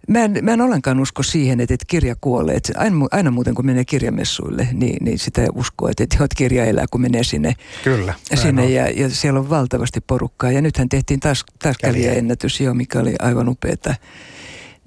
Mä 0.09 0.25
en, 0.25 0.39
mä 0.43 0.53
en 0.53 0.61
ollenkaan 0.61 1.01
usko 1.01 1.23
siihen, 1.23 1.61
että, 1.61 1.75
että 1.75 1.85
kirja 1.89 2.17
kuolee. 2.21 2.55
Että 2.57 2.73
aina, 2.77 2.97
aina 3.11 3.31
muuten 3.31 3.55
kun 3.55 3.67
menee 3.67 3.85
kirjamessuille, 3.85 4.69
niin, 4.73 5.05
niin 5.05 5.19
sitä 5.19 5.47
uskoo, 5.55 5.89
että, 5.89 6.05
että, 6.05 6.27
kirja 6.37 6.65
elää, 6.65 6.85
kun 6.91 7.01
menee 7.01 7.25
sinne, 7.25 7.57
Kyllä. 7.85 8.15
sinne 8.35 8.63
on. 8.63 8.73
ja, 8.73 8.91
ja 8.91 9.11
siellä 9.11 9.41
on 9.41 9.51
valtavasti 9.51 10.01
porukkaa. 10.01 10.51
Ja 10.51 10.63
nythän 10.63 10.89
tehtiin 10.89 11.21
taas, 11.21 11.45
taas 11.63 11.77
Kävijä. 11.77 11.93
kävijäennätys, 11.93 12.61
jo, 12.61 12.75
mikä 12.75 13.01
oli 13.01 13.15
aivan 13.19 13.49
upeata. 13.49 13.95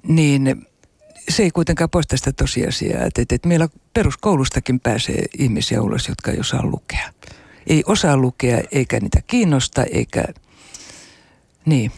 Niin 0.08 0.66
se 1.28 1.42
ei 1.42 1.50
kuitenkaan 1.50 1.90
poista 1.90 2.16
sitä 2.16 2.32
tosiasiaa, 2.32 3.04
että, 3.04 3.22
että, 3.22 3.34
että 3.34 3.48
meillä 3.48 3.68
peruskoulustakin 3.94 4.80
pääsee 4.80 5.24
ihmisiä 5.38 5.82
ulos, 5.82 6.08
jotka 6.08 6.30
ei 6.30 6.40
osaa 6.40 6.66
lukea. 6.66 7.12
Ei 7.66 7.82
osaa 7.86 8.16
lukea, 8.16 8.60
eikä 8.72 9.00
niitä 9.00 9.22
kiinnosta, 9.26 9.84
eikä... 9.84 10.24
Niin, 11.66 11.92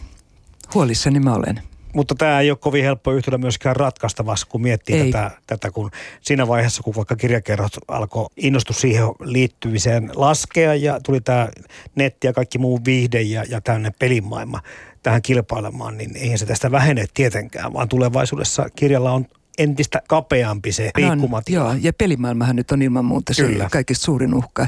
huolissani 0.73 1.19
mä 1.19 1.33
olen. 1.33 1.61
Mutta 1.93 2.15
tämä 2.15 2.39
ei 2.39 2.51
ole 2.51 2.57
kovin 2.57 2.83
helppo 2.83 3.11
yhtälö 3.11 3.37
myöskään 3.37 3.75
ratkaistavassa, 3.75 4.47
kun 4.49 4.61
miettii 4.61 5.11
tätä, 5.11 5.31
tätä, 5.47 5.71
kun 5.71 5.91
siinä 6.21 6.47
vaiheessa, 6.47 6.83
kun 6.83 6.95
vaikka 6.95 7.15
kirjakerrot 7.15 7.71
alkoi 7.87 8.25
innostus 8.37 8.81
siihen 8.81 9.03
liittymiseen 9.19 10.11
laskea 10.15 10.75
ja 10.75 10.99
tuli 10.99 11.21
tämä 11.21 11.49
netti 11.95 12.27
ja 12.27 12.33
kaikki 12.33 12.57
muu 12.57 12.79
viihde 12.85 13.21
ja, 13.21 13.43
ja 13.49 13.61
tämmöinen 13.61 13.93
pelimaailma 13.99 14.59
tähän 15.03 15.21
kilpailemaan, 15.21 15.97
niin 15.97 16.17
eihän 16.17 16.37
se 16.37 16.45
tästä 16.45 16.71
vähene 16.71 17.05
tietenkään, 17.13 17.73
vaan 17.73 17.89
tulevaisuudessa 17.89 18.65
kirjalla 18.75 19.11
on 19.11 19.25
entistä 19.57 20.01
kapeampi 20.07 20.71
se 20.71 20.91
liikkumatila. 20.97 21.63
Joo, 21.63 21.75
ja 21.81 21.93
pelimaailmahan 21.93 22.55
nyt 22.55 22.71
on 22.71 22.81
ilman 22.81 23.05
muuta 23.05 23.33
se 23.33 23.43
Kyllä. 23.43 23.67
kaikista 23.71 24.05
suurin 24.05 24.33
uhka. 24.33 24.67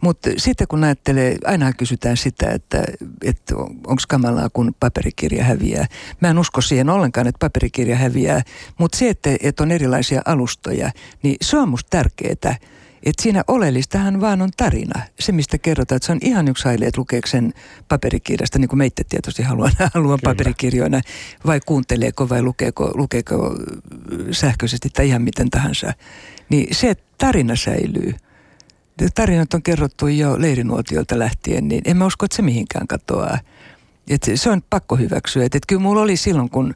Mutta 0.00 0.30
sitten 0.36 0.66
kun 0.68 0.84
ajattelee, 0.84 1.36
aina 1.44 1.72
kysytään 1.72 2.16
sitä, 2.16 2.50
että, 2.50 2.84
että 3.24 3.56
onko 3.56 4.02
kamalaa, 4.08 4.48
kun 4.52 4.74
paperikirja 4.80 5.44
häviää. 5.44 5.86
Mä 6.20 6.28
en 6.28 6.38
usko 6.38 6.60
siihen 6.60 6.90
ollenkaan, 6.90 7.26
että 7.26 7.46
paperikirja 7.46 7.96
häviää, 7.96 8.42
mutta 8.78 8.98
se, 8.98 9.08
että, 9.08 9.30
että 9.42 9.62
on 9.62 9.70
erilaisia 9.70 10.22
alustoja, 10.24 10.90
niin 11.22 11.36
se 11.42 11.56
on 11.58 11.68
musta 11.68 11.88
tärkeää 11.90 12.56
että 13.02 13.22
siinä 13.22 13.44
oleellistahan 13.48 14.20
vaan 14.20 14.42
on 14.42 14.50
tarina. 14.56 15.02
Se, 15.20 15.32
mistä 15.32 15.58
kerrotaan, 15.58 15.96
että 15.96 16.06
se 16.06 16.12
on 16.12 16.18
ihan 16.22 16.48
yksi 16.48 16.64
haile, 16.64 16.84
että 16.84 17.00
lukeeko 17.00 17.28
sen 17.28 17.52
paperikirjasta, 17.88 18.58
niin 18.58 18.68
kuin 18.68 18.78
meitä 18.78 19.02
tietysti 19.08 19.42
haluan, 19.42 19.72
haluan 19.94 20.18
paperikirjoina, 20.24 21.00
vai 21.46 21.60
kuunteleeko 21.66 22.28
vai 22.28 22.42
lukeeko, 22.42 22.90
lukeeko 22.94 23.56
sähköisesti 24.30 24.88
tai 24.90 25.08
ihan 25.08 25.22
miten 25.22 25.50
tahansa. 25.50 25.92
Niin 26.48 26.74
se, 26.74 26.90
että 26.90 27.04
tarina 27.18 27.56
säilyy. 27.56 28.14
Tarinat 29.14 29.54
on 29.54 29.62
kerrottu 29.62 30.06
jo 30.06 30.40
leirinuotiolta 30.40 31.18
lähtien, 31.18 31.68
niin 31.68 31.82
en 31.84 31.96
mä 31.96 32.06
usko, 32.06 32.24
että 32.24 32.36
se 32.36 32.42
mihinkään 32.42 32.86
katoaa. 32.86 33.38
Et 34.08 34.30
se 34.34 34.50
on 34.50 34.62
pakko 34.70 34.96
hyväksyä. 34.96 35.44
Et, 35.44 35.54
et 35.54 35.62
kyllä 35.68 35.82
mulla 35.82 36.00
oli 36.00 36.16
silloin, 36.16 36.50
kun 36.50 36.74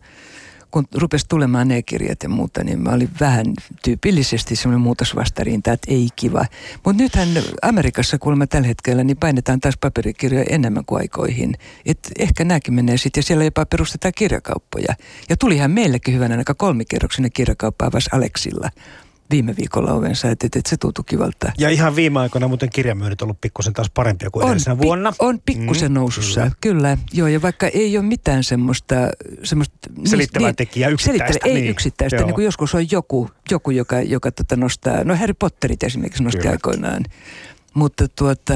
kun 0.77 0.87
rupesi 0.95 1.27
tulemaan 1.29 1.69
ne 1.69 1.83
kirjat 1.83 2.23
ja 2.23 2.29
muuta, 2.29 2.65
niin 2.65 2.81
mä 2.83 2.91
olin 2.91 3.11
vähän 3.21 3.47
tyypillisesti 3.85 4.57
semmoinen 4.57 4.81
muutosvastarinta, 4.81 5.73
että 5.73 5.93
ei 5.93 6.09
kiva. 6.17 6.47
Mutta 6.85 7.03
nythän 7.03 7.29
Amerikassa 7.63 8.19
kuulemma 8.19 8.47
tällä 8.47 8.69
hetkellä 8.69 9.05
niin 9.05 9.17
painetaan 9.17 9.61
taas 9.61 9.75
paperikirjoja 9.81 10.45
enemmän 10.51 10.85
kuin 10.85 11.01
aikoihin. 11.01 11.55
Et 11.87 11.99
ehkä 12.19 12.45
nämäkin 12.45 12.75
menee 12.75 12.97
sitten 12.97 13.19
ja 13.19 13.23
siellä 13.23 13.45
jopa 13.45 13.67
perustetaan 13.67 14.13
kirjakauppoja. 14.17 14.95
Ja 15.29 15.37
tulihan 15.37 15.71
meillekin 15.71 16.15
hyvänä 16.15 16.39
aika 16.39 16.55
kolmikerroksinen 16.55 17.33
kirjakauppa 17.33 17.87
avasi 17.87 18.11
Aleksilla 18.13 18.71
viime 19.31 19.55
viikolla 19.57 19.93
ovensa, 19.93 20.31
että, 20.31 20.47
että, 20.47 20.61
se 20.67 20.77
tuntui 20.77 21.05
kivalta. 21.09 21.53
Ja 21.59 21.69
ihan 21.69 21.97
viime 21.97 22.21
aikoina 22.21 22.49
muuten 22.49 22.71
kirjamyynnit 22.71 23.23
on 23.23 23.27
ollut 23.27 23.41
pikkusen 23.41 23.73
taas 23.73 23.91
parempia 23.91 24.31
kuin 24.31 24.43
on, 24.43 24.49
edellisenä 24.49 24.79
vuonna. 24.79 25.13
Pi- 25.13 25.17
on 25.19 25.41
pikkusen 25.47 25.93
mm, 25.93 25.95
nousussa, 25.95 26.41
kyllä. 26.41 26.53
kyllä. 26.61 26.99
Joo, 27.13 27.29
ja 27.29 27.43
vaikka 27.43 27.69
ei 27.69 27.99
ole 27.99 28.07
mitään 28.07 28.45
semmoista... 28.45 28.95
semmoista 29.43 29.75
Selittävää 30.05 30.49
niin, 30.49 30.57
tekijää 30.57 30.91
yksittäistä. 30.91 31.27
Selittävä, 31.27 31.51
ei 31.51 31.61
niin. 31.61 31.71
yksittäistä, 31.71 32.23
niin 32.23 32.35
kuin 32.35 32.45
joskus 32.45 32.75
on 32.75 32.91
joku, 32.91 33.31
joku 33.51 33.71
joka, 33.71 34.01
joka 34.01 34.33
tota 34.33 34.57
nostaa, 34.57 35.05
no 35.05 35.17
Harry 35.17 35.35
Potterit 35.39 35.83
esimerkiksi 35.83 36.23
nosti 36.23 36.39
kyllä. 36.39 36.51
aikoinaan. 36.51 37.05
Mutta 37.75 38.09
tuota, 38.09 38.55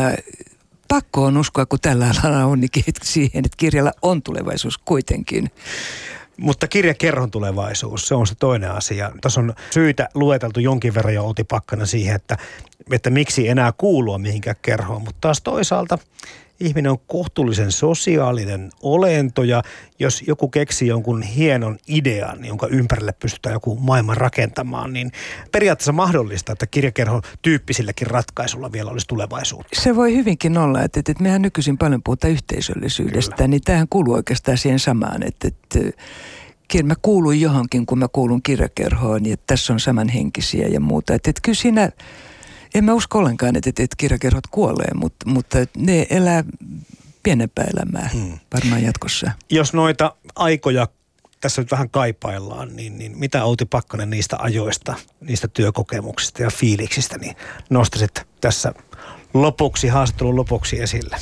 pakko 0.88 1.24
on 1.24 1.36
uskoa, 1.36 1.66
kun 1.66 1.78
tällä 1.82 2.14
alalla 2.24 2.44
on, 2.44 2.60
niin 2.60 2.70
siihen, 3.02 3.44
että 3.44 3.56
kirjalla 3.56 3.92
on 4.02 4.22
tulevaisuus 4.22 4.78
kuitenkin. 4.78 5.50
Mutta 6.40 6.68
kirjakerhon 6.68 7.30
tulevaisuus, 7.30 8.08
se 8.08 8.14
on 8.14 8.26
se 8.26 8.34
toinen 8.34 8.70
asia. 8.70 9.12
Tässä 9.20 9.40
on 9.40 9.54
syitä 9.70 10.08
lueteltu 10.14 10.60
jonkin 10.60 10.94
verran 10.94 11.14
jo 11.14 11.24
Outi 11.24 11.44
Pakkana 11.44 11.86
siihen, 11.86 12.16
että, 12.16 12.36
että 12.92 13.10
miksi 13.10 13.48
enää 13.48 13.72
kuulua 13.78 14.18
mihinkään 14.18 14.56
kerhoon. 14.62 15.02
Mutta 15.02 15.18
taas 15.20 15.40
toisaalta 15.40 15.98
ihminen 16.60 16.90
on 16.90 16.98
kohtuullisen 17.06 17.72
sosiaalinen 17.72 18.70
olento 18.82 19.42
ja 19.42 19.62
jos 19.98 20.22
joku 20.26 20.48
keksii 20.48 20.88
jonkun 20.88 21.22
hienon 21.22 21.78
idean, 21.88 22.44
jonka 22.44 22.66
ympärille 22.66 23.12
pystytään 23.12 23.52
joku 23.52 23.76
maailman 23.76 24.16
rakentamaan, 24.16 24.92
niin 24.92 25.12
periaatteessa 25.52 25.92
mahdollista, 25.92 26.52
että 26.52 26.66
kirjakerhon 26.66 27.22
tyyppisilläkin 27.42 28.06
ratkaisulla 28.06 28.72
vielä 28.72 28.90
olisi 28.90 29.06
tulevaisuutta. 29.06 29.80
Se 29.80 29.96
voi 29.96 30.16
hyvinkin 30.16 30.58
olla, 30.58 30.82
että, 30.82 31.00
että 31.00 31.22
mehän 31.22 31.42
nykyisin 31.42 31.78
paljon 31.78 32.02
puhutaan 32.02 32.32
yhteisöllisyydestä, 32.32 33.36
Kyllä. 33.36 33.48
niin 33.48 33.62
tähän 33.64 33.86
kuuluu 33.90 34.14
oikeastaan 34.14 34.58
siihen 34.58 34.78
samaan, 34.78 35.22
että, 35.22 35.48
että 35.48 35.78
mä 36.84 36.94
kuulun 37.02 37.40
johonkin, 37.40 37.86
kun 37.86 37.98
mä 37.98 38.08
kuulun 38.08 38.42
kirjakerhoon, 38.42 39.22
niin 39.22 39.32
että 39.32 39.46
tässä 39.46 39.72
on 39.72 39.80
samanhenkisiä 39.80 40.68
ja 40.68 40.80
muuta. 40.80 41.14
Että, 41.14 41.30
että 41.30 41.40
kyllä 41.44 41.56
siinä 41.56 41.90
en 42.74 42.84
mä 42.84 42.94
usko 42.94 43.18
ollenkaan, 43.18 43.56
että, 43.56 43.70
että 43.70 43.96
kirjakerhot 43.96 44.46
kuolee, 44.46 44.90
mutta, 44.94 45.28
mutta 45.28 45.58
ne 45.76 46.06
elää 46.10 46.44
pienempää 47.22 47.64
elämää 47.74 48.10
hmm. 48.12 48.38
varmaan 48.54 48.82
jatkossa. 48.82 49.30
Jos 49.50 49.72
noita 49.72 50.16
aikoja 50.34 50.88
tässä 51.40 51.62
nyt 51.62 51.70
vähän 51.70 51.90
kaipaillaan, 51.90 52.76
niin, 52.76 52.98
niin 52.98 53.18
mitä 53.18 53.44
Outi 53.44 53.64
Pakkanen 53.64 54.10
niistä 54.10 54.36
ajoista, 54.38 54.94
niistä 55.20 55.48
työkokemuksista 55.48 56.42
ja 56.42 56.50
fiiliksistä, 56.50 57.18
niin 57.18 57.36
nostaisit 57.70 58.22
tässä 58.40 58.72
lopuksi, 59.34 59.88
haastattelun 59.88 60.36
lopuksi 60.36 60.80
esille? 60.80 61.16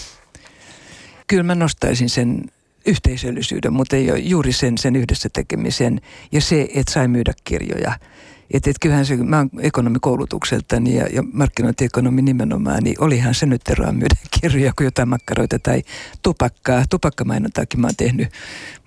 Kyllä 1.26 1.42
mä 1.42 1.54
nostaisin 1.54 2.08
sen 2.08 2.44
yhteisöllisyyden, 2.86 3.72
mutta 3.72 3.96
ei 3.96 4.10
ole 4.10 4.18
juuri 4.18 4.52
sen, 4.52 4.78
sen 4.78 4.96
yhdessä 4.96 5.28
tekemisen 5.32 6.00
ja 6.32 6.40
se, 6.40 6.68
että 6.74 6.92
sai 6.92 7.08
myydä 7.08 7.32
kirjoja– 7.44 7.92
että 8.50 8.70
et 8.70 8.76
kyllähän 8.80 9.06
se, 9.06 9.16
mä 9.16 9.36
oon 9.36 9.50
ekonomikoulutukseltani 9.60 10.94
ja, 10.94 11.06
ja 11.06 11.22
markkinointiekonomi 11.32 12.22
nimenomaan, 12.22 12.82
niin 12.82 12.96
olihan 12.98 13.34
se 13.34 13.46
nyt 13.46 13.62
eroa 13.70 13.92
myydä 13.92 14.14
kirjoja 14.40 14.72
kuin 14.76 14.84
jotain 14.84 15.08
makkaroita 15.08 15.58
tai 15.58 15.82
tupakkaa. 16.22 16.84
Tupakkamainontaakin 16.90 17.80
mä 17.80 17.86
oon 17.86 17.96
tehnyt 17.96 18.28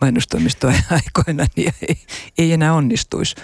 mainostoimistoa 0.01 0.73
aikoina, 0.89 1.45
niin 1.55 1.73
ei, 1.89 1.97
ei 2.37 2.53
enää 2.53 2.73
onnistuisi. 2.73 3.35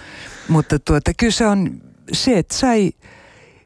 Mutta 0.48 0.78
tuota, 0.78 1.10
kyllä 1.16 1.32
se 1.32 1.46
on 1.46 1.80
se, 2.12 2.38
että 2.38 2.54
sai, 2.54 2.92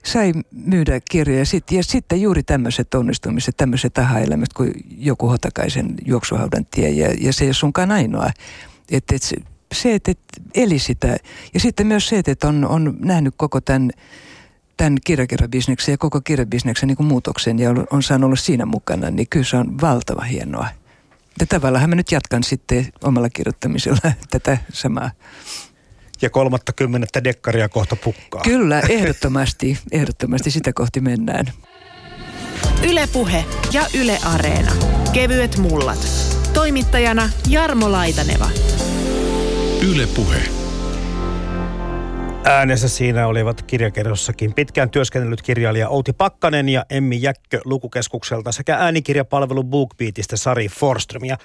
sai 0.04 0.32
myydä 0.50 1.00
kirjoja. 1.10 1.44
Sit, 1.44 1.72
ja 1.72 1.82
sitten 1.84 2.22
juuri 2.22 2.42
tämmöiset 2.42 2.94
onnistumiset, 2.94 3.56
tämmöiset 3.56 3.98
aha-elämät 3.98 4.52
kuin 4.52 4.72
joku 4.98 5.28
Hotakaisen 5.28 5.94
juoksuhaudan 6.06 6.66
tie. 6.66 6.90
Ja, 6.90 7.14
ja 7.20 7.32
se 7.32 7.44
ei 7.44 7.48
ole 7.48 7.54
sunkaan 7.54 7.90
ainoa. 7.90 8.30
Että 8.90 9.14
et 9.14 9.22
se, 9.72 9.94
että 9.94 10.12
eli 10.54 10.78
sitä. 10.78 11.16
Ja 11.54 11.60
sitten 11.60 11.86
myös 11.86 12.08
se, 12.08 12.22
että 12.26 12.48
on, 12.48 12.64
on 12.64 12.96
nähnyt 12.98 13.34
koko 13.36 13.60
tämän, 13.60 13.90
tämän 14.76 14.96
kirjakerrabisneksen 15.04 15.92
ja 15.92 15.98
koko 15.98 16.20
kirjabisneksen 16.20 16.86
niin 16.86 17.06
muutoksen 17.06 17.58
ja 17.58 17.70
on, 17.70 17.86
on 17.90 18.02
saanut 18.02 18.26
olla 18.26 18.36
siinä 18.36 18.66
mukana, 18.66 19.10
niin 19.10 19.26
kyllä 19.30 19.46
se 19.46 19.56
on 19.56 19.80
valtava 19.80 20.22
hienoa. 20.22 20.68
Ja 21.40 21.46
tavallaan 21.46 21.90
mä 21.90 21.96
nyt 21.96 22.12
jatkan 22.12 22.44
sitten 22.44 22.86
omalla 23.04 23.30
kirjoittamisella 23.30 24.12
tätä 24.30 24.58
samaa. 24.72 25.10
Ja 26.22 26.30
kolmatta 26.30 26.72
kymmenettä 26.72 27.24
dekkaria 27.24 27.68
kohta 27.68 27.96
pukkaa. 27.96 28.42
Kyllä, 28.42 28.80
ehdottomasti, 28.88 29.78
ehdottomasti 29.92 30.50
sitä 30.50 30.72
kohti 30.72 31.00
mennään. 31.00 31.46
Ylepuhe 32.82 33.44
ja 33.72 33.86
Yle 33.94 34.18
Areena. 34.24 34.72
Kevyet 35.12 35.58
mullat. 35.58 36.08
Toimittajana 36.52 37.30
Jarmo 37.48 37.92
Laitaneva. 37.92 38.50
Yle 39.90 40.06
Puhe. 40.16 40.42
Äänessä 42.44 42.88
siinä 42.88 43.26
olivat 43.26 43.62
kirjakerrossakin 43.62 44.54
pitkään 44.54 44.90
työskennellyt 44.90 45.42
kirjailija 45.42 45.88
Outi 45.88 46.12
Pakkanen 46.12 46.68
ja 46.68 46.86
Emmi 46.90 47.22
Jäkkö 47.22 47.60
lukukeskukselta 47.64 48.52
sekä 48.52 48.76
äänikirjapalvelu 48.76 49.64
BookBeatista 49.64 50.36
Sari 50.36 50.68
Forström. 50.68 51.24
Ja 51.24 51.36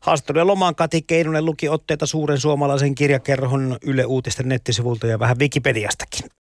haastattelujen 0.00 0.46
lomaan 0.46 0.74
Kati 0.74 1.02
Keinonen 1.02 1.44
luki 1.44 1.68
otteita 1.68 2.06
suuren 2.06 2.38
suomalaisen 2.38 2.94
kirjakerhon 2.94 3.78
Yle 3.82 4.04
Uutisten 4.04 4.48
nettisivulta 4.48 5.06
ja 5.06 5.18
vähän 5.18 5.38
Wikipediastakin. 5.38 6.39